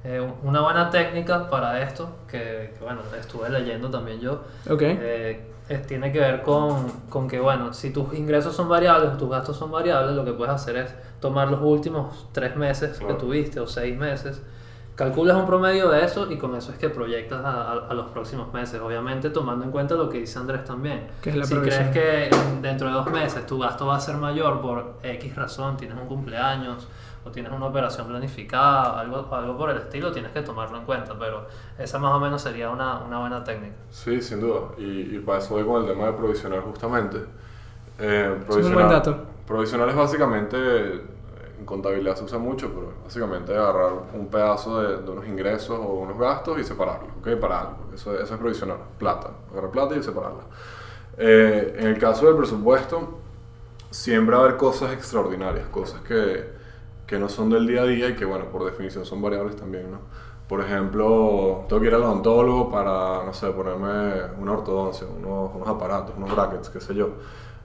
Eh, 0.03 0.25
una 0.43 0.61
buena 0.61 0.89
técnica 0.89 1.49
para 1.49 1.81
esto, 1.81 2.09
que, 2.27 2.73
que, 2.77 2.83
bueno, 2.83 3.01
estuve 3.19 3.49
leyendo 3.49 3.89
también 3.89 4.19
yo, 4.19 4.43
Ok. 4.69 4.81
eh, 4.83 5.51
es- 5.69 5.87
tiene 5.87 6.11
que 6.11 6.19
ver 6.19 6.41
con, 6.41 6.87
con 7.09 7.27
que, 7.27 7.39
bueno, 7.39 7.73
si 7.73 7.91
tus 7.91 8.13
ingresos 8.13 8.55
son 8.55 8.67
variables 8.67 9.13
o 9.13 9.17
tus 9.17 9.29
gastos 9.29 9.55
son 9.57 9.71
variables, 9.71 10.15
lo 10.15 10.25
que 10.25 10.33
puedes 10.33 10.53
hacer 10.53 10.75
es 10.77 10.93
tomar 11.21 11.49
los 11.49 11.61
últimos 11.61 12.27
tres 12.33 12.55
meses 12.55 12.97
Claro. 12.97 13.15
que 13.15 13.19
tuviste 13.21 13.59
o 13.59 13.67
seis 13.67 13.97
meses, 13.97 14.41
calculas 14.95 15.37
un 15.37 15.45
promedio 15.45 15.87
de 15.89 16.03
eso 16.03 16.29
y 16.29 16.37
con 16.37 16.55
eso 16.55 16.71
es 16.73 16.77
que 16.77 16.89
proyectas 16.89 17.45
a, 17.45 17.61
a- 17.71 17.87
a 17.89 17.93
los 17.93 18.07
próximos 18.07 18.51
meses. 18.53 18.81
Obviamente 18.81 19.29
tomando 19.29 19.63
en 19.63 19.71
cuenta 19.71 19.95
lo 19.95 20.09
que 20.09 20.17
dice 20.19 20.37
Andrés 20.39 20.65
también. 20.65 21.07
Que 21.21 21.29
es 21.29 21.35
la 21.37 21.45
si 21.45 21.53
provisión. 21.53 21.89
crees 21.91 22.29
que 22.29 22.35
dentro 22.61 22.87
de 22.87 22.93
dos 22.93 23.09
meses 23.09 23.45
tu 23.47 23.57
gasto 23.59 23.85
va 23.87 23.95
a 23.95 23.99
ser 24.01 24.17
mayor 24.17 24.59
por 24.61 24.95
X 25.03 25.35
razón, 25.35 25.77
tienes 25.77 25.97
un 25.97 26.05
cumpleaños 26.07 26.87
o 27.29 27.31
tienes 27.31 27.51
una 27.51 27.67
operación 27.67 28.07
planificada, 28.07 28.99
algo, 28.99 29.27
algo 29.33 29.57
por 29.57 29.69
el 29.69 29.77
estilo, 29.77 30.11
tienes 30.11 30.31
que 30.31 30.41
tomarlo 30.41 30.77
en 30.77 30.85
cuenta. 30.85 31.17
Pero 31.17 31.47
esa 31.77 31.99
más 31.99 32.13
o 32.13 32.19
menos 32.19 32.41
sería 32.41 32.69
una, 32.69 32.99
una 32.99 33.19
buena 33.19 33.43
técnica. 33.43 33.75
Sí, 33.89 34.21
sin 34.21 34.41
duda. 34.41 34.61
Y, 34.77 35.15
y 35.15 35.19
para 35.19 35.39
eso 35.39 35.53
voy 35.53 35.63
con 35.63 35.83
el 35.83 35.87
tema 35.87 36.07
de 36.07 36.13
provisionar 36.13 36.61
justamente. 36.61 37.17
Eh, 37.99 38.37
Es 38.49 38.55
un 38.55 38.73
buen 38.73 38.89
dato. 38.89 39.15
Provisionar 39.47 39.89
es 39.89 39.95
básicamente, 39.95 40.57
en 41.59 41.65
contabilidad 41.65 42.15
se 42.15 42.23
usa 42.23 42.37
mucho, 42.37 42.69
pero 42.69 42.93
básicamente 43.03 43.55
agarrar 43.55 43.93
un 44.13 44.27
pedazo 44.27 44.81
de, 44.81 44.97
de 45.01 45.09
unos 45.09 45.27
ingresos 45.27 45.77
o 45.79 45.93
unos 45.95 46.17
gastos 46.17 46.59
y 46.59 46.63
separarlos, 46.63 47.09
¿ok? 47.19 47.39
Para 47.39 47.61
algo. 47.61 47.77
Eso, 47.93 48.13
eso 48.13 48.33
es 48.33 48.39
provisionar. 48.39 48.77
Plata. 48.97 49.31
Agarrar 49.51 49.71
plata 49.71 49.95
y 49.95 50.03
separarla. 50.03 50.43
Eh, 51.17 51.75
en 51.79 51.87
el 51.87 51.97
caso 51.99 52.27
del 52.27 52.37
presupuesto, 52.37 53.19
siempre 53.89 54.35
va 54.35 54.43
a 54.43 54.45
haber 54.45 54.57
cosas 54.57 54.93
extraordinarias, 54.93 55.67
cosas 55.69 56.01
que, 56.01 56.58
que 57.09 57.19
no 57.19 57.27
son 57.29 57.49
del 57.49 57.67
día 57.67 57.81
a 57.81 57.85
día 57.85 58.09
y 58.09 58.15
que, 58.15 58.25
bueno, 58.25 58.45
por 58.45 58.65
definición 58.65 59.05
son 59.05 59.21
variables 59.21 59.55
también, 59.55 59.91
¿no? 59.91 59.99
Por 60.47 60.61
ejemplo, 60.61 61.65
tengo 61.69 61.81
que 61.81 61.87
ir 61.87 61.93
al 61.95 62.03
odontólogo 62.03 62.71
para, 62.71 63.23
no 63.25 63.33
sé, 63.33 63.47
ponerme 63.51 64.23
una 64.39 64.53
ortodoncia, 64.53 65.07
unos, 65.07 65.51
unos 65.55 65.67
aparatos, 65.67 66.15
unos 66.17 66.31
brackets, 66.35 66.69
qué 66.69 66.81
sé 66.81 66.95
yo. 66.95 67.09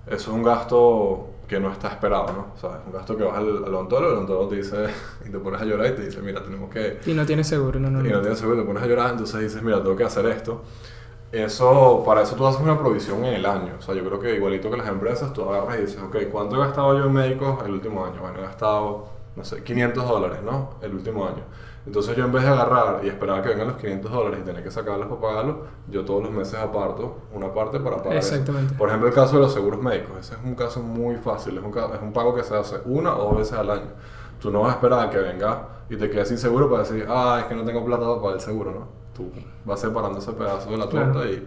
Eso 0.07 0.15
es 0.31 0.37
un 0.37 0.43
gasto 0.43 1.31
que 1.49 1.61
no 1.61 1.71
está 1.73 1.89
esperado, 1.89 2.33
¿no? 2.33 2.47
O 2.55 2.59
sea, 2.59 2.79
es 2.81 2.87
un 2.87 2.93
gasto 2.93 3.17
que 3.17 3.25
vas 3.25 3.39
al, 3.39 3.65
al 3.65 3.75
odontólogo, 3.75 4.09
el 4.13 4.17
odontólogo 4.19 4.49
te 4.49 4.57
dice, 4.57 4.87
y 5.27 5.31
te 5.31 5.39
pones 5.39 5.61
a 5.63 5.65
llorar 5.65 5.87
y 5.89 5.97
te 5.97 6.03
dice, 6.07 6.21
mira, 6.23 6.43
tenemos 6.43 6.71
que, 6.71 7.01
Y 7.07 7.15
no 7.15 7.25
tiene 7.27 7.45
seguro, 7.45 7.81
no, 7.81 7.91
no, 7.91 8.03
y 8.05 8.11
no 8.11 8.11
no. 8.11 8.21
tienes 8.21 8.39
seguro, 8.39 8.59
te 8.61 8.67
pones 8.67 8.83
a 8.83 8.87
llorar, 8.87 9.11
entonces 9.13 9.41
dices, 9.41 9.63
mira, 9.63 9.83
tengo 9.83 9.97
que 9.97 10.05
hacer 10.05 10.27
esto. 10.27 10.63
Eso, 11.33 12.03
para 12.07 12.23
eso 12.23 12.37
tú 12.37 12.47
haces 12.47 12.61
una 12.61 12.79
provisión 12.79 13.25
en 13.25 13.35
el 13.35 13.47
año. 13.47 13.75
O 13.79 13.83
sea, 13.83 13.95
yo 13.95 14.05
creo 14.05 14.21
que 14.21 14.37
igualito 14.37 14.71
que 14.71 14.77
las 14.77 14.89
empresas, 14.89 15.33
tú 15.33 15.43
agarras 15.51 15.79
y 15.79 15.83
dices, 15.83 16.01
ok, 16.03 16.17
¿cuánto 16.31 16.57
he 16.57 16.59
gastado 16.61 16.97
yo 16.99 17.07
en 17.07 17.13
médicos 17.13 17.59
el 17.65 17.73
último 17.73 18.05
año? 18.07 18.21
Bueno, 18.21 18.39
he 18.39 18.43
gastado, 18.43 19.09
no 19.37 19.45
sé, 19.45 19.63
500 19.63 20.09
dólares, 20.09 20.39
¿no? 20.45 20.71
El 20.83 20.95
último 20.95 21.27
año. 21.27 21.43
Entonces 21.87 22.17
yo 22.17 22.25
en 22.25 22.33
vez 22.33 22.45
de 22.45 22.49
agarrar 22.49 23.05
y 23.05 23.09
esperar 23.09 23.41
a 23.41 23.43
que 23.43 23.51
vengan 23.51 23.69
los 23.69 23.77
500 23.77 24.11
dólares 24.11 24.41
y 24.41 24.45
tener 24.45 24.63
que 24.63 24.71
sacarlos 24.71 25.07
para 25.09 25.21
pagarlos, 25.21 25.57
yo 25.91 26.05
todos 26.05 26.23
los 26.23 26.33
meses 26.33 26.55
aparto 26.55 27.19
una 27.33 27.53
parte 27.53 27.79
para 27.81 27.97
pagar 27.99 28.17
eso. 28.19 28.29
Exactamente. 28.35 28.75
Por 28.75 28.89
ejemplo, 28.89 29.09
el 29.09 29.15
caso 29.15 29.37
de 29.37 29.43
los 29.43 29.53
seguros 29.53 29.83
médicos. 29.83 30.17
Ese 30.19 30.35
es 30.35 30.41
un 30.45 30.55
caso 30.55 30.81
muy 30.81 31.17
fácil. 31.17 31.59
Es 31.59 31.65
un, 31.65 31.71
es 31.77 32.01
un 32.03 32.13
pago 32.13 32.35
que 32.35 32.43
se 32.43 32.57
hace 32.57 32.77
una 32.87 33.15
o 33.17 33.25
dos 33.31 33.37
veces 33.39 33.53
al 33.59 33.71
año. 33.71 33.91
Tú 34.41 34.51
no 34.51 34.61
vas 34.61 34.71
a 34.73 34.75
esperar 34.77 35.01
a 35.07 35.11
que 35.11 35.19
venga 35.19 35.69
y 35.91 35.97
te 35.97 36.09
quedes 36.09 36.29
sin 36.29 36.39
seguro 36.39 36.71
para 36.71 36.83
decir, 36.85 37.07
ah, 37.09 37.39
es 37.41 37.45
que 37.47 37.55
no 37.55 37.65
tengo 37.65 37.85
plata 37.85 38.05
para 38.07 38.17
pagar 38.21 38.35
el 38.37 38.41
seguro, 38.41 38.71
¿no? 38.71 38.89
Tú 39.15 39.31
vas 39.65 39.79
separando 39.81 40.19
ese 40.21 40.33
pedazo 40.33 40.71
de 40.71 40.77
la 40.79 40.89
torta 40.89 41.13
Claro. 41.13 41.29
y 41.31 41.47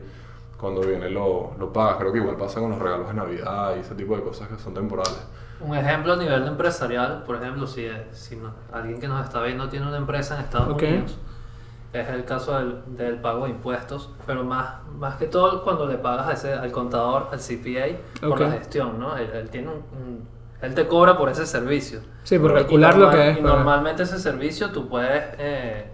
cuando 0.59 0.81
viene 0.81 1.09
lo, 1.09 1.51
lo 1.59 1.71
pagas. 1.73 1.97
Creo 1.97 2.11
que 2.11 2.17
igual 2.19 2.35
pasa 2.35 2.59
con 2.59 2.71
los 2.71 2.79
regalos 2.79 3.07
de 3.07 3.13
Navidad 3.13 3.75
y 3.75 3.79
ese 3.79 3.95
tipo 3.95 4.15
de 4.15 4.23
cosas 4.23 4.47
que 4.47 4.57
son 4.57 4.73
temporales. 4.73 5.25
Un 5.59 5.75
ejemplo 5.75 6.13
a 6.13 6.15
nivel 6.17 6.45
empresarial, 6.47 7.23
por 7.23 7.35
ejemplo, 7.37 7.65
si, 7.67 7.87
si 8.11 8.35
no- 8.35 8.51
alguien 8.71 8.99
que 8.99 9.07
nos 9.07 9.23
está 9.25 9.41
viendo 9.41 9.67
tiene 9.69 9.87
una 9.87 9.97
empresa 9.97 10.35
en 10.35 10.41
Estados 10.41 10.69
Ok. 10.69 10.81
Unidos, 10.83 11.17
es 11.93 12.09
el 12.09 12.25
caso 12.25 12.57
del, 12.59 12.81
del 12.97 13.15
pago 13.21 13.45
de 13.45 13.51
impuestos, 13.51 14.11
pero 14.27 14.43
más, 14.43 14.75
más 14.99 15.15
que 15.15 15.25
todo 15.25 15.63
cuando 15.63 15.87
le 15.87 15.97
pagas 15.97 16.27
a 16.27 16.33
ese, 16.33 16.53
al 16.53 16.71
contador, 16.71 17.29
al 17.31 17.39
CPA, 17.39 18.27
por 18.27 18.39
la 18.39 18.51
gestión, 18.51 18.99
¿no? 18.99 19.17
Él, 19.17 19.29
él 19.33 19.49
tiene 19.49 19.69
un, 19.69 19.75
un- 19.99 20.27
él 20.61 20.73
te 20.75 20.87
cobra 20.87 21.17
por 21.17 21.29
ese 21.29 21.45
servicio. 21.45 22.01
Sí, 22.23 22.37
por 22.39 22.53
calcular 22.53 22.95
lo 22.95 23.05
normal- 23.05 23.15
que 23.15 23.29
es. 23.31 23.37
Y 23.37 23.41
para- 23.41 23.55
normalmente 23.55 24.03
ese 24.03 24.19
servicio 24.19 24.71
tú 24.71 24.87
puedes, 24.89 25.23
eh, 25.39 25.85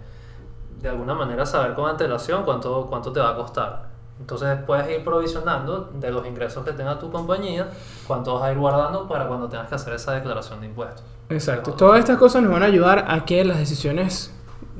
de 0.80 0.88
alguna 0.90 1.14
manera, 1.14 1.46
saber 1.46 1.74
con 1.74 1.88
antelación 1.88 2.44
cuánto, 2.44 2.86
cuánto 2.88 3.12
te 3.12 3.20
va 3.20 3.30
a 3.30 3.36
costar. 3.36 3.93
Entonces 4.20 4.58
puedes 4.66 4.88
ir 4.90 5.04
provisionando 5.04 5.90
de 5.94 6.10
los 6.10 6.26
ingresos 6.26 6.64
que 6.64 6.72
tenga 6.72 6.98
tu 6.98 7.10
compañía, 7.10 7.68
cuánto 8.06 8.34
vas 8.34 8.44
a 8.44 8.52
ir 8.52 8.58
guardando 8.58 9.08
para 9.08 9.26
cuando 9.26 9.48
tengas 9.48 9.68
que 9.68 9.74
hacer 9.74 9.94
esa 9.94 10.12
declaración 10.12 10.60
de 10.60 10.66
impuestos. 10.66 11.02
Exacto. 11.28 11.72
Todas 11.72 11.98
estas 11.98 12.18
cosas 12.18 12.42
nos 12.42 12.52
van 12.52 12.62
a 12.62 12.66
ayudar 12.66 13.06
a 13.08 13.24
que 13.24 13.44
las 13.44 13.58
decisiones 13.58 14.32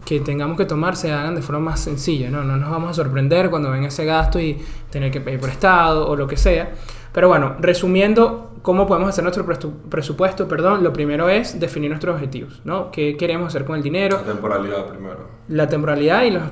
que 0.05 0.21
tengamos 0.21 0.57
que 0.57 0.67
tomar 0.67 0.97
se 0.97 1.13
hagan 1.13 1.35
de 1.35 1.43
forma 1.43 1.71
más 1.71 1.81
sencilla, 1.81 2.31
¿no? 2.31 2.45
No 2.45 2.57
nos 2.57 2.71
vamos 2.71 2.91
a 2.91 2.95
sorprender 2.95 3.51
cuando 3.51 3.71
venga 3.71 3.89
ese 3.89 4.05
gasto 4.05 4.39
y 4.39 4.63
tener 4.91 5.11
que 5.11 5.21
pedir 5.21 5.41
prestado 5.41 6.07
o 6.09 6.15
lo 6.15 6.27
que 6.27 6.37
sea. 6.37 6.73
Pero 7.13 7.29
bueno, 7.29 7.57
resumiendo 7.59 8.54
cómo 8.65 8.87
podemos 8.87 9.11
hacer 9.11 9.23
nuestro 9.23 9.45
presu- 9.45 9.75
presupuesto, 9.91 10.49
perdón, 10.49 10.83
lo 10.83 10.91
primero 10.91 11.29
es 11.29 11.61
definir 11.61 11.91
nuestros 11.91 12.15
objetivos, 12.15 12.63
¿no? 12.65 12.91
¿Qué 12.91 13.15
queremos 13.15 13.49
hacer 13.49 13.67
con 13.67 13.77
el 13.77 13.83
dinero? 13.83 14.17
La 14.17 14.33
temporalidad 14.33 14.87
primero. 14.87 15.29
La 15.49 15.69
temporalidad 15.69 16.23
y 16.23 16.31
los... 16.31 16.43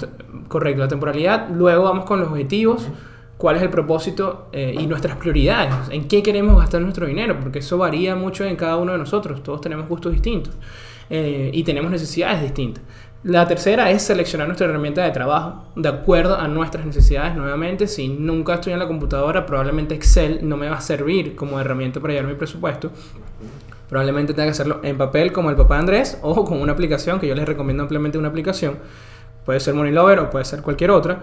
Correcto, 0.46 0.82
la 0.82 0.88
temporalidad. 0.88 1.48
Luego 1.48 1.84
vamos 1.84 2.04
con 2.04 2.20
los 2.20 2.28
objetivos. 2.28 2.86
¿Cuál 3.38 3.56
es 3.56 3.62
el 3.62 3.70
propósito 3.70 4.48
eh, 4.52 4.74
y 4.78 4.86
nuestras 4.86 5.16
prioridades? 5.16 5.74
¿En 5.90 6.06
qué 6.06 6.22
queremos 6.22 6.60
gastar 6.60 6.82
nuestro 6.82 7.06
dinero? 7.06 7.40
Porque 7.40 7.60
eso 7.60 7.78
varía 7.78 8.14
mucho 8.14 8.44
en 8.44 8.56
cada 8.56 8.76
uno 8.76 8.92
de 8.92 8.98
nosotros. 8.98 9.42
Todos 9.42 9.62
tenemos 9.62 9.88
gustos 9.88 10.12
distintos 10.12 10.54
eh, 11.08 11.50
y 11.52 11.64
tenemos 11.64 11.90
necesidades 11.90 12.42
distintas. 12.42 12.84
La 13.24 13.46
tercera 13.46 13.88
es 13.92 14.02
seleccionar 14.02 14.48
nuestra 14.48 14.66
herramienta 14.66 15.04
de 15.04 15.12
trabajo 15.12 15.66
de 15.76 15.88
acuerdo 15.88 16.36
a 16.36 16.48
nuestras 16.48 16.84
necesidades. 16.84 17.36
Nuevamente, 17.36 17.86
si 17.86 18.08
nunca 18.08 18.54
estoy 18.54 18.72
en 18.72 18.80
la 18.80 18.88
computadora, 18.88 19.46
probablemente 19.46 19.94
Excel 19.94 20.40
no 20.42 20.56
me 20.56 20.68
va 20.68 20.78
a 20.78 20.80
servir 20.80 21.36
como 21.36 21.60
herramienta 21.60 22.00
para 22.00 22.14
llevar 22.14 22.28
mi 22.28 22.36
presupuesto. 22.36 22.90
Probablemente 23.88 24.34
tenga 24.34 24.46
que 24.46 24.50
hacerlo 24.50 24.80
en 24.82 24.98
papel 24.98 25.30
como 25.30 25.50
el 25.50 25.56
papá 25.56 25.78
Andrés 25.78 26.18
o 26.22 26.44
con 26.44 26.60
una 26.60 26.72
aplicación 26.72 27.20
que 27.20 27.28
yo 27.28 27.36
les 27.36 27.46
recomiendo 27.46 27.84
ampliamente 27.84 28.18
una 28.18 28.28
aplicación. 28.28 28.78
Puede 29.44 29.60
ser 29.60 29.74
Money 29.74 29.92
Lover 29.92 30.18
o 30.18 30.30
puede 30.30 30.44
ser 30.44 30.60
cualquier 30.60 30.90
otra. 30.90 31.20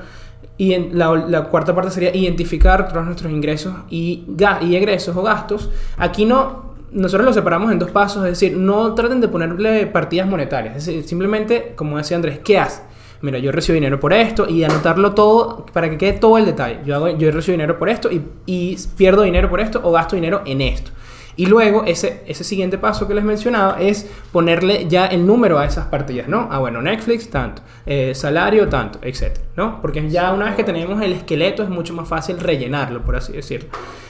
Y 0.57 0.77
la, 0.91 1.47
cuarta 1.51 1.75
parte 1.75 1.91
sería 1.91 2.15
identificar 2.15 2.87
todos 2.87 3.05
nuestros 3.05 3.29
ingresos 3.29 3.73
y, 3.89 4.25
y 4.61 4.75
egresos 4.75 5.17
o 5.17 5.21
gastos. 5.21 5.69
Aquí 5.97 6.25
no, 6.25 6.68
nosotros 6.91 7.25
lo 7.25 7.33
separamos 7.33 7.71
en 7.71 7.79
dos 7.79 7.91
pasos, 7.91 8.23
es 8.25 8.31
decir, 8.31 8.57
no 8.57 8.93
traten 8.95 9.21
de 9.21 9.27
ponerle 9.27 9.87
partidas 9.87 10.27
monetarias. 10.27 10.77
Es 10.77 10.85
decir, 10.85 11.03
simplemente, 11.03 11.73
como 11.75 11.97
decía 11.97 12.17
Andrés, 12.17 12.39
¿qué 12.43 12.59
hace? 12.59 12.81
Mira, 13.21 13.37
yo 13.39 13.51
recibo 13.51 13.73
dinero 13.73 13.99
por 13.99 14.13
esto 14.13 14.47
y 14.49 14.63
anotarlo 14.63 15.13
todo 15.13 15.65
para 15.73 15.89
que 15.89 15.97
quede 15.97 16.13
todo 16.13 16.37
el 16.37 16.45
detalle. 16.45 16.79
Yo, 16.85 16.95
hago, 16.95 17.09
yo 17.09 17.31
recibo 17.31 17.53
dinero 17.53 17.77
por 17.77 17.89
esto 17.89 18.09
y 18.11 18.77
pierdo 18.95 19.23
dinero 19.23 19.49
por 19.49 19.59
esto 19.59 19.81
o 19.83 19.91
gasto 19.91 20.15
dinero 20.15 20.41
en 20.45 20.61
esto. 20.61 20.91
Y 21.39 21.45
luego 21.45 21.85
ese, 21.85 22.21
ese 22.27 22.43
siguiente 22.43 22.77
paso 22.77 23.07
que 23.07 23.13
les 23.13 23.23
mencionaba 23.23 23.79
es 23.79 24.05
ponerle 24.33 24.87
ya 24.89 25.05
el 25.05 25.25
número 25.25 25.57
a 25.57 25.63
esas 25.63 25.85
partidas, 25.85 26.27
¿no? 26.27 26.49
Ah, 26.51 26.59
bueno, 26.59 26.81
Netflix 26.81 27.29
tanto, 27.29 27.61
eh, 27.85 28.13
salario 28.13 28.67
tanto, 28.67 28.99
etcétera, 29.01 29.45
¿no? 29.55 29.81
Porque 29.81 30.09
ya 30.09 30.33
una 30.33 30.47
vez 30.47 30.55
que 30.55 30.65
tenemos 30.65 31.01
el 31.01 31.13
esqueleto 31.13 31.63
es 31.63 31.69
mucho 31.69 31.93
más 31.93 32.09
fácil 32.09 32.41
rellenarlo, 32.41 33.03
por 33.03 33.15
así 33.15 33.31
decirlo. 33.31 33.69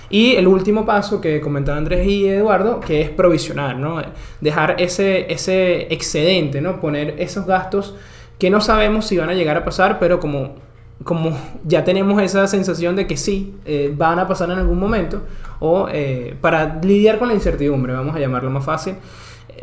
Y 0.09 0.37
el 0.37 0.47
último 0.47 0.87
paso 0.87 1.21
que 1.21 1.39
comentaban 1.39 1.83
Andrés 1.83 2.07
y 2.07 2.27
Eduardo, 2.27 2.79
que 2.79 3.01
es 3.01 3.11
provisionar, 3.11 3.77
¿no? 3.77 4.01
Dejar 4.41 4.81
ese, 4.81 5.31
ese 5.31 5.93
excedente, 5.93 6.61
¿no? 6.61 6.81
Poner 6.81 7.13
esos 7.19 7.45
gastos 7.45 7.93
que 8.39 8.49
no 8.49 8.59
sabemos 8.59 9.05
si 9.05 9.17
van 9.17 9.29
a 9.29 9.35
llegar 9.35 9.55
a 9.55 9.63
pasar, 9.63 9.99
pero 9.99 10.19
como 10.19 10.55
como 11.03 11.37
ya 11.63 11.83
tenemos 11.83 12.21
esa 12.21 12.47
sensación 12.47 12.95
de 12.95 13.07
que 13.07 13.17
sí, 13.17 13.55
eh, 13.65 13.93
van 13.95 14.19
a 14.19 14.27
pasar 14.27 14.49
en 14.51 14.57
algún 14.57 14.79
momento, 14.79 15.21
o 15.59 15.87
eh, 15.91 16.35
para 16.41 16.79
lidiar 16.81 17.19
con 17.19 17.29
la 17.29 17.33
incertidumbre, 17.33 17.93
vamos 17.93 18.15
a 18.15 18.19
llamarlo 18.19 18.49
más 18.49 18.65
fácil, 18.65 18.95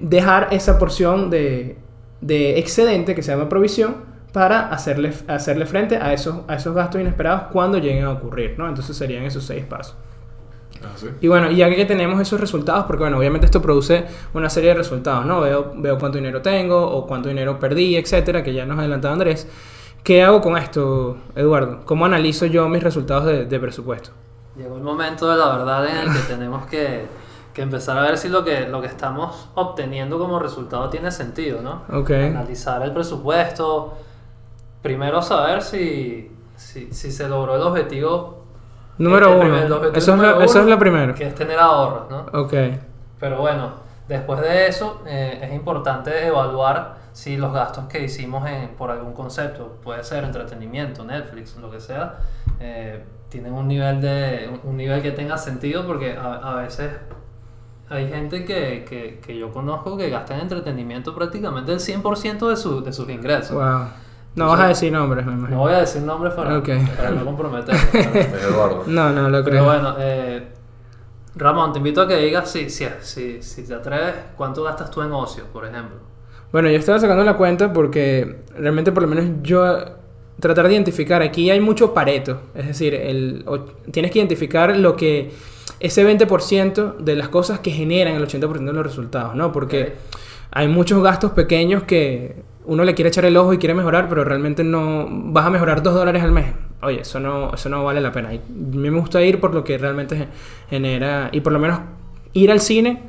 dejar 0.01 0.49
esa 0.51 0.79
porción 0.79 1.31
de, 1.31 1.77
de 2.20 2.59
excedente 2.59 3.14
que 3.14 3.22
se 3.22 3.33
llama 3.33 3.49
provisión 3.49 3.96
para 4.33 4.68
hacerle, 4.68 5.12
hacerle 5.29 5.66
frente 5.66 5.96
a 5.96 6.12
esos, 6.12 6.40
a 6.49 6.57
esos 6.57 6.75
gastos 6.75 7.01
inesperados 7.01 7.44
cuando 7.53 7.79
lleguen 7.79 8.05
a 8.05 8.12
ocurrir, 8.12 8.55
¿no? 8.59 8.68
Entonces 8.68 8.96
serían 8.96 9.25
esos 9.25 9.44
seis 9.44 9.64
pasos. 9.64 9.96
Así. 10.94 11.07
Y 11.22 11.29
bueno, 11.29 11.51
ya 11.51 11.75
que 11.75 11.87
tenemos 11.87 12.20
esos 12.20 12.38
resultados, 12.38 12.85
porque 12.85 13.05
bueno, 13.05 13.16
obviamente 13.16 13.46
esto 13.46 13.62
produce 13.62 14.05
una 14.35 14.51
serie 14.51 14.70
de 14.70 14.77
resultados, 14.77 15.25
¿no? 15.25 15.40
Veo, 15.40 15.72
veo 15.77 15.99
cuánto 15.99 16.18
dinero 16.18 16.42
tengo 16.42 16.87
o 16.87 17.07
cuánto 17.07 17.31
dinero 17.31 17.59
perdí, 17.59 17.96
etcétera, 17.96 18.42
que 18.42 18.53
ya 18.53 18.66
nos 18.66 18.79
adelantaba 18.79 19.14
Andrés. 19.14 19.49
¿Qué 20.07 20.23
hago 20.23 20.40
con 20.40 20.57
esto, 20.57 21.16
Eduardo? 21.35 21.81
¿Cómo 21.85 22.05
analizo 22.05 22.47
yo 22.47 22.69
mis 22.69 22.81
resultados 22.81 23.25
de, 23.25 23.45
de 23.45 23.59
presupuesto? 23.59 24.11
Llegó 24.57 24.77
el 24.77 24.83
momento 24.85 25.29
de 25.29 25.37
la 25.37 25.49
verdad 25.57 25.85
en 25.85 25.97
el 25.97 26.12
que 26.12 26.21
tenemos 26.29 26.64
que, 26.66 27.07
que 27.53 27.62
empezar 27.62 27.99
a 27.99 28.03
ver 28.03 28.16
si 28.16 28.29
lo 28.29 28.45
que, 28.45 28.69
lo 28.69 28.81
que 28.81 28.87
estamos 28.87 29.49
obteniendo 29.57 30.16
como 30.16 30.38
resultado 30.38 30.88
tiene 30.90 31.11
sentido, 31.11 31.61
¿no? 31.61 31.83
Analizar 31.88 32.83
el 32.83 32.92
presupuesto, 32.92 33.95
primero 34.81 35.21
saber 35.23 35.61
si, 35.61 36.31
si, 36.55 36.92
si 36.92 37.11
se 37.11 37.29
logró 37.29 37.57
el 37.57 37.62
objetivo. 37.62 38.45
Número 38.99 39.42
el 39.42 39.49
uno. 39.49 39.59
el 39.59 39.73
objetivo 39.73 39.99
Eso 39.99 40.12
es, 40.12 40.16
número 40.16 40.38
lo, 40.38 40.45
eso 40.45 40.61
es 40.61 40.66
lo 40.66 40.79
primero. 40.79 41.16
Que 41.16 41.27
es 41.27 41.35
tener 41.35 41.59
ahorros, 41.59 42.09
¿no? 42.09 42.27
Ok. 42.42 42.55
Pero 43.19 43.40
bueno, 43.40 43.73
después 44.07 44.40
de 44.40 44.69
eso 44.69 45.03
eh, 45.05 45.40
es 45.42 45.53
importante 45.53 46.29
evaluar 46.29 47.06
si 47.16 47.38
los 47.38 47.50
gastos 47.55 47.87
que 47.87 48.05
hicimos 48.05 48.46
en- 48.46 48.68
por 48.76 48.90
algún 48.90 49.14
concepto, 49.14 49.79
puede 49.83 50.05
ser 50.05 50.22
entretenimiento, 50.24 51.02
Netflix, 51.02 51.57
lo 51.57 51.70
que 51.70 51.81
sea, 51.81 52.18
eh, 52.61 53.02
tienen 53.31 53.55
un 53.55 53.66
nivel, 53.66 54.02
de, 54.02 54.50
un 54.64 54.76
nivel 54.76 55.00
que 55.00 55.12
tenga 55.12 55.38
sentido 55.38 55.87
porque 55.87 56.14
a, 56.16 56.35
a 56.35 56.55
veces 56.57 56.92
hay 57.88 58.09
gente 58.09 58.44
que, 58.44 58.85
que, 58.87 59.20
que 59.24 59.38
yo 59.38 59.50
conozco 59.50 59.96
que 59.96 60.11
gasta 60.11 60.35
en 60.35 60.40
entretenimiento 60.42 61.14
prácticamente 61.14 61.72
el 61.72 61.79
100% 61.81 62.48
de, 62.50 62.57
su, 62.57 62.83
de 62.83 62.92
sus 62.92 63.09
ingresos. 63.09 63.52
Wow. 63.57 63.88
No 64.35 64.48
vas 64.48 64.61
a 64.61 64.66
decir 64.68 64.92
nombres, 64.92 65.24
me 65.24 65.33
No 65.33 65.38
imagino. 65.38 65.59
voy 65.61 65.72
a 65.72 65.79
decir 65.79 66.02
nombres 66.02 66.35
para, 66.35 66.50
no 66.50 66.62
pero- 66.62 66.76
Eduardo. 68.50 68.85
No, 68.87 69.11
no 69.11 69.29
lo 69.31 69.38
Pero 69.42 69.44
creo. 69.44 69.64
bueno, 69.64 69.94
eh, 69.98 70.48
Ramón, 71.37 71.72
te 71.72 71.79
invito 71.79 72.02
a 72.02 72.09
que 72.09 72.16
digas 72.16 72.50
si, 72.50 72.68
si, 72.68 72.87
si, 73.00 73.42
si 73.42 73.66
te 73.66 73.74
atreves, 73.74 74.14
cuánto 74.37 74.62
gastas 74.64 74.90
tú 74.90 75.00
en 75.02 75.12
ocio, 75.12 75.44
por 75.46 75.64
ejemplo. 75.64 75.96
Bueno, 76.53 76.71
yo 76.71 76.79
estaba 76.79 76.99
sacando 76.99 77.25
la 77.25 77.37
cuenta 77.37 77.73
porque 77.73 78.37
realmente 78.59 78.93
por 78.93 79.03
lo 79.03 79.09
menos 79.09 79.25
yo 79.43 79.65
tratar 80.41 80.69
de 80.69 80.75
identificar, 80.75 81.23
aquí 81.23 81.51
hay 81.51 81.61
mucho 81.61 81.93
pareto, 81.95 82.41
es 82.55 82.67
decir, 82.67 82.95
el, 82.95 83.43
o- 83.47 83.61
tienes 83.91 84.11
que 84.11 84.19
identificar 84.19 84.77
lo 84.77 84.97
que 84.97 85.31
ese 85.81 86.05
20% 86.05 86.97
de 86.99 87.17
las 87.17 87.29
cosas 87.29 87.61
que 87.61 87.71
generan 87.71 88.15
el 88.15 88.23
80% 88.27 88.65
de 88.65 88.73
los 88.73 88.87
resultados, 88.87 89.35
¿no? 89.35 89.53
Porque 89.53 89.95
hay 90.51 90.69
muchos 90.69 91.03
gastos 91.03 91.33
pequeños 91.33 91.83
que 91.85 92.37
uno 92.65 92.85
le 92.85 92.95
quiere 92.95 93.09
echar 93.09 93.25
el 93.25 93.37
ojo 93.37 93.53
y 93.53 93.59
quiere 93.59 93.75
mejorar, 93.75 94.09
pero 94.09 94.25
realmente 94.25 94.65
no 94.65 95.07
vas 95.11 95.47
a 95.47 95.51
mejorar 95.51 95.83
2 95.83 95.95
dólares 95.95 96.23
al 96.23 96.33
mes. 96.33 96.47
Oye, 96.83 97.01
eso 97.01 97.21
no, 97.21 97.53
eso 97.55 97.69
no 97.69 97.85
vale 97.85 98.01
la 98.01 98.13
pena. 98.13 98.33
Y 98.35 98.37
a 98.39 98.41
mí 98.49 98.91
me 98.91 98.99
gusta 99.01 99.23
ir 99.23 99.41
por 99.41 99.55
lo 99.55 99.65
que 99.65 99.79
realmente 99.79 100.17
ge- 100.17 100.29
genera, 100.71 101.29
y 101.33 101.41
por 101.41 101.53
lo 101.53 101.59
menos 101.59 101.81
ir 102.33 102.51
al 102.51 102.61
cine 102.61 103.03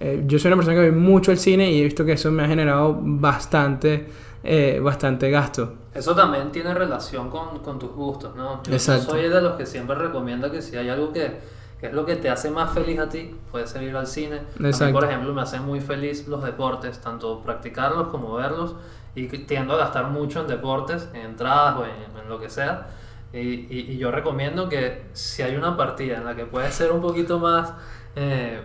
eh, 0.00 0.22
yo 0.26 0.38
soy 0.38 0.48
una 0.48 0.56
persona 0.56 0.74
que 0.76 0.90
ve 0.90 0.92
mucho 0.92 1.30
el 1.30 1.38
cine 1.38 1.70
y 1.70 1.80
he 1.80 1.84
visto 1.84 2.04
que 2.04 2.12
eso 2.12 2.30
me 2.32 2.42
ha 2.42 2.48
generado 2.48 2.98
bastante, 3.00 4.08
eh, 4.42 4.80
bastante 4.82 5.30
gasto. 5.30 5.74
Eso 5.94 6.14
también 6.14 6.50
tiene 6.52 6.72
relación 6.74 7.30
con, 7.30 7.58
con 7.60 7.78
tus 7.78 7.90
gustos, 7.92 8.34
¿no? 8.34 8.62
Yo 8.64 8.72
Exacto. 8.72 9.10
soy 9.12 9.28
de 9.28 9.40
los 9.40 9.52
que 9.54 9.66
siempre 9.66 9.94
recomienda 9.96 10.50
que 10.50 10.62
si 10.62 10.76
hay 10.76 10.88
algo 10.88 11.12
que, 11.12 11.38
que 11.80 11.86
es 11.88 11.92
lo 11.92 12.06
que 12.06 12.16
te 12.16 12.30
hace 12.30 12.50
más 12.50 12.72
feliz 12.72 12.98
a 12.98 13.08
ti, 13.08 13.34
puede 13.50 13.66
ser 13.66 13.82
ir 13.82 13.96
al 13.96 14.06
cine. 14.06 14.36
A 14.36 14.62
mí, 14.62 14.68
Exacto. 14.68 14.94
por 14.94 15.04
ejemplo, 15.04 15.34
me 15.34 15.42
hacen 15.42 15.64
muy 15.64 15.80
feliz 15.80 16.26
los 16.28 16.42
deportes, 16.44 17.00
tanto 17.00 17.42
practicarlos 17.42 18.08
como 18.08 18.34
verlos, 18.34 18.76
y 19.14 19.26
tiendo 19.26 19.74
a 19.74 19.78
gastar 19.78 20.06
mucho 20.08 20.40
en 20.42 20.46
deportes, 20.46 21.08
en 21.12 21.22
entradas 21.22 21.76
o 21.76 21.84
en, 21.84 21.90
en 22.22 22.28
lo 22.28 22.38
que 22.40 22.48
sea. 22.48 22.86
Y, 23.32 23.38
y- 23.38 23.86
y 23.92 23.98
yo 23.98 24.10
recomiendo 24.10 24.68
que 24.68 25.02
si 25.12 25.42
hay 25.42 25.56
una 25.56 25.76
partida 25.76 26.16
en 26.16 26.24
la 26.24 26.34
que 26.36 26.46
puedes 26.46 26.72
ser 26.74 26.92
un 26.92 27.00
poquito 27.00 27.38
más 27.38 27.72
eh, 28.16 28.60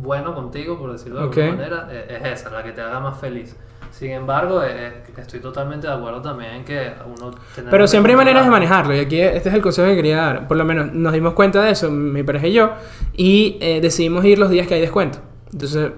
bueno 0.00 0.34
contigo, 0.34 0.78
por 0.78 0.92
decirlo 0.92 1.18
de 1.18 1.24
alguna 1.24 1.56
manera, 1.56 1.88
eh, 1.90 2.20
es 2.22 2.40
esa, 2.40 2.50
la 2.50 2.62
que 2.62 2.72
te 2.72 2.80
haga 2.80 3.00
más 3.00 3.18
feliz. 3.18 3.56
Sin 3.90 4.10
embargo, 4.10 4.62
eh, 4.62 5.04
estoy 5.16 5.40
totalmente 5.40 5.86
de 5.86 5.92
acuerdo 5.94 6.20
también 6.20 6.50
en 6.52 6.64
que 6.64 6.92
uno... 7.06 7.30
Pero 7.70 7.86
siempre 7.86 8.12
hay 8.12 8.16
maneras 8.16 8.44
de 8.44 8.50
manejarlo 8.50 8.94
y 8.94 8.98
aquí 8.98 9.20
este 9.20 9.48
es 9.48 9.54
el 9.54 9.62
consejo 9.62 9.88
que 9.88 9.96
quería 9.96 10.16
dar. 10.16 10.48
Por 10.48 10.58
lo 10.58 10.64
menos 10.64 10.92
nos 10.92 11.12
dimos 11.12 11.32
cuenta 11.32 11.62
de 11.62 11.70
eso, 11.70 11.90
mi 11.90 12.22
pareja 12.22 12.46
y 12.48 12.52
yo, 12.52 12.72
y 13.14 13.56
eh, 13.60 13.80
decidimos 13.80 14.24
ir 14.24 14.38
los 14.38 14.50
días 14.50 14.66
que 14.66 14.74
hay 14.74 14.80
descuento. 14.80 15.20
Entonces, 15.50 15.92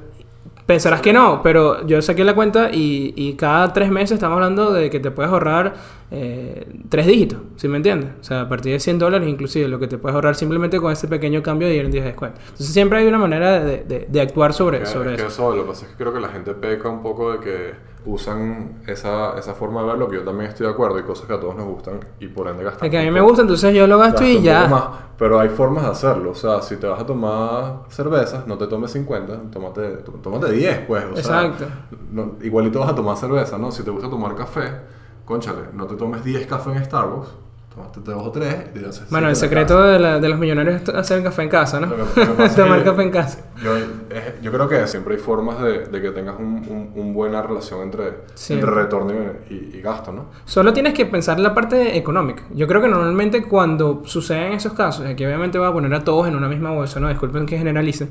pensarás 0.68 1.00
que 1.00 1.14
no, 1.14 1.40
pero 1.42 1.86
yo 1.86 2.00
saqué 2.02 2.24
la 2.24 2.34
cuenta 2.34 2.70
y, 2.70 3.14
y 3.16 3.32
cada 3.34 3.72
tres 3.72 3.90
meses 3.90 4.12
estamos 4.12 4.34
hablando 4.36 4.70
de 4.72 4.90
que 4.90 5.00
te 5.00 5.10
puedes 5.10 5.32
ahorrar 5.32 5.74
eh, 6.10 6.66
tres 6.90 7.06
dígitos, 7.06 7.38
¿sí 7.56 7.68
me 7.68 7.78
entiendes? 7.78 8.10
O 8.20 8.24
sea, 8.24 8.42
a 8.42 8.48
partir 8.50 8.72
de 8.72 8.78
100 8.80 8.98
dólares 8.98 9.26
inclusive, 9.28 9.66
lo 9.66 9.78
que 9.78 9.88
te 9.88 9.96
puedes 9.96 10.14
ahorrar 10.14 10.34
simplemente 10.34 10.78
con 10.78 10.92
ese 10.92 11.08
pequeño 11.08 11.42
cambio 11.42 11.66
de 11.68 11.74
ir 11.74 11.84
en 11.86 11.90
días 11.90 12.04
de 12.04 12.10
descuento. 12.10 12.38
Entonces 12.44 12.68
siempre 12.68 12.98
hay 12.98 13.06
una 13.06 13.18
manera 13.18 13.60
de, 13.64 13.84
de- 13.84 14.06
de 14.08 14.20
actuar 14.20 14.52
sobre, 14.52 14.78
sobre 14.86 15.16
que 15.16 15.22
eso. 15.26 15.28
Lo 15.56 15.62
que 15.62 15.68
pasa 15.70 15.86
es 15.86 15.92
que 15.92 15.96
creo 15.96 16.12
que 16.12 16.20
la 16.20 16.28
gente 16.28 16.52
peca 16.52 16.88
un 16.90 17.02
poco 17.02 17.32
de 17.32 17.38
que 17.40 17.72
usan 18.06 18.82
esa, 18.86 19.38
esa 19.38 19.54
forma 19.54 19.80
de 19.82 19.88
verlo, 19.88 20.08
que 20.08 20.16
yo 20.16 20.22
también 20.24 20.50
estoy 20.50 20.66
de 20.66 20.72
acuerdo, 20.72 20.96
hay 20.96 21.02
cosas 21.02 21.26
que 21.26 21.34
a 21.34 21.40
todos 21.40 21.56
nos 21.56 21.66
gustan 21.66 22.00
y 22.20 22.28
por 22.28 22.48
ende 22.48 22.64
gastan. 22.64 22.86
Es 22.86 22.90
que 22.90 22.98
a 22.98 23.02
mí 23.02 23.10
me 23.10 23.20
gusta, 23.20 23.42
entonces 23.42 23.74
yo 23.74 23.86
lo 23.86 23.98
gasto 23.98 24.24
y 24.24 24.40
ya. 24.40 24.66
más, 24.68 24.84
pero 25.18 25.38
hay 25.40 25.48
formas 25.48 25.84
de 25.84 25.90
hacerlo. 25.90 26.30
O 26.30 26.34
sea, 26.34 26.62
si 26.62 26.76
te 26.76 26.86
vas 26.86 27.00
a 27.00 27.06
tomar 27.06 27.80
cervezas, 27.88 28.46
no 28.46 28.56
te 28.56 28.66
tomes 28.66 28.92
50, 28.92 29.50
tómate, 29.50 29.88
tó- 29.98 30.12
tómate 30.12 30.52
10, 30.52 30.78
pues. 30.86 31.04
O 31.04 31.16
sea, 31.16 31.46
Exacto. 31.46 31.66
no- 32.12 32.32
igualito 32.42 32.80
vas 32.80 32.90
a 32.90 32.94
tomar 32.94 33.16
cerveza, 33.16 33.58
¿no? 33.58 33.70
Si 33.72 33.82
te 33.82 33.90
gusta 33.90 34.08
tomar 34.08 34.34
café, 34.34 34.70
conchale, 35.24 35.62
no 35.74 35.86
te 35.86 35.96
tomes 35.96 36.24
10 36.24 36.46
cafés 36.46 36.76
en 36.76 36.84
Starbucks, 36.84 37.28
tómate 37.78 38.00
2 38.12 38.22
o 38.26 38.30
3 38.30 38.54
y 38.74 38.78
te 38.78 38.86
Bueno, 39.10 39.26
el 39.28 39.32
en 39.32 39.36
secreto 39.36 39.82
de, 39.82 39.98
la- 39.98 40.18
de 40.18 40.28
los 40.28 40.38
millonarios 40.38 40.82
es 40.82 40.88
hacer 40.90 41.22
café 41.22 41.42
en 41.42 41.48
casa, 41.48 41.80
¿no? 41.80 41.88
Tomar 42.56 42.84
café 42.84 43.02
en 43.02 43.10
casa. 43.10 43.40
Yo, 43.62 43.76
es- 43.76 43.84
yo 44.42 44.52
creo 44.52 44.68
que 44.68 44.86
siempre 44.86 45.14
hay 45.14 45.20
formas 45.20 45.60
de, 45.62 45.86
de 45.86 46.02
que 46.02 46.10
tengas 46.10 46.36
un, 46.38 46.46
un- 46.68 46.92
un 46.94 47.14
buena 47.14 47.42
relación 47.42 47.82
entre, 47.82 48.18
Sí. 48.34 48.54
entre 48.54 48.70
retorno 48.70 49.12
y, 49.50 49.54
y- 49.54 49.70
y 49.78 49.80
gasto, 49.80 50.12
¿no? 50.12 50.26
Solo 50.44 50.72
tienes 50.72 50.94
que 50.94 51.06
pensar 51.06 51.38
la 51.40 51.54
parte 51.54 51.96
económica. 51.96 52.44
Yo 52.54 52.66
creo 52.66 52.80
que 52.80 52.88
normalmente 52.88 53.44
cuando 53.44 54.02
suceden 54.04 54.52
esos 54.52 54.72
casos, 54.72 55.06
aquí 55.06 55.24
obviamente 55.24 55.58
voy 55.58 55.68
a 55.68 55.72
poner 55.72 55.92
a 55.94 56.04
todos 56.04 56.28
en 56.28 56.36
una 56.36 56.48
misma 56.48 56.70
bolsa, 56.70 57.00
no 57.00 57.08
disculpen 57.08 57.46
que 57.46 57.58
generalice, 57.58 58.08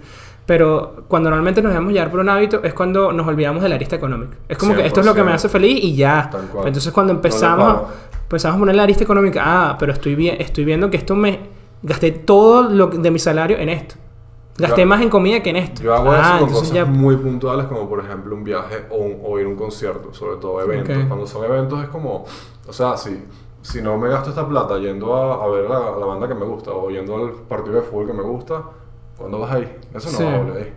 pero 0.47 1.03
cuando 1.07 1.29
normalmente 1.29 1.61
nos 1.61 1.71
dejamos 1.71 1.93
llevar 1.93 2.09
por 2.09 2.19
un 2.21 2.29
hábito 2.29 2.63
es 2.63 2.73
cuando 2.73 3.11
nos 3.11 3.27
olvidamos 3.27 3.61
de 3.61 3.69
la 3.69 3.75
arista 3.75 3.95
económica. 3.97 4.37
Es 4.49 4.57
como 4.57 4.73
que 4.73 4.83
esto 4.87 5.01
es 5.01 5.05
lo 5.05 5.13
que 5.13 5.21
me 5.21 5.31
100%. 5.31 5.35
hace 5.35 5.49
feliz 5.49 5.79
y 5.83 5.95
ya. 5.95 6.31
Entonces 6.65 6.91
cuando 6.91 7.13
No 7.13 7.19
empezamos, 7.19 7.69
a, 7.69 7.75
paro. 7.81 7.87
empezamos 8.23 8.55
a 8.55 8.59
poner 8.59 8.75
la 8.75 8.83
arista 8.83 9.03
económica, 9.03 9.43
ah, 9.45 9.75
pero 9.77 9.93
estoy, 9.93 10.15
bien, 10.15 10.37
estoy 10.39 10.65
viendo 10.65 10.89
que 10.89 10.97
esto 10.97 11.15
me... 11.15 11.55
Gasté 11.83 12.11
todo 12.11 12.63
lo 12.63 12.87
de 12.87 13.11
mi 13.11 13.19
salario 13.19 13.55
en 13.57 13.69
esto. 13.69 13.95
Gasté 14.57 14.81
Yo- 14.81 14.87
más 14.87 14.99
en 15.03 15.09
comida 15.09 15.43
que 15.43 15.51
en 15.51 15.57
esto. 15.57 15.83
Yo 15.83 15.93
hago 15.93 16.11
Ah, 16.11 16.37
eso 16.37 16.45
con 16.45 16.53
cosas 16.55 16.73
ya- 16.73 16.85
muy 16.85 17.15
puntuales, 17.17 17.67
como 17.67 17.87
por 17.87 17.99
ejemplo 17.99 18.33
un 18.33 18.43
viaje 18.43 18.85
o, 18.89 18.95
un- 18.95 19.17
o 19.23 19.37
ir 19.39 19.45
a 19.45 19.49
un 19.49 19.55
concierto, 19.55 20.11
sobre 20.13 20.37
todo 20.37 20.59
eventos. 20.63 20.97
Ok. 20.97 21.07
Cuando 21.07 21.27
son 21.27 21.45
eventos 21.45 21.83
es 21.83 21.89
como, 21.89 22.25
o 22.67 22.73
sea, 22.73 22.97
si, 22.97 23.23
si 23.61 23.81
no 23.83 23.97
me 23.99 24.09
gasto 24.09 24.29
esta 24.31 24.47
plata 24.47 24.79
yendo 24.79 25.15
a, 25.15 25.43
a 25.43 25.47
ver 25.49 25.69
la, 25.69 25.79
la 25.99 26.05
banda 26.07 26.27
que 26.27 26.33
me 26.33 26.45
gusta 26.45 26.71
o 26.71 26.89
yendo 26.89 27.15
al 27.17 27.31
partido 27.47 27.75
de 27.75 27.81
fútbol 27.83 28.07
que 28.07 28.13
me 28.13 28.23
gusta, 28.23 28.63
¿cuándo 29.17 29.39
vas 29.39 29.51
ahí? 29.53 29.77
Eso 29.93 30.11
no 30.11 30.17
Sí. 30.17 30.23
va 30.23 30.33
a 30.33 30.37
volver 30.37 30.63
ahí. 30.63 30.73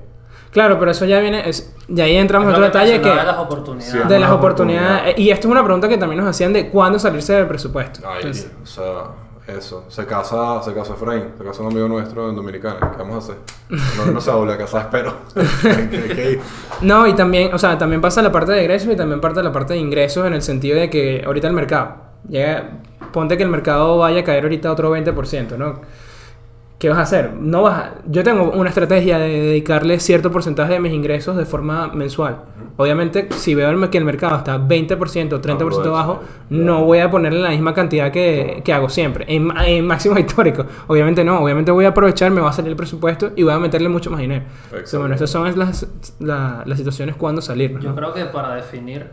Claro, 0.50 0.78
pero 0.80 0.90
eso 0.90 1.04
ya 1.04 1.20
viene... 1.20 1.48
es- 1.48 1.74
y 1.88 2.00
ahí 2.00 2.16
entramos 2.16 2.46
en 2.48 2.52
otro 2.54 2.64
detalle 2.64 3.00
que... 3.00 3.08
de 3.08 3.14
las 3.14 3.38
oportunidades. 3.38 3.92
Sí. 3.92 3.98
de 4.08 4.18
las 4.18 4.30
oportunidades. 4.30 4.90
oportunidad. 5.02 5.18
Y 5.18 5.30
esto 5.30 5.46
es 5.48 5.52
una 5.52 5.62
pregunta 5.64 5.88
que 5.88 5.96
también 5.96 6.20
nos 6.20 6.28
hacían 6.28 6.52
de 6.52 6.68
cuándo 6.70 6.98
salirse 6.98 7.34
del 7.34 7.46
presupuesto. 7.46 8.00
Ay, 8.04 8.16
Entonces, 8.16 8.50
o 8.62 8.66
sea, 8.66 8.92
eso. 9.46 9.84
Se 9.88 10.06
casa, 10.06 10.60
se 10.62 10.74
casa 10.74 10.94
Efraín, 10.94 11.24
se 11.38 11.44
casa 11.44 11.62
un 11.62 11.68
amigo 11.70 11.86
nuestro 11.86 12.28
en 12.30 12.34
Dominicana. 12.36 12.78
¿Qué 12.92 12.98
vamos 12.98 13.14
a 13.14 13.18
hacer? 13.18 13.36
No, 13.96 14.12
no 14.12 14.20
se 14.20 14.30
va 14.30 14.36
a 14.36 14.38
volver 14.40 14.54
a 14.56 14.58
casar, 14.58 14.80
espero. 14.82 15.14
No, 16.82 17.06
y 17.06 17.12
también, 17.14 17.52
o 17.54 17.58
sea, 17.58 17.76
también 17.78 18.00
pasa 18.00 18.22
la 18.22 18.32
parte 18.32 18.52
de 18.52 18.60
egresos 18.60 18.92
y 18.92 18.96
también 18.96 19.20
parte 19.20 19.42
la 19.42 19.52
parte 19.52 19.74
de 19.74 19.78
ingresos 19.80 20.26
en 20.26 20.32
el 20.34 20.42
sentido 20.42 20.78
de 20.78 20.88
que 20.90 21.22
ahorita 21.24 21.46
el 21.46 21.52
mercado, 21.52 21.94
llega, 22.28 22.70
ponte 23.12 23.36
que 23.36 23.42
el 23.42 23.48
mercado 23.50 23.98
vaya 23.98 24.20
a 24.20 24.24
caer 24.24 24.44
ahorita 24.44 24.70
otro 24.72 24.94
20%, 24.96 25.56
¿no? 25.56 25.80
¿Qué 26.80 26.88
vas 26.88 26.96
a 26.96 27.02
hacer? 27.02 27.34
No 27.34 27.60
vas 27.60 27.74
a- 27.78 27.94
yo 28.06 28.24
tengo 28.24 28.52
una 28.52 28.70
estrategia 28.70 29.18
de 29.18 29.28
dedicarle 29.28 30.00
cierto 30.00 30.32
porcentaje 30.32 30.72
de 30.72 30.80
mis 30.80 30.94
ingresos 30.94 31.36
de 31.36 31.44
forma 31.44 31.88
mensual. 31.88 32.38
Obviamente, 32.78 33.28
si 33.32 33.54
veo 33.54 33.68
el- 33.68 33.90
que 33.90 33.98
el 33.98 34.06
mercado 34.06 34.36
está 34.38 34.56
20% 34.56 35.36
o 35.36 35.40
30% 35.42 35.90
Aprovecha, 35.90 35.90
bajo, 35.90 36.22
no 36.48 36.84
voy 36.86 37.00
a 37.00 37.10
ponerle 37.10 37.40
la 37.40 37.50
misma 37.50 37.74
cantidad 37.74 38.10
que, 38.10 38.62
que 38.64 38.72
hago 38.72 38.88
siempre, 38.88 39.26
en, 39.28 39.52
en 39.66 39.86
máximo 39.86 40.18
histórico. 40.18 40.64
Obviamente 40.86 41.22
no, 41.22 41.40
obviamente 41.40 41.70
voy 41.70 41.84
a 41.84 41.88
aprovechar, 41.88 42.30
me 42.30 42.40
va 42.40 42.48
a 42.48 42.52
salir 42.54 42.70
el 42.70 42.76
presupuesto 42.76 43.32
y 43.36 43.42
voy 43.42 43.52
a 43.52 43.58
meterle 43.58 43.90
mucho 43.90 44.10
más 44.10 44.20
dinero. 44.20 44.46
Entonces, 44.70 44.98
bueno, 44.98 45.12
estas 45.14 45.28
son 45.28 45.58
las, 45.58 45.86
la- 46.18 46.62
las 46.64 46.78
situaciones 46.78 47.14
cuando 47.16 47.42
salir. 47.42 47.72
¿no? 47.72 47.80
Yo 47.80 47.94
creo 47.94 48.14
que 48.14 48.24
para 48.24 48.54
definir 48.54 49.06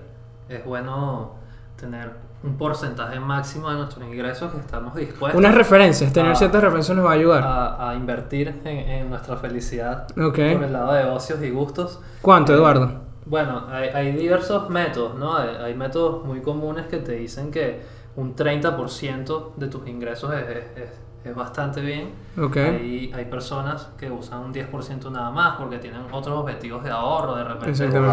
es 0.48 0.64
bueno 0.64 1.34
tener 1.78 2.12
un 2.48 2.58
porcentaje 2.58 3.20
máximo 3.20 3.70
de 3.70 3.76
nuestros 3.78 4.06
ingresos 4.08 4.52
que 4.52 4.60
estamos 4.60 4.96
dispuestos 4.96 5.38
Unas 5.38 5.54
referencias, 5.56 6.12
tener 6.14 6.32
Ah. 6.32 6.36
ciertas 6.36 6.62
referencias 6.62 6.96
nos 6.96 7.06
va 7.06 7.12
a 7.12 7.14
ayudar. 7.14 7.44
a, 7.44 7.90
a 7.90 7.96
invertir 7.96 8.62
en, 8.64 8.78
en 8.78 9.10
nuestra 9.10 9.36
felicidad 9.38 10.08
Ok. 10.20 10.36
por 10.54 10.64
el 10.64 10.74
lado 10.74 10.94
de 10.94 11.04
ocios 11.06 11.42
y 11.44 11.50
gustos. 11.50 12.00
¿Cuánto, 12.22 12.54
Eh, 12.54 12.56
Eduardo? 12.56 12.92
Bueno, 13.26 13.66
hay, 13.70 13.90
hay 13.90 14.12
diversos 14.14 14.70
métodos, 14.70 15.16
¿no? 15.16 15.36
Hay, 15.36 15.50
hay 15.50 15.74
métodos 15.76 16.24
muy 16.26 16.42
comunes 16.42 16.86
que 16.88 16.98
te 16.98 17.12
dicen 17.14 17.52
que 17.52 17.82
un 18.16 18.36
30% 18.36 19.54
de 19.58 19.68
tus 19.68 19.86
ingresos 19.88 20.34
es, 20.34 20.44
es- 20.48 20.78
es- 20.78 21.00
es 21.30 21.36
bastante 21.36 21.82
bien. 21.82 22.14
Ok. 22.38 22.58
Hay, 22.58 23.12
hay 23.16 23.26
personas 23.26 23.90
que 23.98 24.10
usan 24.12 24.40
un 24.40 24.54
10% 24.54 25.10
nada 25.12 25.30
más 25.32 25.56
porque 25.58 25.78
tienen 25.80 26.02
otros 26.12 26.38
objetivos 26.40 26.84
de 26.84 26.90
ahorro, 26.92 27.36
de 27.36 27.44
repente 27.44 27.66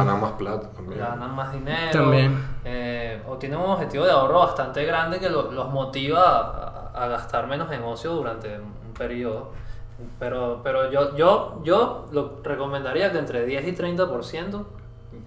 ganan 0.07 0.21
más 0.21 0.33
plata 0.33 0.71
también. 0.71 1.01
ganan 1.01 1.35
más 1.35 1.53
dinero. 1.53 1.91
También. 1.93 2.39
eh, 2.65 3.23
o 3.29 3.37
tienen 3.37 3.59
un 3.59 3.71
objetivo 3.71 4.05
de 4.05 4.11
ahorro 4.13 4.41
bastante 4.41 4.85
grande 4.85 5.19
que 5.21 5.29
lo- 5.31 5.51
los 5.53 5.71
motiva 5.71 6.23
a, 6.95 7.05
a 7.05 7.09
gastar 7.09 7.47
menos 7.47 7.71
en 7.73 7.83
ocio 7.83 8.13
durante 8.15 8.59
un 8.59 8.93
periodo. 8.95 9.51
Pero, 10.19 10.61
pero 10.65 10.91
yo, 10.91 11.17
yo, 11.17 11.61
yo 11.63 12.07
lo 12.13 12.41
recomendaría 12.43 13.13
que 13.13 13.19
entre 13.19 13.47
10 13.47 13.69
y 13.69 13.73
30% 13.73 14.65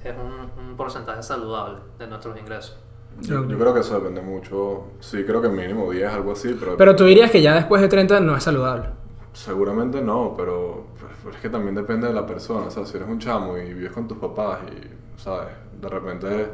es 0.03 0.13
un, 0.17 0.51
un 0.65 0.75
porcentaje 0.75 1.23
saludable 1.23 1.79
de 1.97 2.07
nuestros 2.07 2.37
ingresos. 2.37 2.77
Yo, 3.21 3.45
creo 3.47 3.73
que 3.73 3.79
eso 3.79 3.95
depende 3.95 4.21
mucho. 4.21 4.85
Sí, 4.99 5.23
creo 5.23 5.41
que 5.41 5.49
mínimo 5.49 5.91
10, 5.91 6.11
algo 6.13 6.33
así, 6.33 6.55
pero, 6.59 6.77
Pero 6.77 6.95
tú 6.95 7.05
dirías 7.05 7.31
que 7.31 7.41
ya 7.41 7.55
después 7.55 7.81
de 7.81 7.87
30 7.87 8.19
no 8.19 8.35
es 8.35 8.43
saludable. 8.43 8.89
seguramente 9.33 10.01
no, 10.01 10.33
pero, 10.35 10.87
pero 11.23 11.35
es 11.35 11.41
que 11.41 11.49
también 11.49 11.75
depende 11.75 12.07
de 12.07 12.13
la 12.13 12.25
persona. 12.25 12.67
O 12.67 12.71
sea, 12.71 12.85
si 12.85 12.95
eres 12.97 13.07
un 13.09 13.19
chamo 13.19 13.57
y 13.57 13.73
vives 13.73 13.91
con 13.91 14.07
tus 14.07 14.17
papás 14.17 14.59
y, 14.71 15.19
¿sabes? 15.21 15.49
De 15.81 15.87
repente 15.89 16.51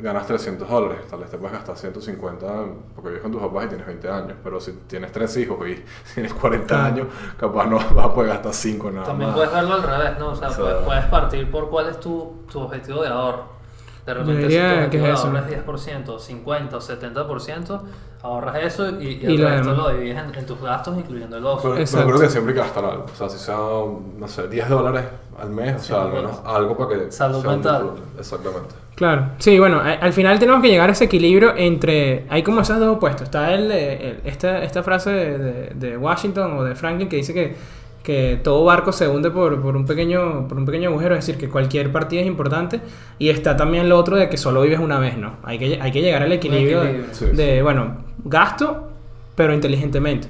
ganas 0.00 0.24
300 0.28 0.68
dólares, 0.68 0.98
tal 1.10 1.18
vez 1.18 1.28
te 1.30 1.36
puedes 1.38 1.52
gastar 1.54 1.76
150 1.76 2.46
porque 2.94 3.08
vives 3.08 3.22
con 3.22 3.32
tus 3.32 3.40
papás 3.42 3.64
y 3.64 3.68
tienes 3.70 3.86
20 3.86 4.08
años, 4.08 4.36
pero 4.42 4.60
si 4.60 4.72
tienes 4.86 5.10
tres 5.10 5.36
hijos 5.36 5.58
y 5.68 5.82
tienes 6.14 6.32
40 6.34 6.66
Claro. 6.66 6.84
años, 6.84 7.06
capaz 7.36 7.66
no 7.66 7.76
vas 7.92 8.06
a 8.06 8.14
poder 8.14 8.30
gastar 8.30 8.54
5 8.54 8.90
nada 8.92 9.06
También 9.06 9.30
más. 9.30 9.36
puedes 9.38 9.52
verlo 9.52 9.74
al 9.74 9.82
revés, 9.82 10.18
¿no? 10.20 10.28
O 10.30 10.36
sea, 10.36 10.48
O 10.48 10.52
sea- 10.52 10.62
puedes, 10.64 10.82
puedes 10.84 11.04
partir 11.06 11.50
por 11.50 11.68
cuál 11.68 11.88
es 11.88 11.98
tu, 11.98 12.32
tu 12.50 12.60
objetivo 12.60 13.02
de 13.02 13.08
ahorro. 13.08 13.51
De 14.06 14.14
repente, 14.14 14.42
diría 14.42 14.60
si 14.70 14.76
de 14.76 14.84
es 14.84 14.90
es 15.46 15.46
10%, 15.46 16.18
50 16.18 16.76
o 16.76 16.80
70%, 16.80 17.80
ahorras 18.22 18.56
eso 18.56 18.88
y, 19.00 19.18
y 19.22 19.26
Y 19.26 19.36
el 19.36 19.42
lo 19.42 19.48
resto 19.48 19.70
demás. 19.70 19.76
lo 19.76 19.90
divides 19.90 20.18
en, 20.18 20.34
en 20.34 20.46
tus 20.46 20.60
gastos, 20.60 20.96
incluyendo 20.98 21.36
el 21.36 21.46
ocio. 21.46 21.70
Pero, 21.74 21.84
pero 21.90 22.06
creo 22.06 22.20
que 22.20 22.28
siempre 22.28 22.52
hay 22.52 22.56
que 22.58 22.64
gastar 22.64 22.84
algo. 22.84 23.04
O 23.04 23.16
sea, 23.16 23.28
si 23.28 23.38
sea, 23.38 23.56
no 23.56 24.28
sé, 24.28 24.48
10 24.48 24.68
dólares 24.68 25.04
al 25.38 25.50
mes, 25.50 25.76
o 25.76 25.78
sea, 25.84 26.02
al 26.02 26.10
Sí, 26.10 26.16
menos 26.16 26.40
algo 26.44 26.76
para 26.76 26.90
que 26.90 27.12
Salud 27.12 27.44
un 27.44 27.46
mental. 27.46 27.90
Exactamente. 28.18 28.74
Claro, 28.94 29.30
sí, 29.38 29.58
bueno, 29.58 29.80
al 29.80 30.12
final 30.12 30.38
tenemos 30.38 30.60
que 30.62 30.68
llegar 30.68 30.88
a 30.88 30.92
ese 30.92 31.04
equilibrio 31.04 31.54
entre, 31.56 32.26
hay 32.28 32.42
como 32.42 32.60
esos 32.60 32.78
dos 32.78 32.96
opuestos, 32.96 33.22
está 33.22 33.52
el, 33.54 33.70
eh, 33.72 34.10
el- 34.10 34.20
esta, 34.24 34.62
esta 34.62 34.82
frase 34.82 35.10
de, 35.10 35.38
de- 35.38 35.72
de 35.74 35.96
Washington 35.96 36.58
o 36.58 36.64
de 36.64 36.74
Franklin 36.74 37.08
que 37.08 37.16
dice 37.16 37.32
que, 37.32 37.56
que 38.02 38.40
todo 38.42 38.64
barco 38.64 38.92
se 38.92 39.08
hunde 39.08 39.30
por, 39.30 39.60
por, 39.62 39.76
un 39.76 39.86
pequeño, 39.86 40.48
por 40.48 40.58
un 40.58 40.64
pequeño 40.66 40.90
agujero, 40.90 41.14
es 41.14 41.24
decir, 41.26 41.38
que 41.40 41.48
cualquier 41.48 41.92
partida 41.92 42.20
es 42.20 42.26
importante, 42.26 42.80
y 43.18 43.28
está 43.30 43.56
también 43.56 43.88
lo 43.88 43.96
otro 43.98 44.16
de 44.16 44.28
que 44.28 44.36
solo 44.36 44.62
vives 44.62 44.80
una 44.80 44.98
vez, 44.98 45.16
¿no? 45.16 45.36
Hay 45.44 45.58
que, 45.58 45.78
hay 45.80 45.92
que 45.92 46.02
llegar 46.02 46.22
al 46.22 46.32
equilibrio, 46.32 46.80
de-. 46.82 47.04
Sí, 47.12 47.26
de, 47.26 47.62
bueno, 47.62 47.96
gasto, 48.24 48.88
pero 49.36 49.54
inteligentemente. 49.54 50.28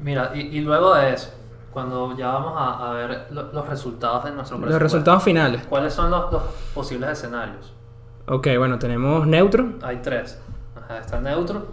Mira, 0.00 0.32
y, 0.34 0.40
y 0.40 0.60
luego 0.60 0.94
de 0.94 1.14
eso, 1.14 1.30
cuando 1.72 2.16
ya 2.16 2.28
vamos 2.28 2.52
a, 2.56 2.90
a 2.90 2.94
ver 2.94 3.26
lo- 3.30 3.52
los 3.52 3.68
resultados 3.68 4.24
de 4.24 4.32
nuestro 4.32 4.58
Los 4.58 4.64
presupuesto, 4.66 4.78
resultados 4.78 5.22
finales. 5.22 5.62
¿cuáles 5.68 5.94
son 5.94 6.10
los, 6.10 6.30
los 6.32 6.42
posibles 6.74 7.10
escenarios? 7.10 7.72
Ok, 8.26 8.48
bueno, 8.58 8.78
tenemos 8.78 9.26
neutro, 9.26 9.70
Hay 9.82 9.98
tres. 10.02 10.38
Ajá, 10.76 10.98
está 10.98 11.20
neutro, 11.20 11.66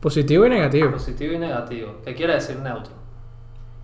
positivo 0.00 0.44
y 0.46 0.50
negativo. 0.50 0.90
positivo 0.90 1.34
y 1.34 1.38
negativo. 1.38 1.92
¿Qué 2.04 2.14
quiere 2.14 2.34
decir 2.34 2.56
neutro? 2.58 2.92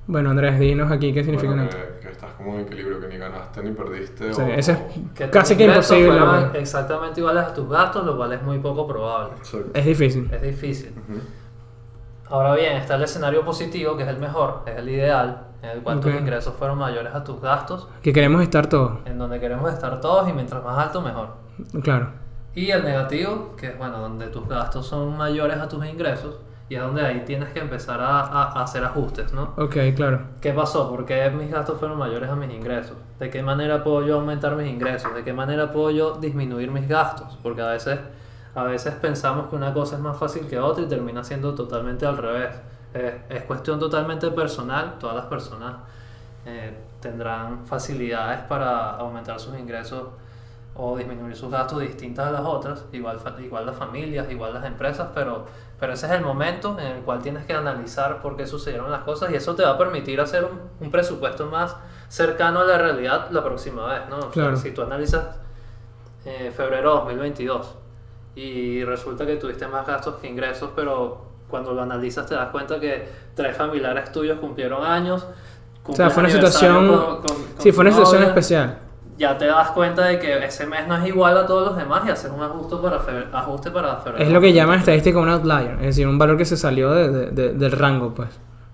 Bueno, 0.07 0.31
Andrés, 0.31 0.59
dinos 0.59 0.91
aquí 0.91 1.13
qué 1.13 1.23
significa 1.23 1.53
Bueno, 1.53 1.63
neutro. 1.71 1.79
que, 2.01 2.07
que 2.07 2.13
estás 2.13 2.33
como 2.35 2.55
en 2.55 2.61
equilibrio, 2.63 3.01
que 3.01 3.07
ni 3.09 3.19
ganaste 3.19 3.63
ni 3.63 3.71
perdiste. 3.71 4.33
Sí, 4.35 4.41
o, 4.43 4.47
ese 4.47 4.73
es 4.73 4.79
Que 5.15 5.31
casi 5.31 5.57
que 5.57 5.65
imposible. 5.67 6.19
fueran 6.19 6.51
pues. 6.51 6.63
exactamente 6.63 7.21
iguales 7.21 7.45
a 7.45 7.55
tus 7.55 7.69
gastos, 7.69 8.05
lo 8.05 8.17
cual 8.17 8.33
es 8.33 8.43
muy 8.43 8.59
poco 8.59 8.87
probable. 8.87 9.35
Exacto. 9.39 9.71
Es 9.75 9.85
difícil. 9.87 10.29
Es 10.33 10.43
difícil. 10.43 10.93
Ujú. 11.09 11.21
Ahora 12.35 12.55
bien, 12.55 12.77
está 12.79 12.97
el 12.97 13.03
escenario 13.03 13.45
positivo, 13.45 13.97
que 13.97 14.03
es 14.03 14.09
el 14.09 14.19
mejor, 14.19 14.63
es 14.67 14.77
el 14.77 14.89
ideal, 14.89 15.47
en 15.63 15.71
el 15.71 15.83
cual 15.83 15.99
Ok. 15.99 16.05
tus 16.05 16.15
ingresos 16.15 16.55
fueron 16.59 16.79
mayores 16.79 17.15
a 17.15 17.23
tus 17.23 17.41
gastos, 17.41 17.89
Que 18.03 18.13
queremos 18.13 18.43
estar 18.43 18.67
todos. 18.69 18.99
en 19.05 19.19
donde 19.19 19.39
queremos 19.39 19.73
estar 19.73 20.01
todos 20.01 20.29
y 20.29 20.33
mientras 20.33 20.65
más 20.65 20.79
alto, 20.79 21.01
mejor. 21.03 21.29
Claro. 21.83 22.09
Y 22.55 22.71
el 22.71 22.85
negativo, 22.85 23.55
que 23.57 23.69
es 23.69 23.79
bueno, 23.79 23.99
donde 23.99 24.27
tus 24.29 24.49
gastos 24.49 24.87
son 24.87 25.17
mayores 25.17 25.59
a 25.59 25.69
tus 25.69 25.85
ingresos, 25.87 26.39
y 26.69 26.75
es 26.77 26.81
donde 26.81 27.05
ahí 27.05 27.23
tienes 27.27 27.51
que 27.51 27.61
empezar 27.61 28.01
a, 28.01 28.21
a- 28.21 28.53
a 28.59 28.63
hacer 28.63 28.85
ajustes, 28.85 29.33
¿no? 29.33 29.53
Ok, 29.57 29.77
claro. 29.95 30.21
¿Qué 30.41 30.53
pasó? 30.53 30.89
¿Por 30.91 31.05
qué 31.05 31.29
mis 31.31 31.51
gastos 31.51 31.79
fueron 31.79 31.99
mayores 31.99 32.31
a 32.31 32.37
mis 32.37 32.51
ingresos? 32.53 32.97
¿De 33.19 33.29
qué 33.31 33.43
manera 33.43 33.83
puedo 33.85 34.07
yo 34.07 34.15
aumentar 34.21 34.57
mis 34.57 34.69
ingresos? 34.71 35.15
¿De 35.15 35.23
qué 35.25 35.33
manera 35.33 35.73
puedo 35.73 35.91
yo 35.91 36.13
disminuir 36.15 36.71
mis 36.71 36.89
gastos? 36.89 37.39
Porque 37.43 37.61
a 37.63 37.69
veces, 37.71 37.99
a 38.55 38.63
veces 38.65 38.95
pensamos 38.95 39.49
que 39.49 39.57
una 39.57 39.73
cosa 39.75 39.97
es 39.97 40.01
más 40.03 40.17
fácil 40.17 40.47
que 40.47 40.59
otra 40.59 40.85
y 40.85 40.87
termina 40.89 41.23
siendo 41.25 41.55
totalmente 41.55 42.07
al 42.07 42.17
revés. 42.17 42.51
Eh, 42.95 43.21
es 43.29 43.43
cuestión 43.45 43.79
totalmente 43.79 44.31
personal. 44.31 44.95
Todas 44.99 45.17
las 45.17 45.27
personas 45.27 45.75
eh, 46.47 46.73
tendrán 47.01 47.65
facilidades 47.67 48.41
para 48.41 48.91
aumentar 48.97 49.39
sus 49.39 49.57
ingresos 49.59 50.05
o 50.75 50.97
disminuir 50.97 51.37
sus 51.37 51.51
gastos 51.51 51.81
distintas 51.81 52.27
a 52.29 52.31
las 52.31 52.41
otras, 52.43 52.85
igual, 52.93 53.19
igual 53.45 53.67
las 53.67 53.77
familias, 53.77 54.31
igual 54.31 54.55
las 54.55 54.65
empresas, 54.65 55.09
pero, 55.15 55.45
pero 55.83 55.95
ese 55.95 56.07
es 56.07 56.13
el 56.13 56.21
momento 56.23 56.77
en 56.79 56.87
el 56.87 57.03
cual 57.03 57.21
tienes 57.21 57.45
que 57.45 57.55
analizar 57.55 58.23
por 58.23 58.37
qué 58.37 58.47
sucedieron 58.47 58.89
las 58.89 59.01
cosas 59.03 59.33
y 59.33 59.35
eso 59.35 59.57
te 59.57 59.65
va 59.65 59.71
a 59.71 59.79
permitir 59.79 60.21
hacer 60.21 60.45
un, 60.45 60.61
un 60.81 60.91
presupuesto 60.93 61.47
más 61.47 61.75
cercano 62.09 62.61
a 62.61 62.65
la 62.65 62.79
realidad 62.79 63.31
la 63.33 63.43
próxima 63.43 63.87
vez, 63.93 64.03
¿no? 64.09 64.19
O 64.19 64.23
sea, 64.23 64.31
Claro. 64.31 64.57
si 64.57 64.71
tú 64.71 64.83
analizas 64.83 65.25
eh, 66.25 66.53
febrero 66.57 66.95
2022 66.95 67.75
y 68.37 68.85
resulta 68.85 69.27
que 69.27 69.35
tuviste 69.37 69.67
más 69.67 69.85
gastos 69.85 70.15
que 70.21 70.29
ingresos, 70.29 70.71
pero 70.77 71.27
cuando 71.49 71.73
lo 71.73 71.83
analizas 71.83 72.27
te 72.27 72.37
das 72.37 72.51
cuenta 72.51 72.79
que 72.79 73.09
tres 73.35 73.57
familiares 73.57 74.13
tuyos 74.13 74.39
cumplieron 74.39 74.85
años. 74.87 75.27
O 75.85 75.97
sea, 75.97 76.11
fue 76.11 76.23
una 76.23 76.31
situación... 76.33 76.87
con- 76.89 77.07
con- 77.17 77.23
con 77.27 77.37
sí, 77.59 77.73
fue 77.73 77.83
una 77.83 77.91
tu 77.91 77.97
situación 77.97 78.23
especial. 78.23 78.79
Ya 79.23 79.39
te 79.39 79.47
das 79.47 79.71
cuenta 79.71 80.05
de 80.05 80.19
que 80.19 80.45
ese 80.45 80.67
mes 80.67 80.87
no 80.89 80.97
es 80.97 81.07
igual 81.07 81.37
a 81.39 81.47
todos 81.47 81.69
los 81.69 81.77
demás 81.77 82.03
y 82.07 82.11
hacer 82.11 82.31
un 82.33 82.43
ajuste 82.43 82.77
para 82.77 82.99
febrero. 82.99 83.29
Ajuste 83.33 83.71
para 83.71 83.97
febrero. 83.97 84.25
Es 84.25 84.31
lo 84.31 84.41
que 84.41 84.53
llaman 84.53 84.81
estadística 84.81 85.19
un 85.19 85.29
outlier. 85.29 85.75
Es 85.81 85.87
decir, 85.87 86.07
un 86.09 86.19
valor 86.19 86.37
que 86.37 86.45
se 86.45 86.57
salió 86.57 86.91
de- 86.93 87.09
de- 87.11 87.31
de- 87.31 87.53
del 87.55 87.73
rango, 87.73 88.13
pues. 88.15 88.29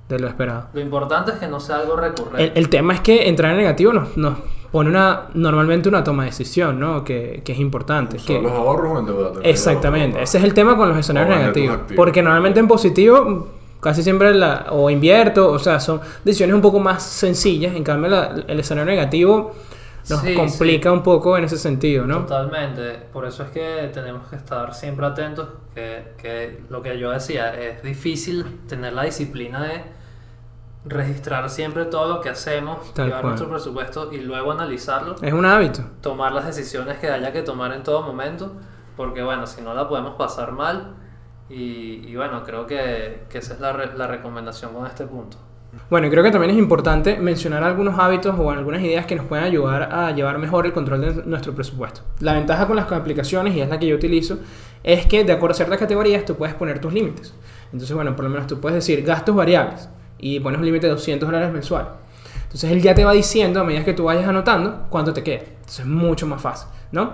De 0.08 0.18
lo 0.18 0.26
esperado. 0.26 0.68
Lo 0.72 0.80
importante 0.80 1.32
es 1.32 1.36
que 1.38 1.46
no 1.48 1.60
sea 1.60 1.76
algo 1.76 1.94
recurrente. 1.94 2.42
El, 2.44 2.52
el 2.56 2.68
tema 2.70 2.94
es 2.94 3.00
que 3.02 3.28
entrar 3.28 3.50
en 3.52 3.58
negativo 3.58 3.92
nos, 3.92 4.16
nos 4.16 4.38
pone 4.72 4.88
una 4.88 5.24
normalmente 5.34 5.88
una 5.90 6.02
toma 6.02 6.22
de 6.24 6.30
decisión, 6.30 6.80
¿no? 6.80 7.04
Que, 7.04 7.42
que 7.44 7.52
es 7.52 7.58
importante. 7.58 8.18
¿Son 8.18 8.26
que- 8.36 8.42
los 8.42 8.52
ahorros 8.52 8.92
o 8.96 8.98
endeudarte? 9.00 9.50
Exactamente, 9.50 10.22
ese 10.22 10.38
es 10.38 10.44
el 10.44 10.54
tema 10.54 10.76
con 10.78 10.88
los 10.88 10.96
escenarios 10.96 11.36
O 11.36 11.38
negativos. 11.38 11.78
Porque 11.94 12.22
normalmente 12.22 12.58
en 12.58 12.66
positivo 12.68 13.48
casi 13.80 14.02
siempre 14.02 14.32
la, 14.34 14.66
o 14.70 14.88
invierto, 14.88 15.52
o 15.52 15.58
sea, 15.58 15.78
son 15.78 16.00
decisiones 16.24 16.54
un 16.54 16.62
poco 16.62 16.80
más 16.80 17.02
sencillas. 17.02 17.76
En 17.76 17.84
cambio, 17.84 18.08
la- 18.08 18.34
el 18.48 18.58
escenario 18.60 18.90
negativo 18.90 19.52
nos 20.08 20.20
Sí, 20.20 20.34
complica 20.34 20.92
un 20.92 21.02
poco 21.02 21.36
en 21.36 21.44
ese 21.44 21.58
sentido, 21.58 22.06
¿no? 22.06 22.26
Totalmente. 22.26 22.94
Por 23.12 23.26
eso 23.26 23.42
es 23.44 23.50
que 23.50 23.90
tenemos 23.92 24.28
que 24.28 24.36
estar 24.36 24.74
siempre 24.74 25.06
atentos. 25.06 25.48
Que, 25.74 26.14
que 26.18 26.64
lo 26.68 26.82
que 26.82 26.98
yo 26.98 27.10
decía, 27.10 27.54
es 27.54 27.82
difícil 27.82 28.60
tener 28.66 28.92
la 28.92 29.04
disciplina 29.04 29.62
de 29.62 29.84
registrar 30.84 31.48
siempre 31.50 31.84
todo 31.86 32.08
lo 32.16 32.20
que 32.20 32.30
hacemos, 32.30 32.92
Tal 32.94 33.06
llevar 33.08 33.20
cual. 33.22 33.30
nuestro 33.32 33.50
presupuesto 33.50 34.12
y 34.12 34.18
luego 34.20 34.52
analizarlo. 34.52 35.16
Es 35.22 35.32
un 35.32 35.44
hábito. 35.44 35.82
tomar 36.00 36.32
las 36.32 36.46
decisiones 36.46 36.98
que 36.98 37.08
haya 37.10 37.32
que 37.32 37.42
tomar 37.42 37.72
en 37.72 37.82
todo 37.82 38.02
momento, 38.02 38.52
porque 38.96 39.22
bueno, 39.22 39.46
si 39.46 39.60
no 39.62 39.74
la 39.74 39.88
podemos 39.88 40.14
pasar 40.16 40.52
mal, 40.52 40.94
y, 41.48 42.06
y 42.08 42.16
bueno, 42.16 42.42
creo 42.44 42.66
que, 42.66 43.24
que 43.28 43.38
esa 43.38 43.54
es 43.54 43.60
la, 43.60 43.72
re- 43.72 43.96
la 43.96 44.06
recomendación 44.06 44.72
con 44.74 44.86
este 44.86 45.06
punto. 45.06 45.38
Bueno, 45.90 46.10
creo 46.10 46.22
que 46.22 46.30
también 46.30 46.50
es 46.50 46.58
importante 46.58 47.16
mencionar 47.16 47.62
algunos 47.62 47.98
hábitos 47.98 48.38
o 48.38 48.50
algunas 48.50 48.82
ideas 48.82 49.06
que 49.06 49.14
nos 49.14 49.24
pueden 49.24 49.44
ayudar 49.44 49.90
a 49.90 50.10
llevar 50.12 50.38
mejor 50.38 50.66
el 50.66 50.72
control 50.72 51.00
de 51.00 51.22
nuestro 51.24 51.54
presupuesto. 51.54 52.02
La 52.20 52.34
ventaja 52.34 52.66
con 52.66 52.76
las 52.76 52.90
aplicaciones, 52.92 53.54
y 53.54 53.60
es 53.60 53.68
la 53.68 53.78
que 53.78 53.86
yo 53.86 53.96
utilizo, 53.96 54.38
es 54.84 55.06
que 55.06 55.24
de 55.24 55.32
acuerdo 55.32 55.52
a 55.52 55.56
ciertas 55.56 55.78
categorías 55.78 56.24
tú 56.26 56.34
puedes 56.34 56.54
poner 56.54 56.78
tus 56.78 56.92
límites. 56.92 57.34
Entonces, 57.72 57.94
bueno, 57.94 58.14
por 58.14 58.24
lo 58.24 58.30
menos 58.30 58.46
tú 58.46 58.60
puedes 58.60 58.76
decir 58.76 59.02
gastos 59.02 59.34
variables 59.34 59.88
y 60.18 60.40
pones 60.40 60.58
un 60.58 60.66
límite 60.66 60.86
de 60.86 60.92
200 60.92 61.26
dólares 61.26 61.52
mensual. 61.52 61.88
Entonces 62.42 62.70
él 62.70 62.82
ya 62.82 62.94
te 62.94 63.04
va 63.04 63.12
diciendo 63.12 63.60
a 63.60 63.64
medida 63.64 63.84
que 63.84 63.94
tú 63.94 64.04
vayas 64.04 64.26
anotando 64.26 64.86
cuánto 64.90 65.12
te 65.12 65.22
queda. 65.22 65.42
Entonces 65.42 65.80
es 65.80 65.86
mucho 65.86 66.26
más 66.26 66.40
fácil, 66.40 66.68
¿no? 66.92 67.12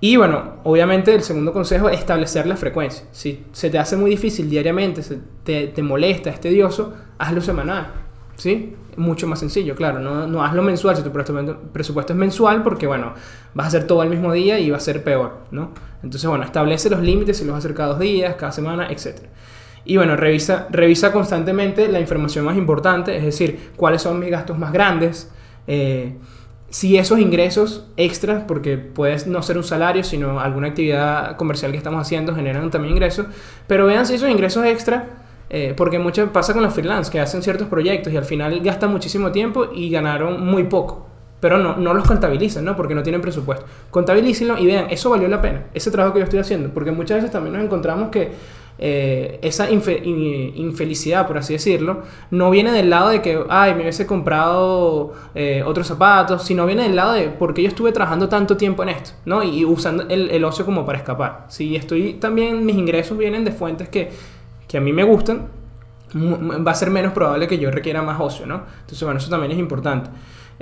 Y 0.00 0.16
bueno, 0.16 0.54
obviamente 0.64 1.14
el 1.14 1.22
segundo 1.22 1.52
consejo 1.52 1.90
es 1.90 1.98
establecer 1.98 2.46
la 2.46 2.56
frecuencia. 2.56 3.04
Si 3.12 3.44
se 3.52 3.68
te 3.68 3.78
hace 3.78 3.96
muy 3.96 4.10
difícil 4.10 4.48
diariamente, 4.48 5.02
te, 5.44 5.68
te 5.68 5.82
molesta, 5.82 6.30
es 6.30 6.40
tedioso, 6.40 6.94
hazlo 7.18 7.42
semanal, 7.42 7.92
¿sí? 8.36 8.76
Mucho 8.96 9.26
más 9.26 9.40
sencillo, 9.40 9.74
claro. 9.74 10.00
No, 10.00 10.26
no 10.26 10.42
hazlo 10.42 10.62
mensual 10.62 10.96
si 10.96 11.02
tu 11.02 11.12
presupuesto, 11.12 12.12
es 12.14 12.18
mensual 12.18 12.62
porque, 12.62 12.86
bueno, 12.86 13.12
vas 13.52 13.66
a 13.66 13.68
hacer 13.68 13.86
todo 13.86 14.02
el 14.02 14.08
mismo 14.08 14.32
día 14.32 14.58
y 14.58 14.70
va 14.70 14.78
a 14.78 14.80
ser 14.80 15.04
peor, 15.04 15.40
¿no? 15.50 15.72
Entonces, 16.02 16.28
bueno, 16.28 16.44
establece 16.44 16.88
los 16.88 17.00
límites 17.00 17.36
si 17.36 17.44
los 17.44 17.52
vas 17.52 17.76
dos 17.76 17.98
días, 17.98 18.36
cada 18.36 18.52
semana, 18.52 18.90
etc. 18.90 19.18
Y 19.84 19.98
bueno, 19.98 20.16
revisa, 20.16 20.66
revisa 20.70 21.12
constantemente 21.12 21.88
la 21.88 22.00
información 22.00 22.46
más 22.46 22.56
importante, 22.56 23.16
es 23.16 23.22
decir, 23.22 23.70
cuáles 23.76 24.00
son 24.00 24.18
mis 24.18 24.30
gastos 24.30 24.58
más 24.58 24.72
grandes, 24.72 25.30
eh, 25.66 26.16
si 26.70 26.96
esos 26.96 27.18
ingresos 27.18 27.84
extras, 27.96 28.44
porque 28.46 28.78
puedes 28.78 29.26
no 29.26 29.42
ser 29.42 29.58
un 29.58 29.64
salario, 29.64 30.04
sino 30.04 30.40
alguna 30.40 30.68
actividad 30.68 31.36
comercial 31.36 31.72
que 31.72 31.78
estamos 31.78 32.00
haciendo, 32.00 32.34
generan 32.34 32.70
también 32.70 32.94
ingresos, 32.94 33.26
pero 33.66 33.86
vean 33.86 34.06
si 34.06 34.14
esos 34.14 34.30
ingresos 34.30 34.64
extra, 34.64 35.08
eh, 35.50 35.74
porque 35.76 35.98
mucho 35.98 36.32
pasa 36.32 36.52
con 36.52 36.62
los 36.62 36.72
freelance, 36.72 37.10
que 37.10 37.18
hacen 37.18 37.42
ciertos 37.42 37.66
proyectos 37.66 38.12
y 38.12 38.16
al 38.16 38.24
final 38.24 38.60
gastan 38.60 38.92
muchísimo 38.92 39.32
tiempo 39.32 39.66
y 39.74 39.90
ganaron 39.90 40.46
muy 40.46 40.64
poco. 40.64 41.08
Pero 41.40 41.58
no, 41.58 41.76
no 41.76 41.94
los 41.94 42.06
contabilizan, 42.06 42.64
¿no? 42.64 42.76
Porque 42.76 42.94
no 42.94 43.02
tienen 43.02 43.22
presupuesto. 43.22 43.64
Contabilícenlo 43.90 44.58
y 44.58 44.66
vean, 44.66 44.86
eso 44.90 45.10
valió 45.10 45.26
la 45.26 45.40
pena, 45.40 45.64
ese 45.74 45.90
trabajo 45.90 46.12
que 46.12 46.20
yo 46.20 46.24
estoy 46.24 46.38
haciendo. 46.38 46.68
Porque 46.68 46.92
muchas 46.92 47.16
veces 47.16 47.30
también 47.30 47.54
nos 47.54 47.64
encontramos 47.64 48.10
que 48.10 48.30
eh, 48.82 49.38
esa 49.42 49.68
infe- 49.70 50.02
in- 50.04 50.56
infelicidad, 50.56 51.26
por 51.26 51.36
así 51.36 51.52
decirlo, 51.52 52.00
no 52.30 52.50
viene 52.50 52.72
del 52.72 52.88
lado 52.88 53.10
de 53.10 53.20
que, 53.20 53.38
ay, 53.50 53.74
me 53.74 53.82
hubiese 53.82 54.06
comprado 54.06 55.12
eh, 55.34 55.62
otros 55.66 55.86
zapatos, 55.86 56.42
sino 56.44 56.64
viene 56.64 56.84
del 56.84 56.96
lado 56.96 57.12
de 57.12 57.28
porque 57.28 57.62
yo 57.62 57.68
estuve 57.68 57.92
trabajando 57.92 58.30
tanto 58.30 58.56
tiempo 58.56 58.82
en 58.82 58.88
esto, 58.88 59.10
¿no? 59.26 59.42
Y, 59.42 59.66
usando 59.66 60.04
el, 60.08 60.42
ocio 60.44 60.64
como 60.64 60.86
para 60.86 60.96
escapar. 60.96 61.44
Si 61.48 61.76
estoy 61.76 62.14
también, 62.14 62.64
mis 62.64 62.76
ingresos 62.76 63.18
vienen 63.18 63.44
de 63.44 63.52
fuentes 63.52 63.90
que, 63.90 64.10
que 64.66 64.78
a 64.78 64.80
mí 64.80 64.94
me 64.94 65.04
gustan, 65.04 65.48
va 66.16 66.70
a 66.70 66.74
ser 66.74 66.90
menos 66.90 67.12
probable 67.12 67.46
que 67.46 67.58
yo 67.58 67.70
requiera 67.70 68.00
más 68.02 68.18
ocio, 68.18 68.46
¿no? 68.46 68.62
Entonces, 68.80 69.02
bueno, 69.02 69.18
eso 69.18 69.28
también 69.28 69.52
es 69.52 69.58
importante. 69.58 70.10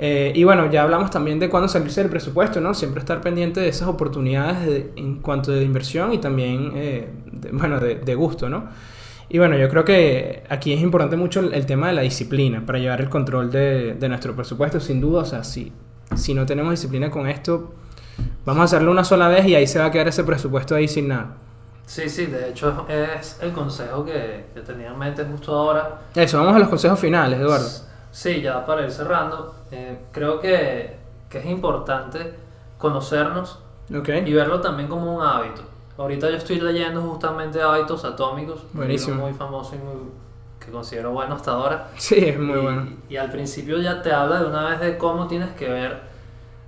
Eh, 0.01 0.31
y 0.33 0.43
bueno, 0.45 0.71
ya 0.71 0.83
hablamos 0.83 1.11
también 1.11 1.39
de 1.39 1.49
cuándo 1.49 1.67
salirse 1.67 2.01
del 2.01 2.09
presupuesto, 2.09 2.61
¿no? 2.61 2.73
Siempre 2.73 2.99
estar 3.01 3.19
pendiente 3.21 3.59
de 3.59 3.67
esas 3.67 3.89
oportunidades 3.89 4.65
de- 4.65 4.91
en 4.95 5.15
cuanto 5.21 5.51
de 5.51 5.63
inversión 5.63 6.13
y 6.13 6.19
también, 6.19 6.71
eh, 6.75 7.09
de- 7.31 7.51
bueno, 7.51 7.79
de, 7.81 7.95
de 7.95 8.15
gusto, 8.15 8.47
¿no? 8.49 8.69
Y 9.27 9.37
bueno, 9.37 9.57
yo 9.57 9.69
creo 9.69 9.83
que 9.85 10.43
aquí 10.49 10.73
es 10.73 10.81
importante 10.81 11.15
mucho 11.17 11.41
el, 11.41 11.53
el 11.53 11.65
tema 11.65 11.87
de 11.89 11.93
la 11.93 12.01
disciplina 12.01 12.65
para 12.65 12.79
llevar 12.79 13.01
el 13.01 13.09
control 13.09 13.51
de, 13.51 13.93
de 13.95 14.09
nuestro 14.09 14.35
presupuesto, 14.35 14.79
sin 14.79 15.01
duda. 15.01 15.21
O 15.21 15.25
sea, 15.25 15.43
si, 15.43 15.71
si 16.15 16.33
no 16.33 16.45
tenemos 16.45 16.71
disciplina 16.71 17.11
con 17.11 17.27
esto, 17.27 17.73
vamos 18.45 18.61
a 18.61 18.65
hacerlo 18.65 18.91
una 18.91 19.03
sola 19.03 19.27
vez 19.27 19.45
y 19.47 19.55
ahí 19.55 19.67
se 19.67 19.79
va 19.79 19.85
a 19.85 19.91
quedar 19.91 20.07
ese 20.07 20.23
presupuesto 20.23 20.75
ahí 20.75 20.87
sin 20.87 21.09
nada. 21.09 21.35
Sí, 21.85 22.07
sí, 22.07 22.27
de 22.27 22.49
hecho 22.49 22.85
es 22.87 23.39
el 23.41 23.51
consejo 23.51 24.05
que, 24.05 24.45
que 24.53 24.61
tenía 24.61 24.89
en 24.89 24.99
mente 24.99 25.25
justo 25.25 25.55
ahora. 25.55 26.01
Eso, 26.15 26.37
vamos 26.37 26.55
a 26.55 26.59
los 26.59 26.69
consejos 26.69 26.99
finales, 26.99 27.39
Eduardo. 27.39 27.67
Sí, 28.11 28.41
ya 28.41 28.65
para 28.65 28.83
ir 28.83 28.91
cerrando, 28.91 29.55
eh, 29.71 29.99
creo 30.11 30.39
que, 30.39 30.97
que 31.29 31.39
es 31.39 31.45
importante 31.45 32.33
conocernos 32.77 33.59
Ok. 33.95 34.09
y 34.25 34.33
verlo 34.33 34.61
también 34.61 34.87
como 34.89 35.15
un 35.17 35.21
hábito. 35.23 35.61
Ahorita 35.97 36.29
yo 36.29 36.37
estoy 36.37 36.59
leyendo 36.61 37.01
justamente 37.01 37.61
hábitos 37.61 38.05
atómicos, 38.05 38.63
un 38.73 38.79
Buenísimo. 38.79 39.15
libro 39.15 39.29
muy 39.29 39.37
famoso 39.37 39.75
y 39.75 39.79
muy, 39.79 40.09
que 40.59 40.71
considero 40.71 41.11
bueno 41.11 41.35
hasta 41.35 41.51
ahora. 41.51 41.87
Sí, 41.97 42.15
es 42.17 42.39
muy 42.39 42.57
y, 42.57 42.61
bueno. 42.61 42.87
Y 43.09 43.17
al 43.17 43.29
principio 43.31 43.77
ya 43.79 44.01
te 44.01 44.11
habla 44.13 44.39
de 44.41 44.45
una 44.47 44.69
vez 44.69 44.79
de 44.79 44.97
cómo 44.97 45.27
tienes 45.27 45.49
que 45.55 45.67
ver, 45.69 46.01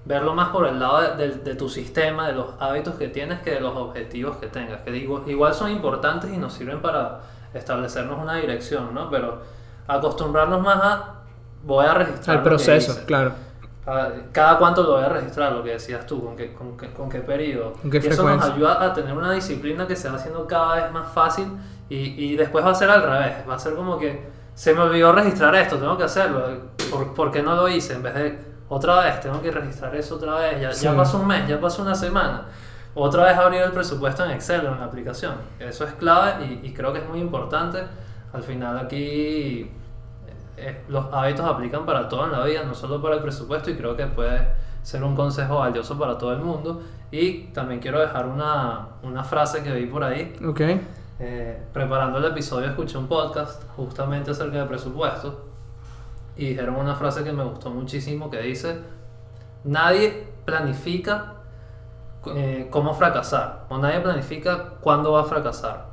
verlo 0.04 0.34
más 0.36 0.50
por 0.50 0.68
el 0.68 0.80
lado 0.80 1.16
de, 1.16 1.28
de- 1.30 1.36
de 1.38 1.56
tu 1.56 1.70
sistema, 1.70 2.28
de 2.28 2.34
los 2.34 2.48
hábitos 2.60 2.96
que 2.96 3.08
tienes, 3.08 3.40
que 3.40 3.52
de 3.52 3.62
los 3.62 3.76
objetivos 3.78 4.36
que 4.38 4.48
tengas. 4.48 4.82
Que 4.82 4.92
digo, 4.92 5.24
igual 5.28 5.54
son 5.54 5.72
importantes 5.72 6.30
y 6.34 6.38
nos 6.38 6.54
sirven 6.54 6.82
para 6.82 7.22
establecernos 7.54 8.20
una 8.20 8.36
dirección, 8.36 8.94
¿no? 8.94 9.10
Pero 9.10 9.42
acostumbrarnos 9.88 10.62
más 10.62 10.78
a, 10.84 11.21
voy 11.64 11.86
a 11.86 11.94
registrar. 11.94 12.38
Que 12.38 12.44
proceso, 12.44 13.00
claro. 13.06 13.34
A- 13.86 14.10
Cada 14.32 14.58
cuánto 14.58 14.84
lo 14.84 14.94
voy 14.94 15.04
a 15.04 15.10
registrar, 15.10 15.52
lo 15.54 15.64
que 15.64 15.72
decías 15.72 16.06
tú, 16.06 16.24
con 16.24 16.36
qué, 16.36 16.54
con 16.54 16.78
qué, 16.78 16.92
con 16.94 17.10
qué 17.10 17.20
periodo. 17.20 17.74
¿Con 17.82 17.90
qué 17.90 17.98
y 17.98 18.08
eso 18.08 18.28
nos 18.28 18.46
ayuda 18.46 18.84
a 18.84 18.94
tener 18.94 19.14
una 19.18 19.32
disciplina 19.32 19.88
que 19.88 19.96
se 19.96 20.10
va 20.10 20.16
haciendo 20.16 20.46
cada 20.48 20.76
vez 20.76 20.92
más 20.92 21.08
fácil 21.12 21.48
y, 21.90 21.96
y 22.32 22.36
después 22.38 22.64
va 22.66 22.72
a 22.72 22.76
ser 22.76 22.90
al 22.90 23.02
revés. 23.04 23.38
Va 23.50 23.56
a 23.56 23.60
ser 23.60 23.74
como 23.76 23.98
que 23.98 24.30
se 24.54 24.74
me 24.74 24.82
olvidó 24.82 25.12
registrar 25.14 25.56
esto, 25.56 25.78
tengo 25.78 25.98
que 25.98 26.04
hacerlo. 26.04 26.46
¿Por, 26.92 27.14
por 27.16 27.32
qué 27.32 27.42
no 27.42 27.56
lo 27.56 27.68
hice? 27.68 27.94
En 27.96 28.04
vez 28.04 28.14
de 28.14 28.40
otra 28.70 29.00
vez, 29.02 29.20
tengo 29.20 29.42
que 29.42 29.50
registrar 29.52 29.96
eso 29.96 30.16
otra 30.16 30.36
vez. 30.36 30.62
Ya, 30.62 30.72
Sí. 30.74 30.86
ya 30.86 30.96
pasó 30.96 31.18
un 31.18 31.28
mes, 31.28 31.48
ya 31.48 31.60
pasó 31.60 31.82
una 31.82 31.96
semana. 31.96 32.46
Otra 32.94 33.24
vez 33.24 33.38
abrir 33.38 33.62
el 33.62 33.72
presupuesto 33.72 34.24
en 34.26 34.32
Excel 34.32 34.66
o 34.68 34.74
en 34.74 34.80
la 34.80 34.86
aplicación. 34.86 35.34
Eso 35.60 35.86
es 35.86 35.94
clave 35.94 36.46
y, 36.46 36.68
y 36.68 36.74
creo 36.74 36.94
que 36.94 37.00
es 37.00 37.08
muy 37.10 37.20
importante. 37.20 37.80
Al 38.34 38.44
final 38.44 38.78
aquí 38.78 39.72
eh, 40.62 40.84
los 40.88 41.06
hábitos 41.12 41.46
aplican 41.46 41.86
para 41.86 42.08
todo 42.08 42.26
en 42.26 42.32
la 42.32 42.44
vida, 42.44 42.64
no 42.64 42.74
solo 42.74 43.02
para 43.02 43.16
el 43.16 43.22
presupuesto 43.22 43.70
y 43.70 43.76
creo 43.76 43.96
que 43.96 44.08
puede 44.08 44.48
ser 44.84 45.04
un 45.04 45.16
consejo 45.16 45.60
valioso 45.60 45.98
para 45.98 46.18
todo 46.18 46.34
el 46.34 46.40
mundo. 46.40 46.82
Y 47.12 47.46
también 47.54 47.80
quiero 47.80 48.00
dejar 48.00 48.28
una, 48.28 48.88
una 49.04 49.24
frase 49.24 49.64
que 49.64 49.74
vi 49.74 49.86
por 49.86 50.04
ahí. 50.04 50.34
Ok. 50.46 50.62
Eh, 51.24 51.62
preparando 51.72 52.18
el 52.18 52.26
episodio 52.26 52.68
escuché 52.70 52.98
un 52.98 53.08
podcast 53.08 53.64
justamente 53.76 54.32
acerca 54.32 54.58
de 54.58 54.66
presupuesto 54.66 55.46
y 56.36 56.48
dijeron 56.48 56.78
una 56.78 56.96
frase 56.96 57.24
que 57.24 57.32
me 57.32 57.44
gustó 57.44 57.70
muchísimo 57.70 58.32
que 58.32 58.42
dice, 58.42 58.80
nadie 59.64 60.28
planifica 60.46 61.34
eh, 62.26 62.68
cómo 62.72 62.96
fracasar 62.96 63.66
o 63.70 63.78
nadie 63.78 64.00
planifica 64.00 64.78
cuándo 64.82 65.12
va 65.12 65.22
a 65.22 65.24
fracasar, 65.26 65.91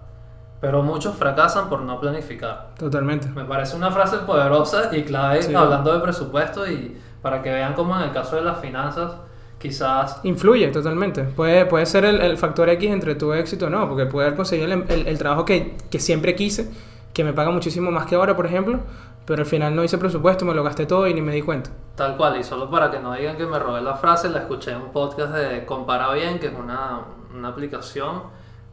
pero 0.61 0.83
muchos 0.83 1.17
fracasan 1.17 1.69
por 1.69 1.81
no 1.83 2.01
planificar. 2.01 2.71
Totalmente. 2.79 3.29
Me 3.29 3.45
parece 3.45 3.77
una 3.77 3.91
frase 3.91 4.19
poderosa 4.19 4.91
y 4.97 5.03
clave 5.05 5.43
Sí. 5.43 5.55
hablando 5.55 5.93
de 5.93 6.01
presupuesto 6.01 6.67
y 6.71 6.97
para 7.23 7.43
que 7.43 7.51
vean 7.53 7.75
cómo 7.75 7.97
en 7.97 8.03
el 8.03 8.13
caso 8.13 8.37
de 8.37 8.43
las 8.43 8.59
finanzas 8.61 9.13
quizás 9.59 10.21
Influye 10.23 10.69
totalmente. 10.69 11.25
Puede, 11.25 11.67
puede 11.67 11.85
ser 11.87 12.05
el, 12.05 12.21
el 12.21 12.37
factor 12.39 12.69
X 12.71 12.91
entre 12.91 13.15
tu 13.17 13.33
éxito 13.33 13.67
o 13.67 13.71
no, 13.71 13.89
porque 13.89 14.07
puede 14.07 14.27
haber 14.29 14.37
conseguido 14.37 14.73
el, 14.73 14.85
el- 14.89 15.07
el 15.09 15.19
trabajo 15.19 15.45
que, 15.45 15.77
que 15.91 15.99
siempre 15.99 16.35
quise, 16.37 16.71
que 17.13 17.25
me 17.25 17.33
paga 17.33 17.51
muchísimo 17.51 17.91
más 17.91 18.07
que 18.07 18.15
ahora, 18.15 18.37
por 18.37 18.47
ejemplo, 18.47 18.81
pero 19.27 19.43
al 19.43 19.47
final 19.47 19.75
no 19.75 19.83
hice 19.85 19.99
presupuesto, 19.99 20.45
me 20.45 20.55
lo 20.55 20.63
gasté 20.63 20.87
todo 20.87 21.07
y 21.09 21.15
ni 21.15 21.21
me 21.23 21.33
di 21.33 21.43
cuenta. 21.43 21.71
Tal 21.97 22.17
cual, 22.17 22.39
y 22.39 22.45
solo 22.45 22.71
para 22.71 22.91
que 22.91 23.01
no 23.01 23.13
digan 23.15 23.37
que 23.37 23.47
me 23.47 23.59
robé 23.59 23.81
la 23.81 23.95
frase, 23.97 24.29
la 24.29 24.39
escuché 24.39 24.71
en 24.71 24.77
un 24.83 24.93
podcast 24.93 25.33
de 25.35 25.67
Compara 25.67 26.13
Bien, 26.13 26.39
que 26.39 26.47
es 26.47 26.55
una, 26.57 27.01
una 27.35 27.49
aplicación, 27.49 28.23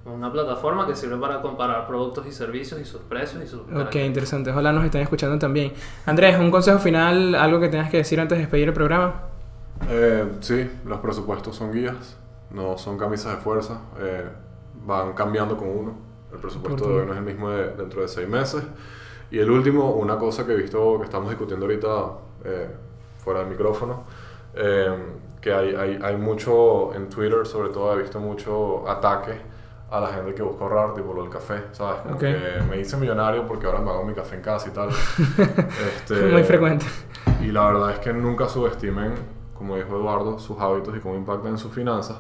una 0.05 0.31
plataforma 0.31 0.85
que 0.85 0.95
sirve 0.95 1.17
para 1.17 1.41
comparar 1.41 1.87
productos 1.87 2.27
y 2.27 2.31
servicios 2.31 2.79
y 2.79 2.85
sus 2.85 3.01
precios 3.01 3.43
y 3.43 3.47
sus 3.47 3.61
Ok, 3.61 3.95
interesante. 3.95 4.51
Ojalá 4.51 4.71
nos 4.71 4.85
estén 4.85 5.01
escuchando 5.01 5.37
también. 5.39 5.73
Andrés, 6.05 6.39
un 6.39 6.51
consejo 6.51 6.77
final, 6.77 7.33
algo 7.33 7.59
que 7.59 7.69
tengas 7.69 7.89
que 7.89 7.97
decir 7.97 8.19
antes 8.19 8.37
de 8.37 8.43
despedir 8.43 8.67
el 8.67 8.73
programa. 8.73 9.23
Eh, 9.89 10.25
sí, 10.41 10.69
los 10.85 10.99
presupuestos 10.99 11.55
son 11.55 11.73
guías, 11.73 12.17
no 12.51 12.77
son 12.77 12.97
camisas 12.97 13.35
de 13.35 13.41
fuerza, 13.41 13.81
eh, 13.99 14.25
van 14.85 15.13
cambiando 15.13 15.57
con 15.57 15.69
uno. 15.69 15.97
El 16.31 16.39
presupuesto 16.39 16.87
de 16.87 17.01
hoy 17.01 17.05
no 17.07 17.13
es 17.13 17.17
el 17.17 17.25
mismo 17.25 17.49
de 17.49 17.69
dentro 17.73 18.01
de 18.01 18.07
seis 18.07 18.27
meses. 18.27 18.63
Y 19.31 19.39
el 19.39 19.49
último, 19.49 19.91
una 19.91 20.19
cosa 20.19 20.45
que 20.45 20.53
he 20.53 20.55
visto 20.55 20.99
que 20.99 21.05
estamos 21.05 21.29
discutiendo 21.29 21.65
ahorita 21.65 21.89
eh, 22.43 22.67
fuera 23.17 23.39
del 23.39 23.49
micrófono, 23.49 24.03
eh, 24.53 24.95
que 25.41 25.51
hay, 25.51 25.75
hay, 25.75 25.99
hay 26.01 26.15
mucho 26.15 26.93
en 26.93 27.09
Twitter, 27.09 27.45
sobre 27.47 27.69
todo 27.69 27.97
he 27.97 28.01
visto 28.03 28.19
mucho 28.19 28.87
ataque 28.87 29.54
a 29.91 29.99
la 29.99 30.07
gente 30.07 30.33
que 30.33 30.41
busca 30.41 30.63
ahorrar, 30.63 30.93
tipo 30.93 31.13
lo 31.13 31.21
del 31.23 31.31
café, 31.31 31.63
¿sabes? 31.71 32.01
Como 32.01 32.15
Ok. 32.15 32.19
que 32.21 32.63
me 32.69 32.79
hice 32.79 32.97
millonario 32.97 33.45
porque 33.47 33.65
ahora 33.67 33.79
me 33.79 33.91
hago 33.91 34.03
mi 34.03 34.13
café 34.13 34.35
en 34.35 34.41
casa 34.41 34.67
y 34.69 34.71
tal. 34.71 34.89
Este, 35.95 36.21
Muy 36.27 36.43
frecuente. 36.43 36.85
y 37.41 37.47
la 37.51 37.65
verdad 37.67 37.91
es 37.91 37.99
que 37.99 38.11
nunca 38.13 38.47
subestimen, 38.49 39.13
como 39.57 39.75
dijo 39.75 39.95
Eduardo, 39.95 40.39
sus 40.39 40.59
hábitos 40.59 40.95
y 40.95 40.99
cómo 40.99 41.15
impactan 41.15 41.51
en 41.51 41.57
sus 41.57 41.71
finanzas. 41.71 42.17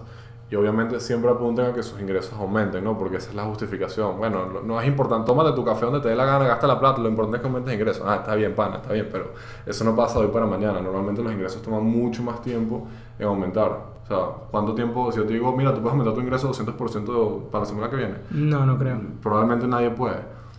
Y 0.49 0.55
obviamente 0.55 0.99
siempre 0.99 1.31
apunten 1.31 1.65
a 1.65 1.73
que 1.73 1.81
sus 1.81 1.99
ingresos 1.99 2.33
aumenten, 2.39 2.83
¿no? 2.83 2.95
Porque 2.97 3.17
esa 3.17 3.29
es 3.29 3.35
la 3.35 3.43
justificación. 3.45 4.17
Bueno, 4.19 4.45
no- 4.45 4.61
no 4.61 4.79
es 4.79 4.87
importante, 4.87 5.25
tómate 5.25 5.53
tu 5.55 5.65
café 5.65 5.85
donde 5.85 6.01
te 6.01 6.09
dé 6.09 6.15
la 6.15 6.25
gana, 6.25 6.45
gasta 6.45 6.67
la 6.67 6.79
plata, 6.79 7.01
lo 7.01 7.09
importante 7.09 7.37
es 7.37 7.41
que 7.41 7.47
aumentes 7.47 7.73
ingresos. 7.73 8.03
Ah, 8.05 8.17
está 8.17 8.35
bien, 8.35 8.53
pana, 8.53 8.75
está 8.75 8.93
bien, 8.93 9.09
pero 9.11 9.31
eso 9.65 9.83
no 9.83 9.95
pasa 9.95 10.19
de 10.19 10.25
hoy 10.25 10.31
para 10.31 10.45
mañana. 10.45 10.79
Normalmente 10.81 11.23
los 11.23 11.33
ingresos 11.33 11.61
toman 11.63 11.83
mucho 11.83 12.21
más 12.21 12.41
tiempo 12.43 12.87
en 13.17 13.25
aumentar. 13.27 13.95
O 14.03 14.07
sea, 14.07 14.17
¿cuánto 14.51 14.75
tiempo? 14.75 15.11
Si 15.11 15.17
yo 15.17 15.25
te 15.25 15.33
digo, 15.33 15.51
mira, 15.57 15.71
tú 15.73 15.77
puedes 15.81 15.93
aumentar 15.93 16.13
tu 16.13 16.21
ingreso 16.21 16.47
200% 16.47 17.49
para 17.51 17.63
la 17.63 17.65
semana 17.65 17.89
que 17.89 17.95
viene, 17.95 18.15
No, 18.29 18.67
no 18.67 18.77
creo. 18.77 18.99
probablemente 19.23 19.65
nadie 19.67 19.89
puede. 19.89 20.17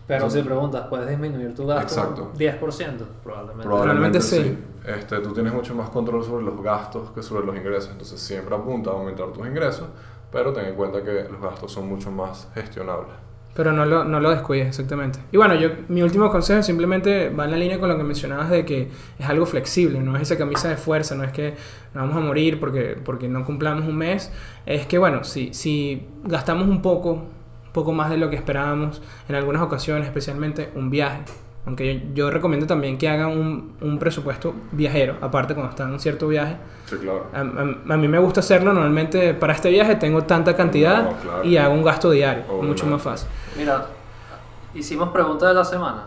Pero 0.08 0.28
si 0.30 0.42
preguntas, 0.42 0.86
¿puedes 0.88 1.08
disminuir 1.08 1.54
tu 1.54 1.66
gasto 1.66 1.82
Exacto. 1.82 2.30
10%? 2.36 3.04
Probablemente. 3.22 3.64
Probablemente 3.64 3.64
Probablemente 3.64 4.20
sí. 4.20 4.36
sí. 4.42 4.58
Este, 4.86 5.18
tú 5.18 5.32
tienes 5.32 5.52
mucho 5.52 5.74
más 5.74 5.90
control 5.90 6.24
sobre 6.24 6.44
los 6.44 6.62
gastos 6.62 7.10
que 7.10 7.22
sobre 7.22 7.44
los 7.44 7.56
ingresos. 7.56 7.90
Entonces 7.90 8.20
siempre 8.20 8.54
apunta 8.54 8.90
a 8.90 8.94
aumentar 8.94 9.32
tus 9.32 9.46
ingresos, 9.46 9.88
pero 10.30 10.52
ten 10.52 10.66
en 10.66 10.74
cuenta 10.74 11.02
que 11.02 11.26
los 11.28 11.40
gastos 11.40 11.72
son 11.72 11.88
mucho 11.88 12.10
más 12.10 12.48
gestionables. 12.54 13.12
Pero 13.54 13.72
no 13.72 13.86
lo, 13.86 14.04
no 14.04 14.20
descuides, 14.30 14.68
exactamente. 14.68 15.18
Y 15.32 15.38
bueno, 15.38 15.54
yo, 15.54 15.70
mi 15.88 16.02
último 16.02 16.30
consejo 16.30 16.62
simplemente 16.62 17.30
va 17.30 17.46
en 17.46 17.52
la 17.52 17.56
línea 17.56 17.80
con 17.80 17.88
lo 17.88 17.96
que 17.96 18.04
mencionabas 18.04 18.50
de 18.50 18.66
que 18.66 18.90
es 19.18 19.26
algo 19.26 19.46
flexible, 19.46 20.00
no 20.00 20.14
es 20.14 20.22
esa 20.22 20.36
camisa 20.36 20.68
de 20.68 20.76
fuerza, 20.76 21.14
no 21.14 21.24
es 21.24 21.32
que 21.32 21.54
nos 21.94 22.06
vamos 22.06 22.16
a 22.16 22.20
morir 22.20 22.60
porque, 22.60 22.98
porque 23.02 23.28
no 23.28 23.46
cumplamos 23.46 23.86
un 23.86 23.96
mes. 23.96 24.30
Es 24.66 24.86
que, 24.86 24.98
bueno, 24.98 25.24
si, 25.24 25.54
si 25.54 26.06
gastamos 26.24 26.68
un 26.68 26.82
poco, 26.82 27.12
un 27.12 27.72
poco 27.72 27.92
más 27.92 28.10
de 28.10 28.18
lo 28.18 28.28
que 28.28 28.36
esperábamos, 28.36 29.00
en 29.26 29.34
algunas 29.34 29.62
ocasiones, 29.62 30.06
especialmente 30.06 30.70
un 30.74 30.90
viaje. 30.90 31.22
Aunque 31.66 31.98
yo, 32.00 32.14
yo 32.14 32.30
recomiendo 32.30 32.66
también 32.66 32.96
que 32.96 33.08
hagan 33.08 33.30
un, 33.30 33.76
un 33.80 33.98
presupuesto 33.98 34.54
viajero, 34.72 35.16
aparte 35.20 35.52
cuando 35.54 35.70
están 35.70 35.88
en 35.88 35.94
un 35.94 36.00
cierto 36.00 36.28
viaje. 36.28 36.56
Sí, 36.86 36.96
claro. 36.96 37.26
A, 37.34 37.40
a- 37.40 37.94
a 37.94 37.96
mí 37.96 38.06
me 38.08 38.18
gusta 38.20 38.38
hacerlo 38.40 38.72
normalmente 38.72 39.34
para 39.34 39.52
este 39.52 39.68
viaje 39.70 39.96
tengo 39.96 40.22
tanta 40.22 40.54
cantidad 40.54 41.02
No, 41.02 41.16
claro. 41.16 41.44
y 41.44 41.56
hago 41.56 41.74
un 41.74 41.82
gasto 41.82 42.10
diario, 42.12 42.44
Obviamente. 42.44 42.66
mucho 42.68 42.86
más 42.86 43.02
fácil. 43.02 43.28
Mira, 43.56 43.84
hicimos 44.74 45.08
pregunta 45.10 45.48
de 45.48 45.54
la 45.54 45.64
semana. 45.64 46.04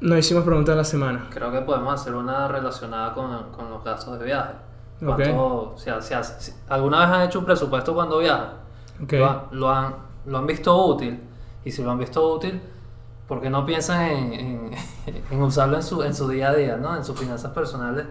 No 0.00 0.16
hicimos 0.16 0.44
pregunta 0.44 0.72
de 0.72 0.76
la 0.78 0.84
semana. 0.84 1.26
Creo 1.30 1.50
que 1.50 1.60
podemos 1.62 1.94
hacer 1.94 2.14
una 2.14 2.46
relacionada 2.46 3.14
con, 3.14 3.50
con 3.50 3.70
los 3.70 3.82
gastos 3.82 4.18
de 4.18 4.24
viaje. 4.26 4.52
Ok. 5.00 5.06
¿Cuánto- 5.16 5.74
si- 5.76 5.90
si- 6.00 6.14
si- 6.38 6.52
¿Alguna 6.68 7.00
vez 7.00 7.08
han 7.08 7.22
hecho 7.22 7.38
un 7.38 7.44
presupuesto 7.46 7.94
cuando 7.94 8.18
viajan? 8.18 8.48
Ok. 9.02 9.12
¿Lo, 9.14 9.26
han, 9.30 9.40
lo, 9.52 9.70
han, 9.70 9.94
lo 10.26 10.38
han 10.38 10.46
visto 10.46 10.76
útil? 10.86 11.18
Y 11.64 11.70
si 11.70 11.82
lo 11.82 11.90
han 11.90 11.98
visto 11.98 12.32
útil, 12.34 12.60
¿por 13.26 13.40
qué 13.40 13.48
no 13.50 13.64
piensan 13.66 14.02
en, 14.02 14.32
en, 14.34 14.70
en 15.30 15.42
usarlo 15.42 15.76
en 15.76 15.82
su, 15.82 16.02
en 16.02 16.14
su 16.14 16.28
día 16.28 16.50
a 16.50 16.54
día, 16.54 16.76
¿no? 16.76 16.96
en 16.96 17.04
sus 17.04 17.18
finanzas 17.18 17.52
personales 17.52 18.04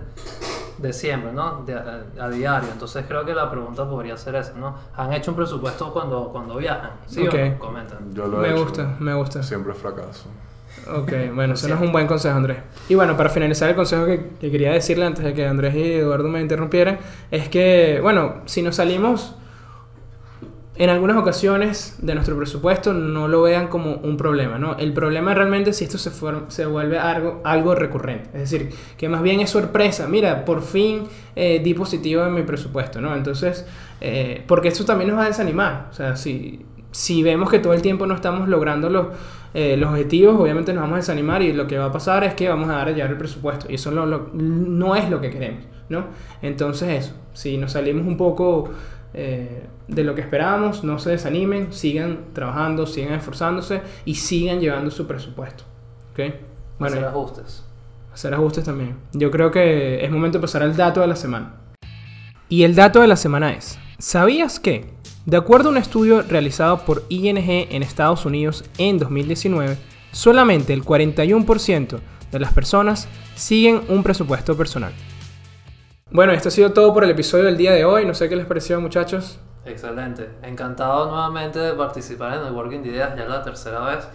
de 0.77 0.93
siempre, 0.93 1.32
¿no? 1.34 1.63
De, 1.65 1.73
a, 1.73 2.03
a 2.19 2.30
diario. 2.30 2.69
Entonces 2.71 3.06
creo 3.08 3.25
que 3.25 3.34
la 3.34 3.49
pregunta 3.49 3.89
podría 3.89 4.15
ser 4.17 4.36
esa, 4.36 4.53
¿no? 4.53 4.75
¿Han 4.95 5.12
hecho 5.13 5.32
un 5.32 5.38
presupuesto 5.38 5.91
cuando, 5.91 6.30
cuando 6.32 6.56
viajan? 6.58 6.91
¿Sí 7.08 7.27
Ok. 7.27 7.34
o 7.34 7.38
no? 7.38 7.60
Comenten. 7.60 8.13
Yo 8.13 8.27
lo 8.27 8.39
he 8.45 8.47
Me 8.49 8.53
hecho. 8.53 8.63
gusta, 8.63 8.95
me 8.99 9.13
gusta. 9.15 9.41
Siempre 9.41 9.73
fracaso. 9.73 10.25
Ok, 10.95 11.12
bueno, 11.34 11.56
eso 11.56 11.67
no 11.67 11.75
es 11.75 11.82
un 11.82 11.91
buen 11.91 12.06
consejo, 12.06 12.38
Andrés. 12.38 12.60
Y 12.88 12.93
bueno, 12.95 13.17
para 13.17 13.30
finalizar 13.30 13.67
el 13.69 13.75
consejo 13.75 14.06
que, 14.06 14.30
que 14.39 14.51
quería 14.51 14.71
decirle 14.71 15.06
antes 15.06 15.25
de 15.25 15.34
que 15.34 15.45
Andrés 15.47 15.73
y 15.75 15.93
Eduardo 15.93 16.30
me 16.30 16.39
interrumpieran, 16.39 16.99
es 17.32 17.49
que, 17.49 17.99
bueno, 18.01 18.36
si 18.45 18.62
nos 18.62 18.75
salimos 18.75 19.35
en 20.80 20.90
algunas 20.92 21.17
ocasiones 21.17 21.96
de 22.00 22.13
nuestro 22.13 22.38
presupuesto 22.38 22.94
no 22.94 23.28
lo 23.28 23.42
vean 23.42 23.67
como 23.67 23.96
un 23.96 24.15
problema, 24.15 24.60
¿no? 24.60 24.78
El 24.78 24.94
problema 24.94 25.34
realmente 25.34 25.71
es 25.71 25.78
si 25.78 25.86
esto 25.86 25.98
se, 25.98 26.12
se 26.50 26.65
vuelve 26.65 27.00
algo, 27.00 27.42
algo 27.44 27.73
recurrente. 27.73 28.30
Es 28.34 28.52
decir, 28.52 28.69
que 28.96 29.10
más 29.10 29.23
bien 29.23 29.40
es 29.40 29.50
sorpresa. 29.50 30.08
Mira, 30.08 30.46
por 30.46 30.62
fin 30.62 31.04
eh, 31.36 31.62
di 31.63 31.73
positivo 31.73 32.25
en 32.25 32.34
mi 32.36 32.44
presupuesto, 32.44 33.02
¿no? 33.02 33.15
Entonces, 33.15 33.65
eh, 34.02 34.44
porque 34.48 34.67
esto 34.67 34.86
también 34.86 35.10
nos 35.10 35.19
va 35.19 35.23
a 35.23 35.28
desanimar. 35.28 35.88
O 35.90 35.94
sea, 35.94 36.15
si, 36.15 36.63
si 36.92 37.23
vemos 37.23 37.50
que 37.50 37.58
todo 37.58 37.73
el 37.73 37.82
tiempo 37.82 38.06
no 38.06 38.13
estamos 38.13 38.48
logrando 38.48 38.88
los, 38.90 39.08
eh, 39.56 39.78
los 39.78 39.90
objetivos, 39.90 40.40
obviamente 40.40 40.73
nos 40.73 40.82
vamos 40.82 40.96
a 40.96 40.98
desanimar 40.98 41.42
y 41.42 41.54
lo 41.54 41.65
que 41.65 41.80
va 41.80 41.86
a 41.86 41.92
pasar 41.92 42.23
es 42.23 42.36
que 42.36 42.50
vamos 42.50 42.69
a 42.69 42.73
dar 42.73 42.90
a 42.90 42.92
llevar 42.92 43.10
el 43.10 43.17
presupuesto. 43.17 43.65
Y 43.67 43.75
eso 43.75 43.90
no 43.92 44.96
es 44.96 45.10
lo 45.10 45.21
que 45.21 45.32
queremos, 45.32 45.63
¿no? 45.90 46.06
Entonces, 46.44 47.06
eso, 47.06 47.15
si 47.34 47.58
nos 47.58 47.71
salimos 47.71 48.06
un 48.06 48.15
poco 48.15 48.69
eh, 49.13 49.63
de 49.87 50.03
lo 50.03 50.15
que 50.15 50.21
esperábamos, 50.21 50.83
no 50.83 50.99
se 50.99 51.12
desanimen, 51.12 51.73
sigan 51.73 52.33
trabajando, 52.33 52.85
sigan 52.85 53.13
esforzándose 53.13 53.81
y 54.05 54.15
sigan 54.15 54.60
llevando 54.60 54.91
su 54.91 55.08
presupuesto. 55.08 55.63
¿okay? 56.12 56.35
Bueno, 56.79 56.95
hacer 56.95 57.08
ajustes. 57.08 57.63
Hacer 58.13 58.33
ajustes 58.33 58.63
también. 58.63 58.97
Yo 59.13 59.31
creo 59.31 59.51
que 59.51 60.03
es 60.03 60.12
momento 60.12 60.37
de 60.37 60.41
pasar 60.41 60.63
al 60.63 60.75
dato 60.75 61.01
de 61.01 61.08
la 61.08 61.15
semana. 61.15 61.55
Y 62.49 62.63
el 62.63 62.75
dato 62.75 63.01
de 63.01 63.08
la 63.08 63.15
semana 63.15 63.53
es, 63.53 63.77
¿sabías 63.99 64.60
que, 64.60 64.85
de 65.25 65.37
acuerdo 65.37 65.69
a 65.69 65.71
un 65.71 65.77
estudio 65.77 66.21
realizado 66.21 66.79
por 66.85 67.03
ING 67.10 67.37
en 67.37 67.83
Estados 67.83 68.25
Unidos 68.25 68.63
en 68.77 68.99
2019, 68.99 69.77
solamente 70.12 70.73
el 70.73 70.83
41% 70.83 71.99
de 72.31 72.39
las 72.39 72.53
personas 72.53 73.08
siguen 73.35 73.81
un 73.89 74.03
presupuesto 74.03 74.55
personal? 74.55 74.93
Bueno, 76.10 76.31
esto 76.31 76.47
ha 76.47 76.51
sido 76.51 76.71
todo 76.71 76.93
por 76.93 77.03
el 77.03 77.10
episodio 77.10 77.43
del 77.43 77.58
día 77.58 77.73
de 77.73 77.83
hoy. 77.83 78.05
No 78.05 78.13
sé 78.13 78.29
qué 78.29 78.37
les 78.37 78.45
pareció, 78.45 78.79
muchachos. 78.79 79.39
Excelente. 79.65 80.29
Encantado 80.41 81.12
nuevamente 81.12 81.60
de 81.60 81.73
participar 81.73 82.37
en 82.37 82.45
el 82.45 82.53
Working 82.53 82.85
Ideas, 82.85 83.13
ya 83.17 83.25
la 83.25 83.41
tercera 83.41 83.81
vez. 83.81 84.08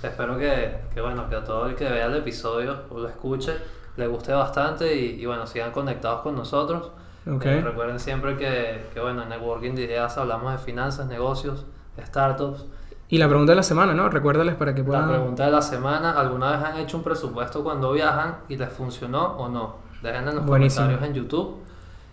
Espero 0.00 0.38
que, 0.38 0.78
que, 0.94 1.00
bueno, 1.00 1.28
que 1.28 1.34
a 1.34 1.44
todo 1.44 1.66
el 1.66 1.74
que 1.74 1.90
vea 1.90 2.06
el 2.06 2.16
episodio 2.16 2.84
o 2.88 3.00
lo 3.00 3.08
escuche 3.08 3.52
le 3.96 4.06
guste 4.06 4.32
bastante 4.32 4.94
y, 4.94 5.26
bueno, 5.26 5.46
sigan 5.46 5.72
conectados 5.72 6.20
con 6.20 6.36
nosotros. 6.36 6.92
Okay. 7.28 7.58
Eh, 7.58 7.60
recuerden 7.60 7.98
siempre 7.98 8.36
que, 8.36 8.86
que, 8.94 9.00
bueno, 9.00 9.24
en 9.24 9.32
el 9.32 9.40
Working 9.40 9.76
Ideas 9.76 10.16
hablamos 10.16 10.52
de 10.52 10.58
finanzas, 10.58 11.06
negocios, 11.06 11.66
startups. 12.00 12.64
Y 13.08 13.18
la 13.18 13.28
pregunta 13.28 13.52
de 13.52 13.56
la 13.56 13.64
semana, 13.64 13.92
¿no? 13.92 14.08
Recuérdales 14.08 14.54
para 14.54 14.72
que 14.72 14.84
puedan... 14.84 15.08
La 15.10 15.16
pregunta 15.16 15.44
de 15.46 15.50
la 15.50 15.60
semana, 15.60 16.12
¿alguna 16.12 16.52
vez 16.52 16.62
han 16.62 16.78
hecho 16.78 16.96
un 16.96 17.02
presupuesto 17.02 17.64
cuando 17.64 17.90
viajan 17.90 18.38
y 18.48 18.56
les 18.56 18.72
funcionó 18.72 19.36
o 19.36 19.48
no? 19.48 19.89
Dejen 20.02 20.28
en 20.28 20.34
los 20.34 20.44
comentarios 20.44 21.02
en 21.02 21.14
YouTube. 21.14 21.56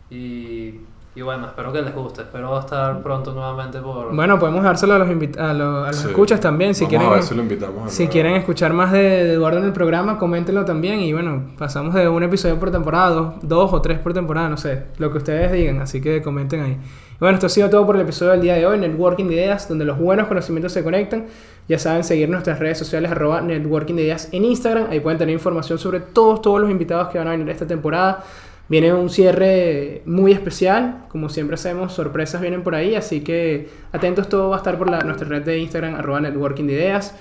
Y, 0.09 0.81
y, 1.17 1.21
bueno, 1.23 1.47
espero 1.47 1.73
que 1.73 1.81
les 1.81 1.95
guste. 1.95 2.21
Espero 2.21 2.59
estar 2.59 3.01
pronto 3.01 3.33
nuevamente 3.33 3.79
por... 3.79 4.15
Bueno, 4.15 4.37
podemos 4.37 4.63
dárselo 4.63 4.93
a 4.93 4.99
los, 4.99 5.09
a 5.39 5.53
los, 5.53 6.05
escuchas 6.05 6.39
también. 6.39 6.75
Si 6.75 6.85
quieren, 6.85 7.09
lo 7.09 7.41
invitamos 7.41 7.91
si 7.91 8.07
quieren 8.07 8.35
escuchar 8.35 8.71
más 8.71 8.91
de, 8.91 9.33
Eduardo 9.33 9.57
en 9.57 9.65
el 9.65 9.73
programa, 9.73 10.19
coméntenlo 10.19 10.63
también. 10.63 10.99
Y 10.99 11.13
bueno, 11.13 11.43
pasamos 11.57 11.95
de 11.95 12.07
un 12.07 12.21
episodio 12.21 12.59
por 12.59 12.69
temporada, 12.69 13.33
dos, 13.41 13.73
o 13.73 13.81
tres 13.81 13.97
por 13.97 14.13
temporada, 14.13 14.47
no 14.47 14.57
sé. 14.57 14.83
Lo 14.99 15.11
que 15.11 15.17
ustedes 15.17 15.51
digan. 15.51 15.81
Así 15.81 16.01
que 16.01 16.21
comenten 16.21 16.61
ahí. 16.61 16.77
bueno, 17.19 17.33
esto 17.33 17.47
ha 17.47 17.49
sido 17.49 17.69
todo 17.69 17.83
por 17.85 17.95
el 17.95 18.03
episodio 18.03 18.33
del 18.33 18.41
día 18.41 18.53
de 18.53 18.67
hoy, 18.67 18.77
Networking 18.77 19.25
de 19.25 19.33
Ideas, 19.33 19.67
donde 19.67 19.85
los 19.85 19.97
buenos 19.97 20.27
conocimientos 20.27 20.71
se 20.71 20.83
conectan. 20.83 21.25
Ya 21.67 21.79
saben, 21.79 22.03
seguir 22.03 22.29
nuestras 22.29 22.59
redes 22.59 22.77
sociales, 22.77 23.11
arroba 23.11 23.41
Networking 23.41 23.95
de 23.95 24.03
Ideas 24.03 24.29
en 24.31 24.45
Instagram. 24.45 24.91
Ahí 24.91 24.99
pueden 24.99 25.17
tener 25.17 25.33
información 25.33 25.79
sobre 25.79 25.99
todos, 25.99 26.43
todos 26.43 26.61
los 26.61 26.69
invitados 26.69 27.07
que 27.07 27.17
van 27.17 27.27
a 27.27 27.31
venir 27.31 27.49
esta 27.49 27.65
temporada. 27.65 28.23
Viene 28.69 28.93
un 28.93 29.09
cierre 29.09 30.01
muy 30.05 30.33
especial, 30.33 31.05
como 31.09 31.29
siempre 31.29 31.55
hacemos, 31.55 31.93
sorpresas 31.93 32.41
vienen 32.41 32.63
por 32.63 32.75
ahí, 32.75 32.95
así 32.95 33.21
que 33.21 33.69
atentos, 33.93 34.27
todo 34.27 34.49
va 34.49 34.57
a 34.57 34.59
estar 34.59 34.77
por 34.77 34.89
la, 34.89 34.99
nuestra 35.01 35.27
red 35.27 35.43
de 35.43 35.59
Instagram, 35.59 35.95
arroba 35.95 36.19
Networking 36.19 36.65
de 36.65 36.73
Ideas. 36.73 37.15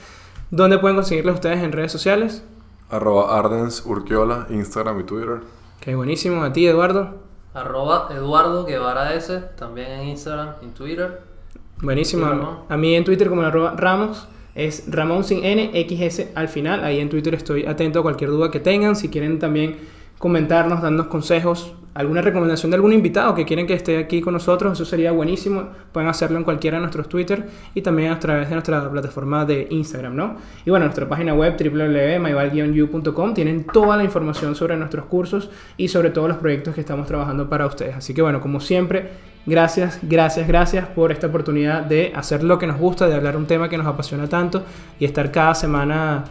¿Dónde 0.51 0.79
pueden 0.79 0.97
conseguirlo 0.97 1.33
ustedes 1.33 1.63
en 1.63 1.73
redes 1.73 1.93
sociales? 1.93 2.43
Arroba 2.91 3.39
Ardens 3.39 3.85
Urquiola, 3.87 4.47
Instagram 4.51 5.01
y 5.01 5.05
Twitter. 5.05 5.41
Qué 5.81 5.95
buenísimo. 5.95 6.43
¿A 6.43 6.53
ti, 6.53 6.67
Eduardo? 6.67 7.15
Arroba 7.55 8.09
Eduardo 8.13 8.65
Guevara 8.65 9.15
S, 9.15 9.41
también 9.57 9.91
en 9.91 10.09
Instagram 10.09 10.55
y 10.63 10.67
Twitter. 10.67 11.21
Buenísimo. 11.81 12.65
A 12.69 12.77
mí 12.77 12.95
en 12.95 13.05
Twitter 13.05 13.29
como 13.29 13.43
arroba 13.43 13.75
Ramos 13.77 14.29
es 14.55 14.85
Ramón 14.89 15.25
sin 15.25 15.45
N, 15.45 15.71
XS 15.73 16.29
al 16.35 16.49
final. 16.49 16.85
Ahí 16.85 17.01
en 17.01 17.09
Twitter 17.09 17.35
estoy 17.35 17.67
atento 17.67 18.01
a 18.01 18.03
cualquier 18.03 18.31
duda 18.31 18.51
que 18.51 18.61
tengan. 18.61 18.97
Si 18.97 19.09
quieren 19.09 19.39
también 19.39 19.77
comentarnos, 20.19 20.83
darnos 20.83 21.07
consejos, 21.07 21.75
alguna 21.97 22.21
recomendación 22.21 22.71
de 22.71 22.75
algún 22.75 22.93
invitado 22.93 23.35
que 23.35 23.47
quieren 23.47 23.67
que 23.67 23.73
esté 23.73 23.97
aquí 23.97 24.21
con 24.21 24.35
nosotros, 24.35 24.75
eso 24.75 24.85
sería 24.85 25.13
buenísimo. 25.13 25.71
Pueden 25.93 26.11
hacerlo 26.11 26.37
en 26.37 26.45
cualquiera 26.45 26.77
de 26.77 26.83
nuestros 26.83 27.09
Twitter 27.09 27.47
y 27.75 27.81
también 27.81 28.13
a 28.13 28.21
través 28.21 28.49
de 28.49 28.55
nuestra 28.55 28.91
plataforma 28.91 29.47
de 29.47 29.67
Instagram, 29.71 30.15
¿no? 30.15 30.37
Y 30.67 30.71
bueno, 30.71 30.85
nuestra 30.85 31.09
página 31.09 31.33
web 31.33 31.57
www.myval-u.com 31.59 33.35
tienen 33.35 33.65
toda 33.65 33.97
la 33.97 34.05
información 34.05 34.55
sobre 34.55 34.77
nuestros 34.77 35.07
cursos 35.07 35.51
y 35.79 35.89
sobre 35.89 36.11
todos 36.11 36.29
los 36.29 36.37
proyectos 36.37 36.75
que 36.75 36.81
estamos 36.81 37.07
trabajando 37.07 37.49
para 37.49 37.67
ustedes. 37.67 37.97
Así 37.97 38.13
que 38.13 38.21
bueno, 38.23 38.41
como 38.41 38.61
siempre, 38.61 39.37
Gracias, 39.49 40.01
gracias, 40.03 40.49
gracias 40.49 40.89
por 40.89 41.13
esta 41.13 41.29
oportunidad 41.29 41.85
de 41.85 42.13
hacer 42.17 42.43
lo 42.43 42.59
que 42.59 42.67
nos 42.67 42.79
gusta, 42.79 43.07
de 43.07 43.15
hablar 43.15 43.37
un 43.37 43.47
tema 43.47 43.69
que 43.69 43.79
nos 43.79 43.87
apasiona 43.87 44.29
tanto 44.29 44.65
y 44.99 45.05
estar 45.05 45.31
cada 45.31 45.55
semana 45.55 46.25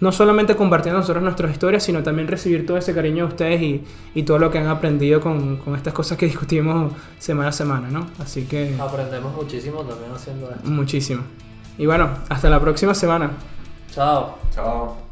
no 0.00 0.12
solamente 0.12 0.56
compartiendo 0.56 1.00
nosotros 1.00 1.22
nuestras 1.22 1.52
historias, 1.52 1.82
sino 1.82 2.02
también 2.02 2.28
recibir 2.28 2.66
todo 2.66 2.76
ese 2.76 2.94
cariño 2.94 3.26
de 3.26 3.30
ustedes 3.30 3.62
y, 3.62 3.84
y 4.14 4.22
todo 4.22 4.38
lo 4.38 4.50
que 4.50 4.58
han 4.58 4.66
aprendido 4.66 5.20
con, 5.20 5.58
con, 5.58 5.74
estas 5.74 5.92
cosas 5.92 6.16
que 6.16 6.26
discutimos 6.32 6.92
semana 7.18 7.50
a 7.50 7.52
semana, 7.52 7.88
¿no? 7.90 8.06
Así 8.18 8.44
que... 8.44 8.76
Aprendemos 8.80 9.34
muchísimo 9.34 9.82
también 9.82 10.12
haciendo 10.12 10.50
esto. 10.50 10.68
Muchísimo. 10.68 11.22
Y 11.78 11.86
bueno, 11.86 12.10
hasta 12.28 12.50
la 12.50 12.60
próxima 12.60 12.94
semana. 12.94 13.30
Chao. 13.92 14.38
Chao. 14.54 15.09